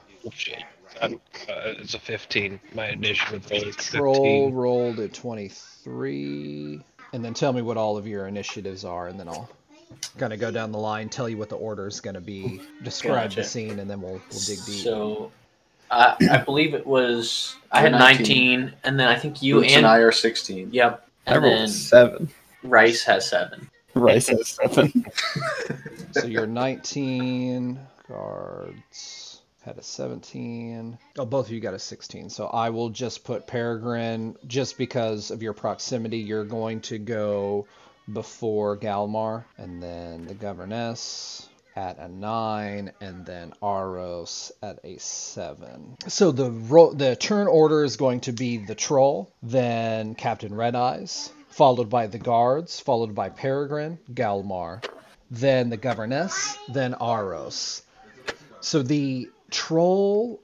uh, 1.01 1.09
it's 1.49 1.95
a 1.95 1.99
15. 1.99 2.61
My 2.75 2.89
initiative 2.91 3.51
roll 3.51 3.63
is 3.63 3.77
Troll 3.77 4.15
15. 4.15 4.53
rolled 4.55 4.99
a 5.01 5.09
23. 5.09 6.81
And 7.13 7.25
then 7.25 7.35
tell 7.35 7.53
me 7.53 7.63
what 7.63 7.77
all 7.77 7.97
of 7.97 8.07
your 8.07 8.27
initiatives 8.27 8.85
are, 8.85 9.09
and 9.09 9.19
then 9.19 9.29
I'll 9.29 9.49
kind 10.19 10.33
of 10.33 10.41
go 10.41 10.51
down 10.51 10.73
the 10.73 10.79
line, 10.79 11.09
tell 11.09 11.29
you 11.29 11.37
what 11.37 11.49
the 11.49 11.57
order 11.57 11.87
is 11.87 12.01
going 12.01 12.15
to 12.15 12.21
be, 12.21 12.61
describe 12.83 13.31
the 13.33 13.45
scene, 13.45 13.79
and 13.79 13.89
then 13.89 14.01
we'll, 14.01 14.21
we'll 14.31 14.41
dig 14.41 14.59
deep. 14.67 14.85
So, 14.85 15.31
I 15.91 16.17
I 16.31 16.37
believe 16.39 16.75
it 16.75 16.87
was 16.87 17.57
I 17.71 17.81
had 17.81 17.93
19, 17.93 18.61
19. 18.61 18.75
and 18.85 18.99
then 18.99 19.09
I 19.09 19.17
think 19.17 19.43
you 19.43 19.57
Boots 19.57 19.69
and 19.69 19.79
and 19.79 19.87
I 19.87 19.99
are 19.99 20.13
sixteen. 20.13 20.71
yep, 20.73 21.07
I 21.27 21.37
rolled 21.37 21.45
then 21.45 21.69
seven. 21.69 22.31
Rice 22.63 23.05
has 23.05 23.29
seven. 23.29 23.69
Rice 23.95 24.29
has 24.29 24.49
seven. 24.49 25.07
So 26.13 26.27
you're 26.29 26.47
19 26.47 27.81
guards 28.09 29.43
had 29.65 29.79
a 29.79 29.83
17. 29.83 30.99
Oh, 31.19 31.25
both 31.25 31.47
of 31.47 31.53
you 31.53 31.61
got 31.61 31.75
a 31.75 31.79
16. 31.79 32.31
So 32.31 32.47
I 32.47 32.71
will 32.71 32.91
just 32.91 33.25
put 33.25 33.47
Peregrine 33.47 34.37
just 34.47 34.77
because 34.77 35.31
of 35.31 35.43
your 35.43 35.55
proximity. 35.55 36.19
You're 36.19 36.45
going 36.45 36.83
to 36.83 36.99
go 36.99 37.67
before 38.13 38.77
Galmar, 38.77 39.45
and 39.57 39.83
then 39.83 40.27
the 40.27 40.35
governess 40.35 41.49
at 41.75 41.99
a 41.99 42.09
9 42.09 42.93
and 43.01 43.27
then 43.27 43.53
Aros 43.63 44.53
at 44.63 44.79
a 44.85 44.99
7. 44.99 45.97
So 46.07 46.31
the 46.31 46.51
ro- 46.51 46.93
the 46.93 47.17
turn 47.17 47.49
order 47.49 47.83
is 47.83 47.97
going 47.97 48.21
to 48.21 48.33
be 48.33 48.59
the 48.59 48.75
troll, 48.75 49.33
then 49.43 50.15
Captain 50.15 50.55
Red 50.55 50.77
Eyes, 50.77 51.33
followed 51.55 51.89
by 51.89 52.09
the 52.09 52.19
guards, 52.19 52.81
followed 52.81 53.15
by 53.15 53.29
Peregrine, 53.29 53.97
Galmar, 54.13 54.83
then 55.31 55.71
the 55.71 55.77
governess, 55.77 56.59
then 56.69 56.97
Aros. 57.01 57.83
So 58.61 58.83
the 58.83 59.31
troll 59.53 60.41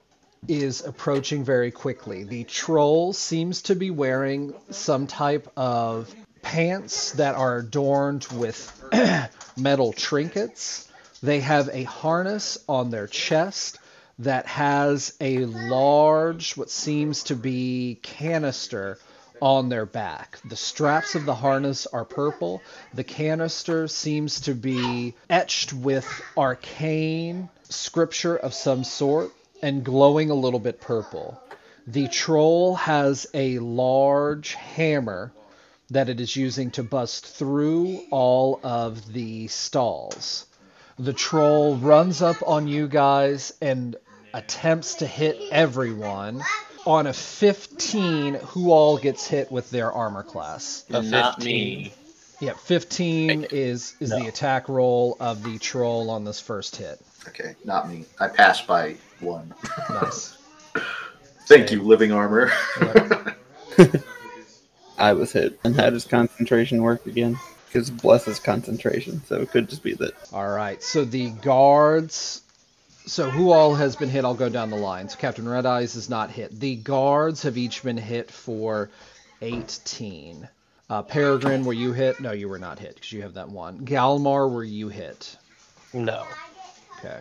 is 0.46 0.84
approaching 0.84 1.42
very 1.42 1.72
quickly. 1.72 2.22
The 2.22 2.44
troll 2.44 3.12
seems 3.12 3.62
to 3.62 3.74
be 3.74 3.90
wearing 3.90 4.54
some 4.70 5.08
type 5.08 5.50
of 5.56 6.14
pants 6.42 7.11
that 7.12 7.34
are 7.34 7.58
adorned 7.58 8.28
with 8.32 8.72
metal 9.56 9.92
trinkets. 9.92 10.88
They 11.24 11.40
have 11.40 11.70
a 11.72 11.82
harness 11.82 12.56
on 12.68 12.90
their 12.90 13.08
chest 13.08 13.80
that 14.20 14.46
has 14.46 15.14
a 15.20 15.44
large, 15.44 16.56
what 16.56 16.70
seems 16.70 17.24
to 17.24 17.34
be 17.34 17.98
canister 18.00 18.98
on 19.41 19.68
their 19.68 19.86
back. 19.86 20.38
The 20.45 20.57
straps 20.57 21.14
of 21.14 21.24
the 21.24 21.34
harness 21.34 21.86
are 21.86 22.05
purple. 22.05 22.62
The 22.95 23.05
canister 23.05 23.88
seems 23.88 24.41
to 24.43 24.55
be 24.55 25.14
etched 25.28 25.72
with 25.72 26.22
arcane 26.36 27.49
scripture 27.68 28.36
of 28.36 28.55
some 28.55 28.84
sort 28.84 29.32
and 29.62 29.84
glowing 29.84 30.30
a 30.30 30.34
little 30.34 30.61
bit 30.61 30.80
purple. 30.80 31.41
The 31.86 32.09
troll 32.09 32.74
has 32.76 33.26
a 33.34 33.59
large 33.59 34.55
hammer 34.55 35.32
that 35.91 36.09
it 36.09 36.20
is 36.20 36.36
using 36.36 36.70
to 36.72 36.82
bust 36.82 37.26
through 37.26 38.05
all 38.11 38.61
of 38.62 39.12
the 39.12 39.49
stalls. 39.49 40.47
The 40.99 41.12
troll 41.12 41.76
runs 41.76 42.22
up 42.22 42.47
on 42.47 42.68
you 42.68 42.86
guys 42.86 43.53
and 43.61 43.97
attempts 44.32 44.97
to 44.97 45.07
hit 45.07 45.41
everyone. 45.51 46.45
On 46.87 47.07
a 47.07 47.12
15, 47.12 48.35
who 48.35 48.70
all 48.70 48.97
gets 48.97 49.26
hit 49.26 49.53
with 49.53 49.70
their 49.70 49.93
armor 49.93 50.22
class? 50.22 50.85
A 50.89 51.03
Not 51.03 51.37
15. 51.37 51.78
me. 51.78 51.93
Yeah, 52.41 52.55
15 52.55 53.49
is 53.51 53.95
is 54.01 54.09
the 54.09 54.26
attack 54.26 54.70
roll 54.70 55.16
of 55.20 55.43
the 55.43 55.59
troll 55.59 56.09
on 56.09 56.24
this 56.24 56.41
first 56.41 56.76
hit. 56.76 56.99
Okay, 57.28 57.55
not 57.64 57.91
me. 57.91 58.07
I 58.18 58.28
passed 58.28 58.66
by 58.66 58.97
one. 59.20 59.53
Nice. 59.91 60.39
Thank 61.47 61.70
you, 61.70 61.83
living 61.83 62.12
armor. 62.12 62.51
I 64.99 65.12
was 65.12 65.33
hit. 65.33 65.61
And 65.64 65.76
how 65.76 65.91
does 65.91 66.07
concentration 66.07 66.83
work 66.83 67.05
again? 67.07 67.37
Because 67.66 67.91
Bless 67.91 68.26
is 68.26 68.41
concentration, 68.41 69.20
so 69.26 69.37
it 69.37 69.51
could 69.51 69.68
just 69.68 69.83
be 69.83 69.93
that. 69.95 70.14
All 70.33 70.49
right. 70.49 70.83
So 70.83 71.05
the 71.05 71.31
guards. 71.31 72.41
So 73.11 73.28
who 73.28 73.50
all 73.50 73.74
has 73.74 73.96
been 73.96 74.08
hit? 74.08 74.24
I'll 74.24 74.34
go 74.34 74.48
down 74.48 74.70
the 74.70 74.76
line. 74.76 75.08
So 75.08 75.16
Captain 75.18 75.48
Red 75.48 75.66
Eyes 75.66 75.96
is 75.96 76.08
not 76.08 76.30
hit. 76.30 76.61
The 76.61 76.76
guards 76.76 77.42
have 77.42 77.58
each 77.58 77.82
been 77.82 77.96
hit 77.96 78.30
for 78.30 78.88
18. 79.42 80.48
Uh, 80.88 81.02
Peregrine, 81.02 81.64
were 81.64 81.72
you 81.72 81.92
hit? 81.92 82.20
No, 82.20 82.30
you 82.30 82.48
were 82.48 82.61
not 82.61 82.78
hit 82.78 82.94
because 82.94 83.11
you 83.11 83.22
have 83.22 83.34
that 83.34 83.48
one. 83.48 83.84
Galmar, 83.84 84.48
were 84.48 84.62
you 84.62 84.90
hit? 84.90 85.36
No. 85.92 86.24
Okay. 87.00 87.18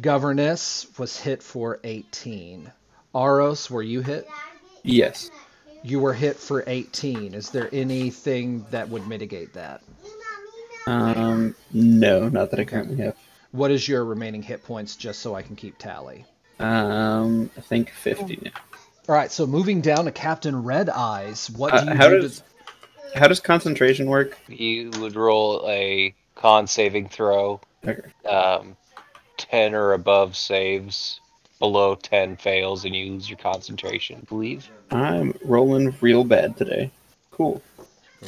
Governess 0.00 0.86
was 0.98 1.20
hit 1.20 1.42
for 1.42 1.78
18. 1.84 2.72
Aros, 3.14 3.70
were 3.70 3.82
you 3.82 4.00
hit? 4.00 4.26
Yes. 4.82 5.30
You 5.82 6.00
were 6.00 6.14
hit 6.14 6.36
for 6.36 6.64
18. 6.66 7.34
Is 7.34 7.50
there 7.50 7.68
anything 7.70 8.64
that 8.70 8.88
would 8.88 9.06
mitigate 9.06 9.52
that? 9.52 9.82
Um, 10.86 11.54
no, 11.70 12.30
not 12.30 12.50
that 12.50 12.60
I 12.60 12.64
currently 12.64 12.96
have. 13.04 13.14
What 13.56 13.70
is 13.70 13.88
your 13.88 14.04
remaining 14.04 14.42
hit 14.42 14.62
points 14.64 14.96
just 14.96 15.20
so 15.20 15.34
I 15.34 15.40
can 15.40 15.56
keep 15.56 15.78
tally? 15.78 16.26
Um, 16.58 17.50
I 17.56 17.62
think 17.62 17.90
50 17.90 18.38
now. 18.42 18.50
All 19.08 19.14
right, 19.14 19.32
so 19.32 19.46
moving 19.46 19.80
down 19.80 20.04
to 20.04 20.12
Captain 20.12 20.62
Red 20.62 20.90
Eyes, 20.90 21.50
what 21.50 21.72
Uh, 21.72 21.80
do 21.80 21.90
you 21.90 21.96
how 21.96 22.08
do 22.10 22.20
does 22.20 22.42
to... 23.12 23.18
How 23.18 23.28
does 23.28 23.40
concentration 23.40 24.06
work? 24.06 24.38
You 24.48 24.90
would 25.00 25.16
roll 25.16 25.64
a 25.66 26.14
con 26.34 26.66
saving 26.66 27.08
throw. 27.08 27.60
Okay. 27.86 28.02
Um, 28.28 28.76
10 29.38 29.74
or 29.74 29.92
above 29.92 30.36
saves. 30.36 31.20
Below 31.58 31.94
10 31.94 32.36
fails 32.36 32.84
and 32.84 32.94
you 32.94 33.12
lose 33.12 33.30
your 33.30 33.38
concentration, 33.38 34.18
I 34.20 34.24
believe. 34.26 34.68
I'm 34.90 35.34
rolling 35.42 35.94
real 36.02 36.24
bad 36.24 36.58
today. 36.58 36.90
Cool. 37.30 37.62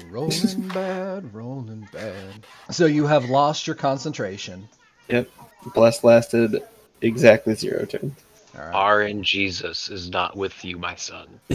Rolling 0.08 0.68
bad, 0.68 1.34
rolling 1.34 1.86
bad. 1.92 2.46
So 2.70 2.86
you 2.86 3.06
have 3.06 3.28
lost 3.28 3.66
your 3.66 3.76
concentration. 3.76 4.66
Yep. 5.08 5.30
Blast 5.74 6.04
lasted 6.04 6.62
exactly 7.00 7.54
zero 7.54 7.84
turns. 7.84 8.12
All 8.56 8.64
right. 8.64 9.06
RN 9.06 9.22
Jesus 9.22 9.88
is 9.88 10.10
not 10.10 10.36
with 10.36 10.64
you, 10.64 10.78
my 10.78 10.94
son. 10.96 11.28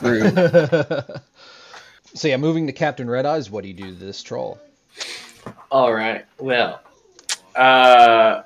Rude. 0.00 0.34
so 2.14 2.28
yeah, 2.28 2.36
moving 2.36 2.66
to 2.66 2.72
Captain 2.72 3.08
Red 3.08 3.26
Eyes, 3.26 3.50
what 3.50 3.62
do 3.62 3.68
you 3.68 3.74
do 3.74 3.86
to 3.86 3.92
this 3.94 4.22
troll? 4.22 4.58
All 5.70 5.92
right. 5.92 6.24
Well, 6.38 6.80
uh, 7.54 8.42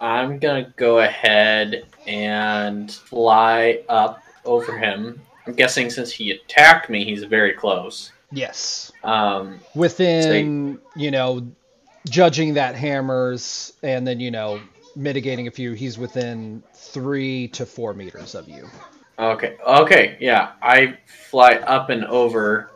I'm 0.00 0.38
gonna 0.38 0.72
go 0.76 1.00
ahead 1.00 1.84
and 2.06 2.90
fly 2.90 3.82
up 3.88 4.22
over 4.44 4.76
him. 4.76 5.20
I'm 5.46 5.54
guessing 5.54 5.90
since 5.90 6.10
he 6.10 6.30
attacked 6.30 6.90
me, 6.90 7.04
he's 7.04 7.24
very 7.24 7.52
close. 7.52 8.12
Yes. 8.30 8.92
Um, 9.04 9.60
Within, 9.74 10.78
you 10.94 11.10
know, 11.10 11.46
judging 12.08 12.54
that 12.54 12.74
hammers 12.74 13.72
and 13.82 14.06
then, 14.06 14.20
you 14.20 14.30
know, 14.30 14.60
mitigating 14.96 15.46
a 15.46 15.50
few, 15.50 15.72
he's 15.72 15.98
within 15.98 16.62
three 16.74 17.48
to 17.48 17.64
four 17.66 17.94
meters 17.94 18.34
of 18.34 18.48
you. 18.48 18.68
okay. 19.18 19.56
Okay. 19.66 20.16
Yeah. 20.20 20.52
I 20.62 20.98
fly 21.06 21.54
up 21.54 21.90
and 21.90 22.04
over 22.04 22.70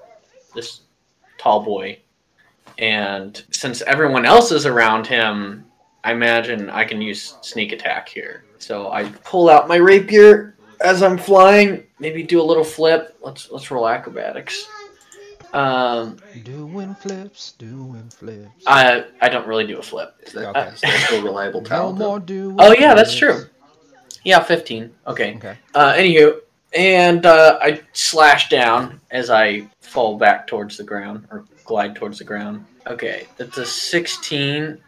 this 0.55 0.83
tall 1.39 1.62
boy, 1.64 1.99
and 2.78 3.43
since 3.51 3.83
everyone 3.83 4.24
else 4.24 4.53
is 4.53 4.66
around 4.66 5.07
him, 5.07 5.64
I 6.05 6.12
imagine 6.12 6.70
I 6.70 6.85
can 6.85 7.01
use 7.01 7.37
sneak 7.43 7.72
attack 7.72 8.09
here. 8.09 8.45
So 8.59 8.91
I 8.91 9.05
pull 9.24 9.49
out 9.49 9.68
my 9.68 9.76
rapier 9.76 10.57
as 10.80 11.03
I'm 11.03 11.18
flying. 11.18 11.85
Maybe 11.99 12.22
do 12.22 12.41
a 12.41 12.43
little 12.43 12.64
flip. 12.64 13.16
Let's 13.22 13.51
let's 13.51 13.70
roll 13.70 13.89
acrobatics. 13.89 14.66
Um, 15.53 16.17
Doing 16.45 16.95
flips, 16.95 17.53
doing 17.53 18.09
flips. 18.11 18.65
I 18.67 19.05
I 19.21 19.29
don't 19.29 19.47
really 19.47 19.67
do 19.67 19.79
a 19.79 19.83
flip. 19.83 20.15
Is 20.25 20.33
that, 20.33 20.49
Okay. 20.49 20.69
is 20.73 20.81
that 20.81 21.07
still 21.07 21.23
reliable 21.23 21.63
talent? 21.63 21.99
though? 21.99 22.09
more 22.09 22.21
doing 22.21 22.57
Oh 22.59 22.73
yeah, 22.73 22.95
that's 22.95 23.15
true. 23.15 23.47
Yeah, 24.25 24.41
fifteen. 24.43 24.93
Okay. 25.07 25.35
Okay. 25.37 25.59
Uh, 25.75 25.93
anywho, 25.95 26.41
and 26.75 27.27
uh, 27.27 27.59
I 27.61 27.81
slash 27.93 28.49
down 28.49 29.01
as 29.11 29.29
I 29.31 29.69
fall 29.81 30.17
back 30.17 30.47
towards 30.47 30.77
the 30.79 30.85
ground 30.85 31.27
or 31.31 31.45
glide 31.65 31.95
towards 31.97 32.19
the 32.19 32.25
ground. 32.25 32.65
Okay, 32.87 33.27
that's 33.37 33.59
a 33.59 33.67
sixteen. 33.67 34.79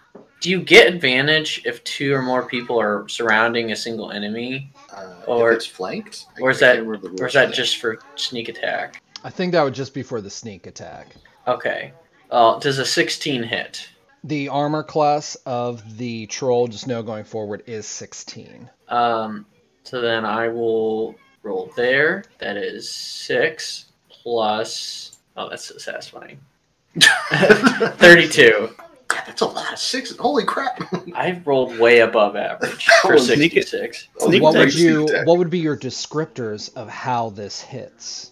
Do 0.41 0.51
you 0.51 0.61
get 0.63 0.93
advantage 0.93 1.63
if 1.65 1.83
two 1.85 2.13
or 2.15 2.21
more 2.23 2.47
people 2.47 2.79
are 2.81 3.09
surrounding 3.09 3.73
a 3.73 3.77
single 3.77 4.11
enemy, 4.13 4.71
Uh, 4.95 5.15
Or- 5.27 5.51
if 5.53 5.57
it's 5.57 5.67
flanked? 5.67 6.27
Or 6.41 6.51
is 6.51 6.59
that- 6.61 6.81
or 6.81 7.27
is 7.27 7.33
that 7.35 7.53
just 7.53 7.79
for 7.79 7.99
sneak 8.17 8.49
attack? 8.49 9.03
I 9.25 9.31
think 9.31 9.53
that 9.53 9.63
would 9.63 9.75
just 9.75 9.95
be 9.95 10.03
for 10.03 10.21
the 10.21 10.31
sneak 10.31 10.67
attack. 10.67 11.09
Okay. 11.49 11.93
Uh, 12.31 12.59
does 12.59 12.79
a 12.79 12.85
sixteen 12.85 13.43
hit? 13.43 13.89
The 14.23 14.49
armor 14.49 14.83
class 14.83 15.35
of 15.45 15.99
the 15.99 16.27
troll, 16.27 16.67
just 16.69 16.87
know 16.87 17.03
going 17.03 17.25
forward, 17.25 17.63
is 17.67 17.87
16. 17.87 18.71
Um, 18.89 19.45
so 19.83 20.01
then 20.01 20.25
I 20.25 20.49
will 20.49 21.15
roll 21.43 21.71
there. 21.77 22.25
That 22.39 22.57
is 22.57 22.89
six 22.91 23.87
plus. 24.09 25.19
Oh, 25.37 25.51
that's 25.51 25.67
so 25.67 25.77
satisfying. 25.77 26.41
Thirty-two. 27.01 28.71
God, 29.09 29.23
that's 29.27 29.43
a 29.43 29.47
lot 29.47 29.73
of 29.73 29.79
sixes. 29.79 30.17
Holy 30.17 30.45
crap! 30.45 30.81
I 31.15 31.43
rolled 31.45 31.79
way 31.79 32.01
above 32.01 32.37
average 32.37 32.87
for 33.03 33.19
sneak 33.19 33.57
it. 33.57 33.69
sixty-six. 33.69 34.09
Sneak 34.19 34.43
what 34.43 34.55
would 34.55 34.75
you? 34.75 35.07
What 35.25 35.39
would 35.39 35.51
be 35.51 35.59
your 35.59 35.77
descriptors 35.77 36.75
of 36.77 36.89
how 36.89 37.31
this 37.31 37.61
hits? 37.61 38.31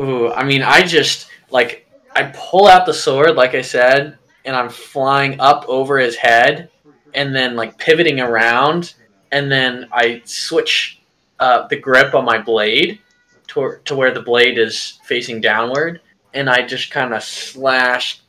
Ooh, 0.00 0.32
I 0.32 0.44
mean, 0.44 0.62
I 0.62 0.82
just 0.82 1.28
like 1.50 1.86
I 2.14 2.32
pull 2.34 2.66
out 2.66 2.86
the 2.86 2.94
sword, 2.94 3.36
like 3.36 3.54
I 3.54 3.62
said, 3.62 4.18
and 4.44 4.56
I'm 4.56 4.68
flying 4.68 5.40
up 5.40 5.64
over 5.68 5.98
his 5.98 6.16
head, 6.16 6.70
and 7.14 7.34
then 7.34 7.56
like 7.56 7.78
pivoting 7.78 8.20
around, 8.20 8.94
and 9.30 9.50
then 9.50 9.88
I 9.92 10.22
switch 10.24 11.00
uh, 11.38 11.66
the 11.68 11.76
grip 11.76 12.14
on 12.14 12.24
my 12.24 12.38
blade 12.38 13.00
to 13.48 13.78
to 13.84 13.94
where 13.94 14.12
the 14.12 14.22
blade 14.22 14.58
is 14.58 14.98
facing 15.04 15.40
downward, 15.40 16.00
and 16.34 16.48
I 16.48 16.66
just 16.66 16.90
kind 16.90 17.14
of 17.14 17.22
slash 17.22 18.20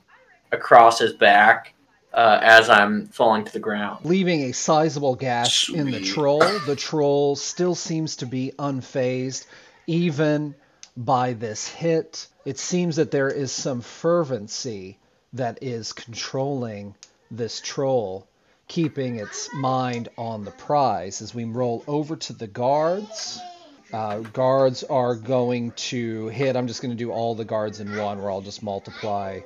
across 0.51 0.99
his 0.99 1.13
back 1.13 1.73
uh, 2.13 2.39
as 2.41 2.69
I'm 2.69 3.07
falling 3.07 3.43
to 3.45 3.51
the 3.51 3.59
ground. 3.59 4.05
Leaving 4.05 4.43
a 4.43 4.51
sizable 4.51 5.15
gash 5.15 5.69
in 5.69 5.89
the 5.89 6.01
troll, 6.01 6.39
the 6.65 6.75
troll 6.75 7.35
still 7.35 7.75
seems 7.75 8.17
to 8.17 8.25
be 8.25 8.53
unfazed, 8.59 9.47
even 9.87 10.55
by 10.95 11.33
this 11.33 11.67
hit. 11.67 12.27
It 12.45 12.59
seems 12.59 12.97
that 12.97 13.11
there 13.11 13.29
is 13.29 13.51
some 13.51 13.81
fervency 13.81 14.97
that 15.33 15.59
is 15.61 15.93
controlling 15.93 16.95
this 17.31 17.59
troll, 17.61 18.27
keeping 18.67 19.15
its 19.15 19.53
mind 19.53 20.09
on 20.17 20.45
the 20.45 20.51
prize. 20.51 21.21
As 21.21 21.33
we 21.33 21.45
roll 21.45 21.83
over 21.87 22.15
to 22.15 22.33
the 22.33 22.47
guards, 22.47 23.43
uh, 23.91 24.19
guards 24.19 24.83
are 24.83 25.15
going 25.15 25.71
to 25.73 26.27
hit. 26.27 26.55
I'm 26.55 26.67
just 26.67 26.81
going 26.81 26.91
to 26.91 26.97
do 26.97 27.11
all 27.11 27.35
the 27.35 27.45
guards 27.45 27.79
in 27.79 27.95
one, 27.95 28.21
where 28.21 28.31
I'll 28.31 28.41
just 28.41 28.63
multiply 28.63 29.41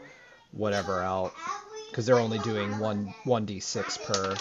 whatever 0.52 1.02
out 1.02 1.34
because 1.90 2.06
they're 2.06 2.20
only 2.20 2.40
doing 2.40 2.78
one 2.80 3.14
1d6 3.26 4.04
per. 4.04 4.36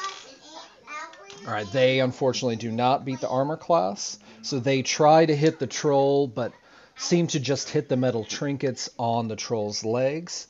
All 1.46 1.52
right, 1.52 1.70
they 1.70 2.00
unfortunately 2.00 2.56
do 2.56 2.72
not 2.72 3.04
beat 3.04 3.20
the 3.20 3.28
armor 3.28 3.56
class, 3.56 4.18
so 4.42 4.58
they 4.58 4.82
try 4.82 5.24
to 5.24 5.36
hit 5.36 5.58
the 5.58 5.66
troll, 5.66 6.26
but 6.26 6.52
seem 6.96 7.26
to 7.28 7.40
just 7.40 7.68
hit 7.68 7.88
the 7.88 7.96
metal 7.96 8.24
trinkets 8.24 8.90
on 8.98 9.28
the 9.28 9.36
troll's 9.36 9.84
legs. 9.84 10.48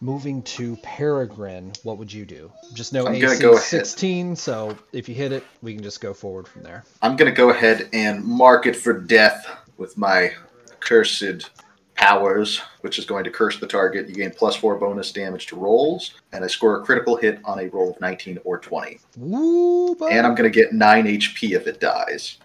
Moving 0.00 0.42
to 0.42 0.76
Peregrine, 0.76 1.72
what 1.82 1.98
would 1.98 2.12
you 2.12 2.24
do? 2.24 2.52
Just 2.72 2.92
know 2.92 3.04
I'm 3.08 3.16
AC 3.16 3.40
go 3.42 3.54
ahead. 3.54 3.64
16, 3.64 4.36
so 4.36 4.78
if 4.92 5.08
you 5.08 5.14
hit 5.14 5.32
it, 5.32 5.42
we 5.60 5.74
can 5.74 5.82
just 5.82 6.00
go 6.00 6.14
forward 6.14 6.46
from 6.46 6.62
there. 6.62 6.84
I'm 7.02 7.16
gonna 7.16 7.32
go 7.32 7.50
ahead 7.50 7.88
and 7.92 8.24
mark 8.24 8.66
it 8.66 8.76
for 8.76 8.92
death 8.92 9.44
with 9.76 9.98
my 9.98 10.32
cursed 10.78 11.50
powers, 11.96 12.60
which 12.82 13.00
is 13.00 13.04
going 13.04 13.24
to 13.24 13.30
curse 13.30 13.58
the 13.58 13.66
target. 13.66 14.08
You 14.08 14.14
gain 14.14 14.30
plus 14.30 14.54
four 14.54 14.76
bonus 14.76 15.10
damage 15.10 15.46
to 15.46 15.56
rolls, 15.56 16.14
and 16.32 16.44
I 16.44 16.46
score 16.46 16.80
a 16.80 16.84
critical 16.84 17.16
hit 17.16 17.40
on 17.44 17.58
a 17.58 17.66
roll 17.66 17.90
of 17.90 18.00
19 18.00 18.38
or 18.44 18.58
20. 18.58 19.00
Woo, 19.16 19.96
bud. 19.96 20.12
And 20.12 20.24
I'm 20.24 20.36
gonna 20.36 20.48
get 20.48 20.72
nine 20.72 21.06
HP 21.06 21.56
if 21.56 21.66
it 21.66 21.80
dies. 21.80 22.38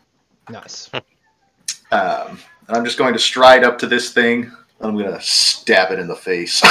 nice. 0.49 0.89
Um, 1.91 2.39
I'm 2.73 2.83
just 2.85 2.97
going 2.97 3.13
to 3.13 3.19
stride 3.19 3.63
up 3.63 3.77
to 3.79 3.87
this 3.87 4.11
thing, 4.11 4.43
and 4.43 4.51
I'm 4.89 4.97
gonna 4.97 5.21
stab 5.21 5.91
it 5.91 5.99
in 5.99 6.07
the 6.07 6.15
face, 6.15 6.61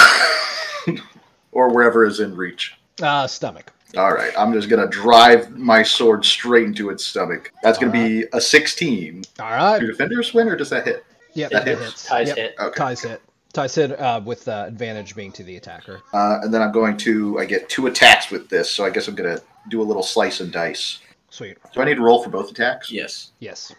or 1.53 1.69
wherever 1.73 2.05
is 2.05 2.21
in 2.21 2.35
reach. 2.37 2.75
Uh, 3.01 3.27
stomach. 3.27 3.73
All 3.97 4.13
right, 4.13 4.33
I'm 4.39 4.53
just 4.53 4.69
gonna 4.69 4.89
drive 4.89 5.51
my 5.57 5.83
sword 5.83 6.25
straight 6.25 6.65
into 6.65 6.91
its 6.91 7.05
stomach. 7.05 7.53
That's 7.63 7.79
gonna 7.79 7.93
be 7.93 8.25
a 8.33 8.41
16. 8.41 9.23
All 9.39 9.51
right. 9.51 9.79
Do 9.79 9.87
defenders 9.87 10.33
win, 10.35 10.49
or 10.49 10.57
does 10.57 10.71
that 10.71 10.87
hit? 10.87 11.05
Yep, 11.35 11.51
That 11.51 11.65
that 11.65 11.71
hits. 11.79 11.85
hits. 11.85 12.07
Ties 12.07 12.29
Yep, 12.29 12.37
hit. 12.37 12.55
Okay. 12.59 12.79
Ties 12.79 13.03
hit. 13.03 13.23
Ties 13.53 13.75
hit 13.75 14.01
uh, 14.01 14.21
with 14.25 14.49
uh, 14.49 14.65
advantage 14.67 15.15
being 15.15 15.31
to 15.33 15.43
the 15.43 15.57
attacker. 15.57 16.01
Uh, 16.15 16.39
and 16.43 16.53
then 16.53 16.63
I'm 16.63 16.73
going 16.73 16.97
to 16.99 17.39
I 17.39 17.45
get 17.45 17.69
two 17.69 17.87
attacks 17.87 18.31
with 18.31 18.49
this, 18.49 18.71
so 18.71 18.85
I 18.85 18.91
guess 18.91 19.09
I'm 19.09 19.15
gonna 19.15 19.41
do 19.69 19.81
a 19.83 19.85
little 19.85 20.03
slice 20.03 20.41
and 20.41 20.51
dice. 20.51 21.01
Sweet. 21.31 21.57
Do 21.73 21.81
I 21.81 21.85
need 21.85 21.95
to 21.97 22.03
roll 22.03 22.23
for 22.23 22.31
both 22.31 22.51
attacks? 22.51 22.91
Yes. 22.91 23.33
Yes. 23.41 23.73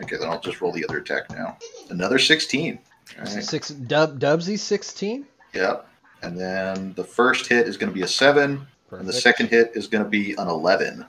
Okay, 0.00 0.16
then 0.16 0.28
I'll 0.28 0.40
just 0.40 0.60
roll 0.60 0.72
the 0.72 0.84
other 0.88 0.98
attack 0.98 1.30
now. 1.30 1.56
Another 1.90 2.18
16. 2.18 2.78
All 3.18 3.24
right. 3.24 3.42
Six. 3.42 3.70
Dub. 3.70 4.20
Dubsy 4.20 4.58
16. 4.58 5.26
Yep. 5.54 5.88
And 6.22 6.38
then 6.38 6.92
the 6.94 7.04
first 7.04 7.46
hit 7.46 7.66
is 7.66 7.76
going 7.76 7.90
to 7.90 7.94
be 7.94 8.02
a 8.02 8.08
seven, 8.08 8.66
and 8.90 9.06
the 9.06 9.12
second 9.12 9.48
hit 9.48 9.72
is 9.74 9.86
going 9.86 10.02
to 10.02 10.10
be 10.10 10.32
an 10.32 10.48
11. 10.48 11.04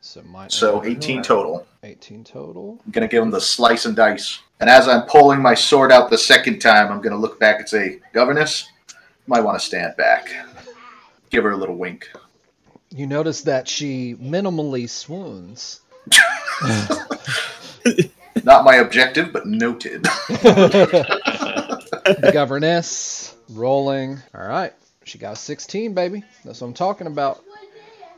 So 0.00 0.22
my. 0.22 0.48
So 0.48 0.84
18 0.84 1.22
total. 1.22 1.66
18 1.82 2.24
total. 2.24 2.80
I'm 2.84 2.92
going 2.92 3.06
to 3.06 3.10
give 3.10 3.22
him 3.22 3.30
the 3.30 3.40
slice 3.40 3.86
and 3.86 3.96
dice. 3.96 4.40
And 4.60 4.68
as 4.68 4.88
I'm 4.88 5.02
pulling 5.02 5.40
my 5.40 5.54
sword 5.54 5.92
out 5.92 6.10
the 6.10 6.18
second 6.18 6.60
time, 6.60 6.92
I'm 6.92 7.00
going 7.00 7.12
to 7.12 7.18
look 7.18 7.40
back 7.40 7.58
and 7.58 7.68
say, 7.68 8.00
Governess, 8.12 8.68
you 8.88 8.96
might 9.26 9.40
want 9.40 9.58
to 9.58 9.64
stand 9.64 9.96
back. 9.96 10.28
Give 11.30 11.44
her 11.44 11.50
a 11.50 11.56
little 11.56 11.76
wink. 11.76 12.10
You 12.90 13.06
notice 13.06 13.42
that 13.42 13.68
she 13.68 14.16
minimally 14.16 14.88
swoons. 14.88 15.80
Not 18.44 18.64
my 18.64 18.76
objective, 18.76 19.32
but 19.32 19.46
noted. 19.46 20.04
the 20.28 21.10
governess 22.32 23.34
rolling. 23.50 24.18
All 24.34 24.46
right. 24.46 24.72
She 25.04 25.18
got 25.18 25.32
a 25.34 25.36
16, 25.36 25.94
baby. 25.94 26.22
That's 26.44 26.60
what 26.60 26.68
I'm 26.68 26.74
talking 26.74 27.06
about. 27.06 27.42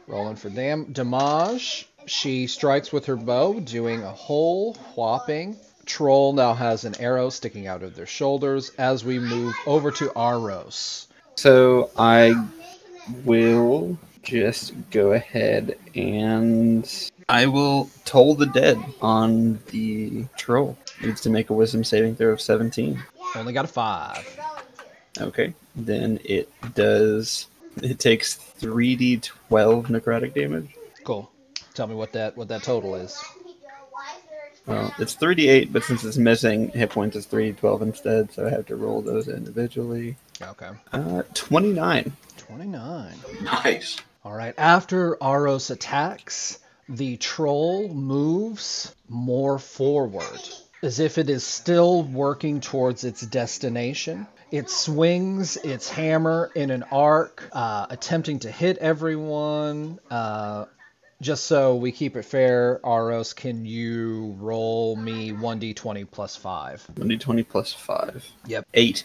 Rolling 0.06 0.36
for 0.36 0.50
dam- 0.50 0.92
damage. 0.92 1.88
She 2.06 2.46
strikes 2.46 2.92
with 2.92 3.06
her 3.06 3.16
bow, 3.16 3.60
doing 3.60 4.02
a 4.02 4.10
whole 4.10 4.74
whopping 4.94 5.56
troll 5.86 6.32
now 6.32 6.54
has 6.54 6.84
an 6.84 6.94
arrow 7.00 7.30
sticking 7.30 7.66
out 7.66 7.82
of 7.82 7.94
their 7.94 8.06
shoulders 8.06 8.70
as 8.78 9.04
we 9.04 9.18
move 9.18 9.54
over 9.66 9.90
to 9.90 10.10
Aros. 10.16 11.08
So 11.36 11.90
I 11.96 12.34
will 13.24 13.98
just 14.22 14.72
go 14.90 15.12
ahead 15.12 15.78
and 15.94 17.10
I 17.28 17.46
will 17.46 17.90
toll 18.04 18.34
the 18.34 18.46
dead 18.46 18.78
on 19.00 19.58
the 19.70 20.26
troll. 20.36 20.76
Needs 21.02 21.20
to 21.22 21.30
make 21.30 21.50
a 21.50 21.54
wisdom 21.54 21.84
saving 21.84 22.16
throw 22.16 22.30
of 22.30 22.40
17. 22.40 23.02
Only 23.36 23.52
got 23.52 23.64
a 23.64 23.68
five. 23.68 24.40
Okay. 25.20 25.54
Then 25.74 26.20
it 26.24 26.48
does 26.74 27.46
it 27.82 27.98
takes 27.98 28.36
3d12 28.60 29.30
necrotic 29.50 30.34
damage. 30.34 30.74
Cool. 31.04 31.30
Tell 31.74 31.86
me 31.86 31.94
what 31.94 32.12
that 32.12 32.36
what 32.36 32.48
that 32.48 32.62
total 32.62 32.94
is. 32.94 33.18
Well, 34.66 34.94
it's 34.98 35.16
3d8, 35.16 35.72
but 35.72 35.82
since 35.82 36.04
it's 36.04 36.16
missing 36.16 36.68
hit 36.68 36.90
points, 36.90 37.16
it's 37.16 37.26
3d12 37.26 37.82
instead, 37.82 38.32
so 38.32 38.46
I 38.46 38.50
have 38.50 38.66
to 38.66 38.76
roll 38.76 39.02
those 39.02 39.26
individually. 39.26 40.16
Okay. 40.40 40.70
Uh, 40.92 41.22
29. 41.34 42.12
29. 42.36 43.14
Nice. 43.42 43.96
All 44.24 44.32
right. 44.32 44.54
After 44.56 45.20
Aros 45.20 45.70
attacks, 45.70 46.60
the 46.89 47.16
troll 47.16 47.89
moves 47.89 48.95
more 49.09 49.59
forward, 49.59 50.41
as 50.83 51.01
if 51.01 51.18
it 51.18 51.30
is 51.30 51.45
still 51.45 52.03
working 52.03 52.61
towards 52.61 53.05
its 53.05 53.20
destination. 53.22 54.26
It 54.51 54.68
swings 54.68 55.57
its 55.57 55.89
hammer 55.89 56.51
in 56.55 56.70
an 56.70 56.83
arc, 56.91 57.49
uh, 57.53 57.87
attempting 57.89 58.41
to 58.41 58.51
hit 58.51 58.78
everyone. 58.78 59.99
Uh, 60.11 60.66
just 61.22 61.47
so 61.47 61.76
we 61.76 61.93
keep 61.93 62.16
it 62.16 62.24
fair, 62.24 62.80
Aros, 62.85 63.33
can 63.33 63.64
you 63.64 64.37
roll 64.39 64.97
me 64.97 65.30
1d20 65.30 66.11
plus 66.11 66.37
5? 66.37 66.87
1d20 66.95 67.49
plus 67.49 67.72
5. 67.72 68.26
Yep. 68.47 68.66
8. 68.74 69.05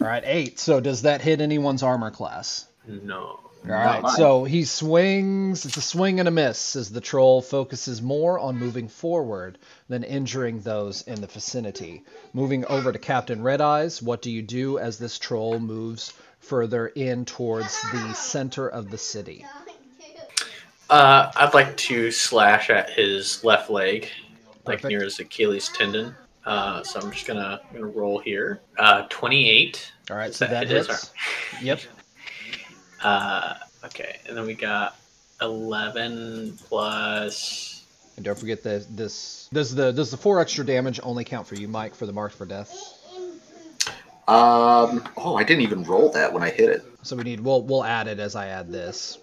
All 0.00 0.06
right, 0.08 0.22
8. 0.24 0.58
So 0.58 0.80
does 0.80 1.02
that 1.02 1.20
hit 1.20 1.40
anyone's 1.40 1.82
armor 1.82 2.10
class? 2.10 2.66
No. 2.88 3.43
All 3.66 3.70
right, 3.70 4.06
so 4.10 4.44
he 4.44 4.64
swings. 4.64 5.64
It's 5.64 5.78
a 5.78 5.80
swing 5.82 6.18
and 6.20 6.28
a 6.28 6.30
miss 6.30 6.76
as 6.76 6.90
the 6.90 7.00
troll 7.00 7.40
focuses 7.40 8.02
more 8.02 8.38
on 8.38 8.58
moving 8.58 8.88
forward 8.88 9.56
than 9.88 10.04
injuring 10.04 10.60
those 10.60 11.00
in 11.02 11.22
the 11.22 11.26
vicinity. 11.26 12.04
Moving 12.34 12.66
over 12.66 12.92
to 12.92 12.98
Captain 12.98 13.42
Red 13.42 13.62
Eyes, 13.62 14.02
what 14.02 14.20
do 14.20 14.30
you 14.30 14.42
do 14.42 14.78
as 14.78 14.98
this 14.98 15.18
troll 15.18 15.58
moves 15.60 16.12
further 16.40 16.88
in 16.88 17.24
towards 17.24 17.80
the 17.90 18.12
center 18.12 18.68
of 18.68 18.90
the 18.90 18.98
city? 18.98 19.46
Uh, 20.90 21.32
I'd 21.34 21.54
like 21.54 21.74
to 21.78 22.10
slash 22.10 22.68
at 22.68 22.90
his 22.90 23.42
left 23.44 23.70
leg, 23.70 24.10
like 24.66 24.82
Perfect. 24.82 24.84
near 24.90 25.02
his 25.04 25.18
Achilles 25.20 25.70
tendon. 25.70 26.14
Uh, 26.44 26.82
so 26.82 27.00
I'm 27.00 27.10
just 27.10 27.26
gonna 27.26 27.60
gonna 27.72 27.86
roll 27.86 28.18
here. 28.18 28.60
Uh, 28.78 29.06
28. 29.08 29.92
All 30.10 30.16
right, 30.18 30.26
Does 30.26 30.36
so 30.36 30.44
that 30.44 30.50
that 30.50 30.68
hit 30.68 30.76
his 30.76 30.86
hits. 30.88 31.12
Yep. 31.62 31.80
Uh, 33.04 33.54
okay, 33.84 34.18
and 34.26 34.36
then 34.36 34.46
we 34.46 34.54
got 34.54 34.96
11 35.40 36.58
plus. 36.66 37.84
And 38.16 38.24
don't 38.24 38.38
forget 38.38 38.62
that 38.64 38.86
this 38.96 39.48
does 39.52 39.74
the 39.74 39.92
does 39.92 40.10
the 40.10 40.16
four 40.16 40.40
extra 40.40 40.64
damage 40.64 41.00
only 41.02 41.24
count 41.24 41.46
for 41.46 41.54
you, 41.56 41.68
Mike, 41.68 41.94
for 41.94 42.06
the 42.06 42.12
mark 42.12 42.32
for 42.32 42.46
death. 42.46 42.72
Um. 44.26 45.06
Oh, 45.18 45.36
I 45.36 45.44
didn't 45.44 45.62
even 45.62 45.84
roll 45.84 46.10
that 46.12 46.32
when 46.32 46.42
I 46.42 46.48
hit 46.50 46.70
it. 46.70 46.84
So 47.02 47.14
we 47.16 47.24
need 47.24 47.40
we'll 47.40 47.62
we'll 47.62 47.84
add 47.84 48.06
it 48.08 48.18
as 48.20 48.34
I 48.36 48.46
add 48.46 48.70
this. 48.72 49.18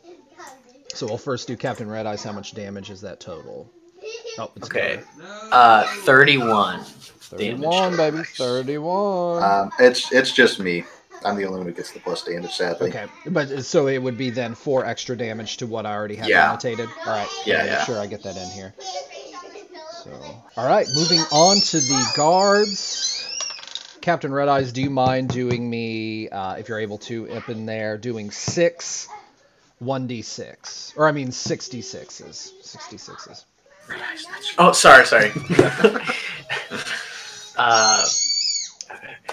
So 0.94 1.08
we'll 1.08 1.18
first 1.18 1.48
do 1.48 1.56
Captain 1.58 1.90
Red 1.90 2.06
Eyes. 2.06 2.24
How 2.24 2.34
much 2.34 2.54
damage 2.54 2.90
is 2.92 3.02
that 3.02 3.20
total? 3.20 3.72
Oh, 4.38 4.52
it's 4.56 4.68
Okay, 4.68 5.00
better. 5.18 5.30
uh, 5.52 5.88
31. 6.04 6.82
31, 6.84 7.96
baby, 7.98 8.18
31. 8.24 9.42
Um. 9.44 9.72
It's 9.80 10.12
it's 10.12 10.32
just 10.32 10.60
me. 10.60 10.84
I'm 11.24 11.36
the 11.36 11.46
only 11.46 11.60
one 11.60 11.68
who 11.68 11.74
gets 11.74 11.92
the 11.92 12.00
plus 12.00 12.24
damage, 12.24 12.54
sadly. 12.56 12.90
okay, 12.90 13.06
but 13.28 13.64
so 13.64 13.88
it 13.88 14.00
would 14.02 14.18
be 14.18 14.30
then 14.32 14.56
four 14.56 14.86
extra 14.86 15.16
damage 15.16 15.58
to 15.58 15.68
what 15.68 15.86
I 15.86 15.94
already 15.94 16.16
have 16.16 16.28
Yeah. 16.30 16.50
annotated. 16.50 16.90
All 17.06 17.14
right, 17.14 17.30
Yeah, 17.46 17.64
yeah. 17.66 17.84
sure 17.84 18.00
I 18.00 18.08
get 18.08 18.24
that 18.24 18.38
in 18.38 18.50
here. 18.50 18.74
So, 20.04 20.10
all 20.58 20.68
right, 20.68 20.88
moving 20.96 21.20
on 21.32 21.58
to 21.58 21.78
the 21.80 22.12
guards. 22.16 23.28
Captain 24.02 24.34
Red 24.34 24.48
Eyes, 24.48 24.72
do 24.72 24.82
you 24.82 24.90
mind 24.90 25.30
doing 25.30 25.70
me, 25.70 26.28
uh, 26.30 26.56
if 26.56 26.70
you're 26.70 26.80
able 26.80 26.98
to, 27.00 27.32
up 27.34 27.50
in 27.50 27.68
there, 27.68 27.98
doing 28.00 28.32
six 28.32 29.08
1d6? 29.84 30.94
Or 30.98 31.08
I 31.08 31.12
mean 31.12 31.28
66s. 31.30 32.52
66s. 32.64 33.44
Oh, 34.58 34.72
sorry, 34.72 35.06
sorry. 35.06 35.32
uh, 37.58 38.06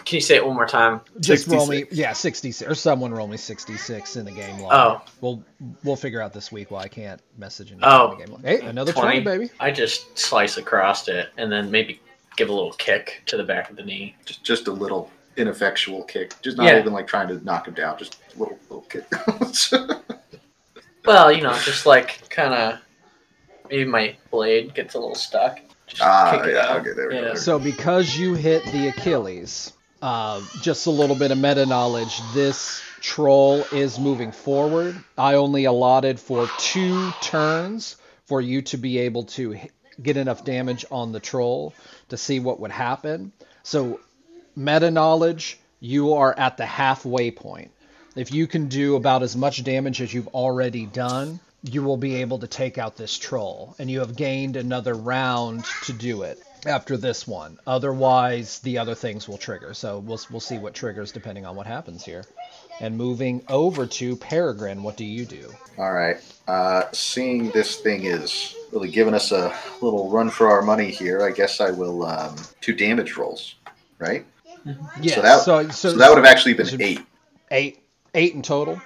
can 0.09 0.17
you 0.17 0.21
say 0.23 0.37
it 0.37 0.47
one 0.47 0.55
more 0.57 0.67
time? 0.67 1.03
Just 1.21 1.47
roll 1.49 1.67
me, 1.67 1.85
yeah, 1.91 2.15
66, 2.15 2.71
or 2.71 2.75
someone 2.75 3.13
roll 3.13 3.29
me 3.29 3.37
66 3.37 4.17
in 4.17 4.25
the 4.25 4.31
game 4.33 4.59
log. 4.59 4.73
Oh. 4.73 5.11
We'll 5.21 5.45
we'll 5.85 5.97
figure 5.97 6.23
out 6.23 6.33
this 6.33 6.51
week 6.51 6.71
why 6.71 6.81
I 6.85 6.89
can't 6.89 7.21
message 7.37 7.73
in 7.73 7.79
Oh. 7.83 8.11
the 8.13 8.17
game 8.25 8.33
log. 8.33 8.43
Hey, 8.43 8.61
another 8.63 8.93
20, 8.93 9.21
baby. 9.21 9.51
I 9.61 9.71
just 9.71 10.19
slice 10.19 10.57
across 10.57 11.09
it 11.09 11.29
and 11.37 11.53
then 11.53 11.71
maybe 11.71 12.01
give 12.37 12.49
a 12.49 12.53
little 12.53 12.73
kick 12.73 13.23
to 13.27 13.37
the 13.37 13.45
back 13.45 13.69
of 13.69 13.77
the 13.77 13.85
knee. 13.85 14.17
Just 14.25 14.43
just 14.45 14.67
a 14.67 14.73
little 14.73 15.11
ineffectual 15.37 16.05
kick. 16.05 16.33
Just 16.41 16.57
not 16.57 16.67
Yeah. 16.67 16.79
even 16.79 16.95
like 16.95 17.07
trying 17.07 17.29
to 17.29 17.45
knock 17.45 17.69
him 17.69 17.75
down. 17.75 17.99
Just 17.99 18.17
a 18.35 18.39
little 18.39 18.59
little 18.71 18.87
kick. 18.89 19.05
Well, 21.05 21.33
you 21.33 21.43
know, 21.43 21.55
just 21.65 21.87
like 21.87 22.29
kind 22.29 22.53
of 22.53 22.81
maybe 23.71 23.85
my 23.87 24.15
blade 24.31 24.75
gets 24.75 24.95
a 24.95 24.99
little 24.99 25.15
stuck. 25.15 25.59
Just 25.87 26.03
Ah, 26.03 26.45
yeah, 26.47 26.59
out. 26.67 26.81
okay, 26.81 26.93
there 26.93 27.09
we 27.09 27.15
go, 27.15 27.21
there 27.21 27.23
we 27.23 27.29
go. 27.29 27.35
So 27.35 27.59
because 27.59 28.19
you 28.19 28.35
hit 28.35 28.63
the 28.73 28.89
Achilles, 28.89 29.73
uh, 30.03 30.41
just 30.61 30.87
a 30.87 30.91
little 30.91 31.17
bit 31.17 31.31
of 31.31 31.39
meta 31.39 31.67
knowledge. 31.67 32.19
This 32.35 32.83
troll 33.01 33.65
is 33.73 33.99
moving 33.99 34.33
forward. 34.33 34.97
I 35.17 35.35
only 35.35 35.65
allotted 35.65 36.21
for 36.21 36.47
two 36.59 37.11
turns 37.23 37.97
for 38.27 38.41
you 38.41 38.63
to 38.63 38.77
be 38.77 38.99
able 38.99 39.25
to 39.25 39.59
get 40.01 40.17
enough 40.17 40.45
damage 40.45 40.85
on 40.91 41.13
the 41.13 41.21
troll 41.21 41.73
to 42.11 42.17
see 42.17 42.41
what 42.41 42.61
would 42.61 42.71
happen. 42.71 43.33
So 43.63 44.01
meta 44.55 44.91
knowledge, 44.91 45.59
you 45.81 46.15
are 46.15 46.37
at 46.39 46.57
the 46.57 46.67
halfway 46.67 47.31
point. 47.31 47.73
If 48.15 48.33
you 48.33 48.47
can 48.47 48.69
do 48.69 48.97
about 48.97 49.23
as 49.23 49.37
much 49.37 49.63
damage 49.65 50.01
as 50.01 50.13
you've 50.13 50.29
already 50.29 50.87
done, 50.87 51.41
you 51.63 51.83
will 51.83 51.97
be 51.97 52.17
able 52.17 52.39
to 52.39 52.47
take 52.47 52.79
out 52.79 52.97
this 52.97 53.17
troll, 53.19 53.75
and 53.79 53.91
you 53.91 54.01
have 54.01 54.15
gained 54.15 54.57
another 54.57 54.95
round 54.95 55.65
to 55.85 55.93
do 55.93 56.23
it 56.23 56.41
after 56.67 56.97
this 56.97 57.27
one. 57.27 57.59
Otherwise, 57.67 58.59
the 58.61 58.79
other 58.79 58.95
things 58.95 59.29
will 59.29 59.39
trigger. 59.39 59.75
So 59.75 59.99
we'll 60.01 60.21
we'll 60.31 60.41
see 60.41 60.59
what 60.59 60.75
triggers 60.75 61.13
depending 61.13 61.47
on 61.47 61.57
what 61.57 61.67
happens 61.67 62.05
here. 62.05 62.25
And 62.81 62.97
moving 62.97 63.43
over 63.49 63.87
to 63.87 64.15
Peregrine, 64.17 64.83
what 64.85 64.97
do 64.97 65.05
you 65.05 65.25
do? 65.25 65.51
All 65.79 65.93
right. 65.93 66.17
Uh, 66.47 66.85
seeing 66.93 67.51
this 67.51 67.77
thing 67.77 68.05
is 68.05 68.55
really 68.73 68.89
giving 68.89 69.15
us 69.15 69.33
a 69.33 69.53
little 69.83 70.09
run 70.11 70.31
for 70.31 70.49
our 70.49 70.63
money 70.63 70.91
here, 70.91 71.23
I 71.23 71.33
guess 71.33 71.61
I 71.61 71.71
will 71.71 72.05
um, 72.07 72.37
two 72.61 72.75
damage 72.75 73.17
rolls, 73.17 73.57
right? 73.99 74.25
Yeah, 75.01 75.15
So 75.17 75.23
that- 75.23 75.41
so, 75.41 75.69
So, 75.71 75.93
that 75.97 76.09
would 76.09 76.19
have 76.19 76.25
actually 76.27 76.55
been 76.55 76.67
so- 76.67 76.77
eight. 76.81 77.01
eight 77.51 77.83
eight 78.15 78.35
in 78.35 78.43
total. 78.43 78.81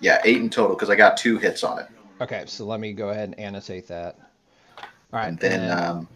Yeah, 0.00 0.20
eight 0.24 0.36
in 0.38 0.50
total 0.50 0.76
because 0.76 0.90
I 0.90 0.96
got 0.96 1.16
two 1.16 1.38
hits 1.38 1.64
on 1.64 1.78
it. 1.78 1.86
Okay, 2.20 2.44
so 2.46 2.66
let 2.66 2.78
me 2.80 2.92
go 2.92 3.08
ahead 3.08 3.24
and 3.30 3.38
annotate 3.38 3.88
that. 3.88 4.16
All 4.78 4.84
right, 5.18 5.28
And 5.28 5.38
then, 5.38 5.60
and 5.62 5.72
um, 5.80 6.08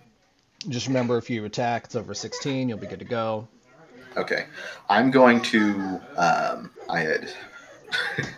just 0.68 0.86
remember 0.86 1.18
if 1.18 1.28
you 1.30 1.44
attack, 1.44 1.84
it's 1.84 1.96
over 1.96 2.14
16, 2.14 2.68
you'll 2.68 2.78
be 2.78 2.86
good 2.86 2.98
to 2.98 3.04
go. 3.04 3.48
okay, 4.16 4.46
I'm 4.88 5.10
going 5.10 5.40
to. 5.42 6.00
Um, 6.16 6.70
I 6.88 7.00
had. 7.00 7.32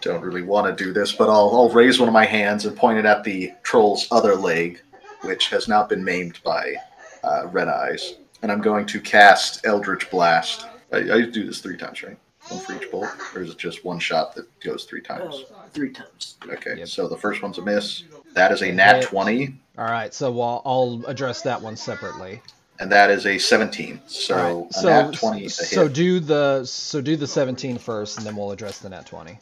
don't 0.00 0.22
really 0.22 0.42
want 0.42 0.66
to 0.76 0.84
do 0.84 0.92
this, 0.92 1.12
but 1.12 1.30
I'll, 1.30 1.50
I'll 1.54 1.70
raise 1.70 1.98
one 1.98 2.08
of 2.08 2.12
my 2.12 2.26
hands 2.26 2.66
and 2.66 2.76
point 2.76 2.98
it 2.98 3.06
at 3.06 3.24
the 3.24 3.52
troll's 3.62 4.06
other 4.10 4.34
leg, 4.36 4.82
which 5.22 5.48
has 5.48 5.66
now 5.66 5.82
been 5.84 6.04
maimed 6.04 6.40
by 6.44 6.74
uh, 7.22 7.46
Red 7.46 7.68
Eyes. 7.68 8.14
And 8.42 8.52
I'm 8.52 8.60
going 8.60 8.84
to 8.86 9.00
cast 9.00 9.64
Eldritch 9.64 10.10
Blast. 10.10 10.66
I, 10.92 10.98
I 10.98 11.20
do 11.22 11.46
this 11.46 11.60
three 11.60 11.78
times, 11.78 12.02
right? 12.02 12.18
One 12.48 12.60
for 12.60 12.74
each 12.74 12.90
bolt? 12.90 13.08
Or 13.34 13.40
is 13.40 13.50
it 13.50 13.56
just 13.56 13.82
one 13.84 13.98
shot 13.98 14.34
that 14.34 14.46
goes 14.60 14.84
three 14.84 15.00
times? 15.00 15.44
three 15.72 15.90
times. 15.90 16.36
Okay, 16.50 16.74
Yep. 16.78 16.88
so 16.88 17.08
the 17.08 17.16
first 17.16 17.42
one's 17.42 17.56
a 17.56 17.62
miss. 17.62 18.04
That 18.34 18.52
is 18.52 18.62
a 18.62 18.70
nat 18.72 18.96
Hit. 19.00 19.04
20, 19.08 19.54
All 19.78 19.84
right, 19.84 20.12
so 20.12 20.40
I'll, 20.40 20.62
I'll 20.64 21.04
address 21.06 21.42
that 21.42 21.60
one 21.60 21.76
separately. 21.76 22.40
and 22.80 22.90
that 22.92 23.10
is 23.10 23.26
a 23.26 23.38
17. 23.38 24.00
So 24.06 24.36
All 24.36 24.60
right, 24.62 24.70
a 24.70 24.74
so 24.74 24.88
nat 24.88 25.12
20 25.14 25.44
is 25.44 25.58
a 25.60 25.62
hit. 25.64 25.70
so 25.74 25.88
do 25.88 26.20
the 26.20 26.64
so 26.64 27.00
do 27.00 27.16
the 27.16 27.26
17 27.26 27.78
first, 27.78 28.18
and 28.18 28.26
then 28.26 28.36
we'll 28.36 28.50
address 28.52 28.78
the 28.80 28.88
nat 28.88 29.06
20. 29.06 29.38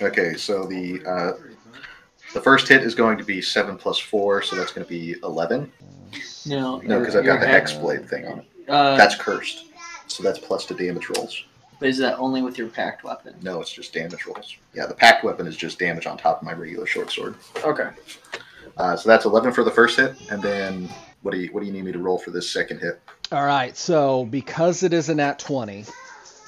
Okay, 0.00 0.34
so 0.34 0.64
the 0.66 1.04
uh, 1.06 1.32
the 2.34 2.40
first 2.40 2.66
hit 2.66 2.82
is 2.82 2.94
going 2.94 3.18
to 3.18 3.24
be 3.24 3.42
seven 3.42 3.76
plus 3.76 3.98
four, 3.98 4.40
so 4.42 4.56
that's 4.56 4.72
going 4.72 4.84
to 4.86 4.88
be 4.90 5.16
eleven. 5.22 5.70
No, 6.46 6.78
No, 6.78 6.98
because 6.98 7.14
I've 7.14 7.24
got 7.24 7.40
the 7.40 7.46
hex 7.46 7.72
blade 7.74 8.08
thing 8.08 8.26
on 8.26 8.38
it. 8.40 8.46
Uh, 8.68 8.96
That's 8.96 9.14
cursed, 9.16 9.66
so 10.06 10.22
that's 10.22 10.38
plus 10.38 10.64
to 10.66 10.74
damage 10.74 11.08
rolls. 11.10 11.44
Is 11.84 11.98
that 11.98 12.18
only 12.18 12.42
with 12.42 12.58
your 12.58 12.68
pact 12.68 13.04
weapon? 13.04 13.34
No, 13.42 13.60
it's 13.60 13.72
just 13.72 13.92
damage 13.92 14.26
rolls. 14.26 14.56
Yeah, 14.74 14.86
the 14.86 14.94
pact 14.94 15.24
weapon 15.24 15.46
is 15.46 15.56
just 15.56 15.78
damage 15.78 16.06
on 16.06 16.16
top 16.16 16.38
of 16.40 16.46
my 16.46 16.52
regular 16.52 16.86
short 16.86 17.10
sword. 17.10 17.34
Okay. 17.64 17.90
Uh, 18.76 18.96
so 18.96 19.08
that's 19.08 19.24
eleven 19.26 19.52
for 19.52 19.64
the 19.64 19.70
first 19.70 19.98
hit, 19.98 20.14
and 20.30 20.42
then 20.42 20.88
What 21.22 21.32
do 21.32 21.40
you 21.40 21.52
What 21.52 21.60
do 21.60 21.66
you 21.66 21.72
need 21.72 21.84
me 21.84 21.92
to 21.92 21.98
roll 21.98 22.18
for 22.18 22.30
this 22.30 22.50
second 22.50 22.80
hit? 22.80 23.00
All 23.30 23.44
right, 23.44 23.76
so 23.76 24.24
because 24.26 24.82
it 24.82 24.92
is 24.94 25.08
an 25.10 25.20
at 25.20 25.38
20, 25.38 25.84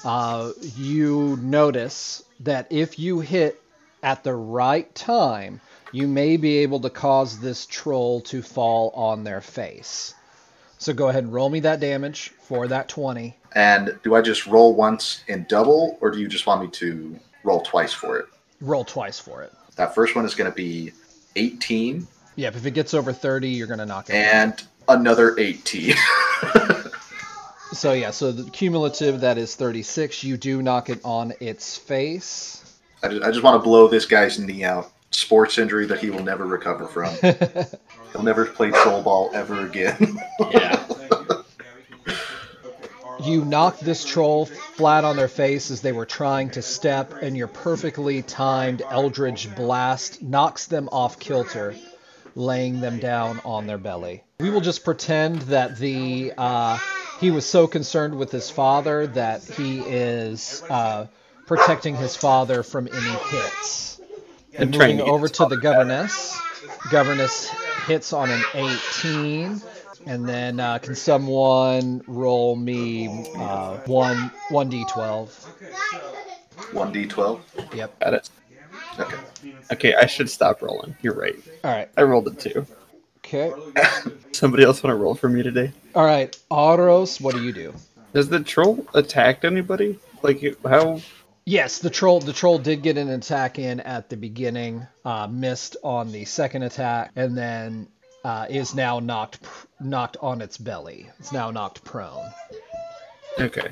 uh, 0.03 0.51
you 0.75 1.37
notice 1.41 2.23
that 2.41 2.67
if 2.71 2.97
you 2.99 3.19
hit 3.19 3.61
at 4.03 4.23
the 4.23 4.33
right 4.33 4.93
time, 4.95 5.61
you 5.91 6.07
may 6.07 6.37
be 6.37 6.57
able 6.59 6.79
to 6.81 6.89
cause 6.89 7.39
this 7.39 7.65
troll 7.67 8.21
to 8.21 8.41
fall 8.41 8.89
on 8.95 9.23
their 9.23 9.41
face. 9.41 10.13
So 10.85 10.93
go 10.93 11.09
ahead 11.09 11.23
and 11.23 11.33
roll 11.33 11.49
me 11.49 11.61
that 11.61 11.79
damage 11.79 12.29
for 12.43 12.67
that 12.67 12.87
20. 12.89 13.35
And 13.55 13.97
do 14.03 14.13
I 14.13 14.21
just 14.21 14.45
roll 14.45 14.75
once 14.75 15.23
and 15.27 15.47
double, 15.47 15.97
or 15.99 16.11
do 16.11 16.19
you 16.19 16.27
just 16.27 16.45
want 16.45 16.61
me 16.61 16.67
to 16.73 17.19
roll 17.43 17.61
twice 17.61 17.91
for 17.91 18.19
it? 18.19 18.27
Roll 18.61 18.85
twice 18.85 19.17
for 19.17 19.41
it. 19.41 19.51
That 19.77 19.95
first 19.95 20.15
one 20.15 20.25
is 20.25 20.35
going 20.35 20.51
to 20.51 20.55
be 20.55 20.91
18 21.37 22.07
Yep, 22.35 22.55
if 22.57 22.65
it 22.67 22.75
gets 22.75 22.93
over 22.93 23.11
30, 23.11 23.49
you're 23.49 23.65
going 23.65 23.79
to 23.79 23.87
knock 23.87 24.11
it. 24.11 24.13
out. 24.13 24.35
and 24.35 24.63
another 24.87 25.35
18. 25.39 25.95
So 27.73 27.93
yeah, 27.93 28.11
so 28.11 28.31
the 28.31 28.49
cumulative 28.51 29.21
that 29.21 29.39
is 29.39 29.55
36. 29.55 30.23
You 30.23 30.37
do 30.37 30.61
knock 30.61 30.89
it 30.91 30.99
on 31.03 31.33
its 31.41 31.75
face. 31.75 32.79
I 33.01 33.07
just, 33.09 33.23
I 33.23 33.31
just 33.31 33.43
want 33.43 33.59
to 33.59 33.63
blow 33.67 33.87
this 33.87 34.05
guy's 34.05 34.37
knee 34.39 34.63
out. 34.63 34.91
Sports 35.09 35.57
injury 35.57 35.87
that 35.87 35.99
he 35.99 36.09
will 36.11 36.23
never 36.23 36.45
recover 36.45 36.87
from. 36.87 37.13
He'll 38.15 38.23
never 38.23 38.45
play 38.45 38.71
troll 38.71 39.01
ball 39.03 39.29
ever 39.33 39.65
again. 39.65 40.17
Yeah. 40.51 40.81
You 43.23 43.43
knock 43.43 43.79
this 43.79 44.05
troll 44.05 44.45
flat 44.45 45.03
on 45.03 45.15
their 45.15 45.29
face 45.29 45.71
as 45.71 45.81
they 45.81 45.93
were 45.93 46.05
trying 46.05 46.51
to 46.51 46.61
step, 46.61 47.13
and 47.21 47.35
your 47.35 47.47
perfectly 47.47 48.21
timed 48.21 48.83
Eldritch 48.87 49.53
Blast 49.55 50.21
knocks 50.21 50.67
them 50.67 50.89
off 50.91 51.17
kilter, 51.17 51.75
laying 52.35 52.81
them 52.81 52.99
down 52.99 53.41
on 53.43 53.65
their 53.65 53.79
belly. 53.79 54.21
We 54.39 54.51
will 54.51 54.61
just 54.61 54.83
pretend 54.83 55.41
that 55.43 55.77
the 55.77 56.33
uh, 56.37 56.77
he 57.19 57.31
was 57.31 57.45
so 57.47 57.65
concerned 57.65 58.15
with 58.15 58.31
his 58.31 58.51
father 58.51 59.07
that 59.07 59.43
he 59.43 59.79
is 59.79 60.61
uh, 60.69 61.07
protecting 61.47 61.95
his 61.95 62.15
father 62.15 62.61
from 62.61 62.87
any 62.87 62.99
hits. 63.29 63.99
And 64.53 64.71
trying 64.73 64.97
moving 64.97 65.11
over 65.11 65.23
his 65.23 65.31
to 65.31 65.45
the 65.45 65.55
father 65.55 65.61
back. 65.61 65.63
governess. 66.91 67.49
Hits 67.87 68.13
on 68.13 68.29
an 68.29 68.41
18. 68.53 69.61
And 70.07 70.27
then 70.27 70.59
uh, 70.59 70.77
can 70.79 70.95
someone 70.95 72.01
roll 72.07 72.55
me 72.55 73.07
uh, 73.37 73.77
one 73.85 74.31
one 74.49 74.71
d12? 74.71 75.29
1d12. 76.55 77.75
Yep. 77.75 77.99
Got 77.99 78.13
it. 78.13 78.29
Okay. 78.99 79.17
Okay, 79.71 79.95
I 79.95 80.05
should 80.05 80.29
stop 80.29 80.61
rolling. 80.61 80.95
You're 81.01 81.15
right. 81.15 81.35
All 81.63 81.71
right. 81.71 81.89
I 81.97 82.03
rolled 82.03 82.27
it 82.27 82.39
too. 82.39 82.65
Okay. 83.19 83.51
Somebody 84.31 84.63
else 84.63 84.83
want 84.83 84.91
to 84.91 85.01
roll 85.01 85.15
for 85.15 85.27
me 85.27 85.41
today? 85.41 85.71
All 85.95 86.05
right. 86.05 86.37
Aros, 86.51 87.19
what 87.19 87.33
do 87.35 87.43
you 87.43 87.51
do? 87.51 87.73
Has 88.13 88.29
the 88.29 88.39
troll 88.41 88.85
attacked 88.93 89.43
anybody? 89.43 89.99
Like 90.21 90.43
how? 90.63 91.01
Yes, 91.47 91.77
the 91.77 91.91
troll 91.91 92.19
the 92.19 92.33
troll 92.33 92.57
did 92.57 92.81
get 92.81 92.97
an 92.97 93.09
attack 93.09 93.59
in 93.59 93.79
at 93.81 94.09
the 94.09 94.17
beginning, 94.17 94.87
uh, 95.05 95.27
missed 95.29 95.77
on 95.83 96.11
the 96.11 96.25
second 96.25 96.63
attack, 96.63 97.11
and 97.15 97.37
then 97.37 97.87
uh, 98.23 98.47
is 98.49 98.73
now 98.73 98.99
knocked 98.99 99.43
pr- 99.43 99.67
knocked 99.79 100.17
on 100.21 100.41
its 100.41 100.57
belly. 100.57 101.07
It's 101.19 101.31
now 101.31 101.51
knocked 101.51 101.83
prone. 101.83 102.31
Okay. 103.39 103.67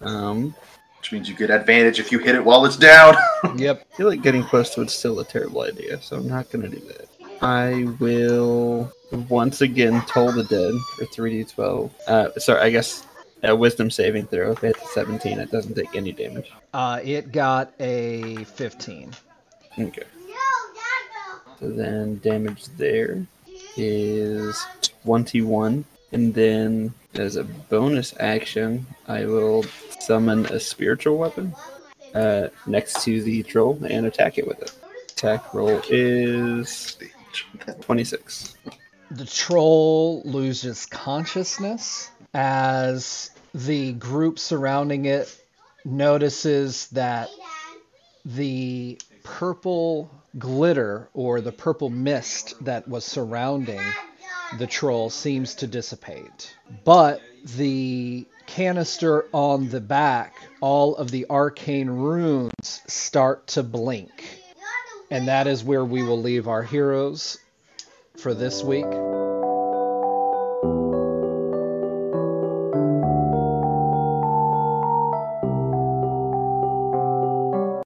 Um, 0.00 0.54
Which 1.00 1.12
means 1.12 1.28
you 1.28 1.34
get 1.34 1.50
advantage 1.50 2.00
if 2.00 2.10
you 2.10 2.18
hit 2.18 2.34
it 2.34 2.42
while 2.42 2.64
it's 2.64 2.76
down. 2.76 3.14
Yep. 3.56 3.86
I 3.92 3.96
feel 3.96 4.08
like 4.08 4.22
getting 4.22 4.42
close 4.42 4.74
to 4.74 4.80
it's 4.80 4.94
still 4.94 5.20
a 5.20 5.24
terrible 5.24 5.62
idea, 5.62 6.00
so 6.00 6.16
I'm 6.16 6.28
not 6.28 6.50
gonna 6.50 6.68
do 6.68 6.80
that. 6.80 7.08
I 7.42 7.84
will 8.00 8.90
once 9.28 9.60
again 9.60 10.02
toll 10.06 10.32
the 10.32 10.44
dead 10.44 10.74
for 10.96 11.04
3d12. 11.04 11.90
Uh, 12.08 12.38
sorry, 12.38 12.60
I 12.62 12.70
guess 12.70 13.06
a 13.42 13.54
wisdom 13.54 13.90
saving 13.90 14.26
throw. 14.26 14.52
If 14.52 14.64
it's 14.64 14.94
17, 14.94 15.38
it 15.38 15.50
doesn't 15.50 15.74
take 15.74 15.94
any 15.94 16.12
damage. 16.12 16.52
Uh, 16.72 17.00
it 17.02 17.32
got 17.32 17.72
a 17.80 18.44
15. 18.44 19.12
Okay. 19.78 20.02
So 21.60 21.68
then 21.70 22.18
damage 22.18 22.66
there 22.76 23.26
is 23.76 24.64
21. 25.04 25.84
And 26.12 26.34
then 26.34 26.94
as 27.14 27.36
a 27.36 27.44
bonus 27.44 28.14
action, 28.20 28.86
I 29.06 29.24
will 29.26 29.64
summon 30.00 30.46
a 30.46 30.60
spiritual 30.60 31.18
weapon 31.18 31.54
uh, 32.14 32.48
next 32.66 33.02
to 33.04 33.22
the 33.22 33.42
troll 33.42 33.78
and 33.88 34.06
attack 34.06 34.38
it 34.38 34.46
with 34.46 34.62
it. 34.62 34.72
Attack 35.12 35.52
roll 35.52 35.80
is 35.90 36.96
26. 37.80 38.56
The 39.10 39.24
troll 39.24 40.22
loses 40.24 40.86
consciousness 40.86 42.10
as 42.34 43.30
the 43.54 43.92
group 43.92 44.38
surrounding 44.38 45.06
it 45.06 45.34
notices 45.84 46.88
that 46.88 47.30
the 48.24 48.98
purple 49.22 50.10
glitter 50.38 51.08
or 51.14 51.40
the 51.40 51.52
purple 51.52 51.90
mist 51.90 52.62
that 52.64 52.86
was 52.88 53.04
surrounding 53.04 53.80
the 54.58 54.66
troll 54.66 55.10
seems 55.10 55.54
to 55.56 55.66
dissipate. 55.66 56.54
But 56.84 57.22
the 57.56 58.26
canister 58.46 59.26
on 59.32 59.68
the 59.68 59.80
back, 59.80 60.34
all 60.60 60.96
of 60.96 61.10
the 61.10 61.26
arcane 61.28 61.90
runes 61.90 62.82
start 62.86 63.46
to 63.48 63.62
blink. 63.62 64.40
And 65.10 65.28
that 65.28 65.46
is 65.46 65.64
where 65.64 65.84
we 65.84 66.02
will 66.02 66.20
leave 66.20 66.48
our 66.48 66.62
heroes 66.62 67.38
for 68.16 68.34
this 68.34 68.62
week. 68.62 68.86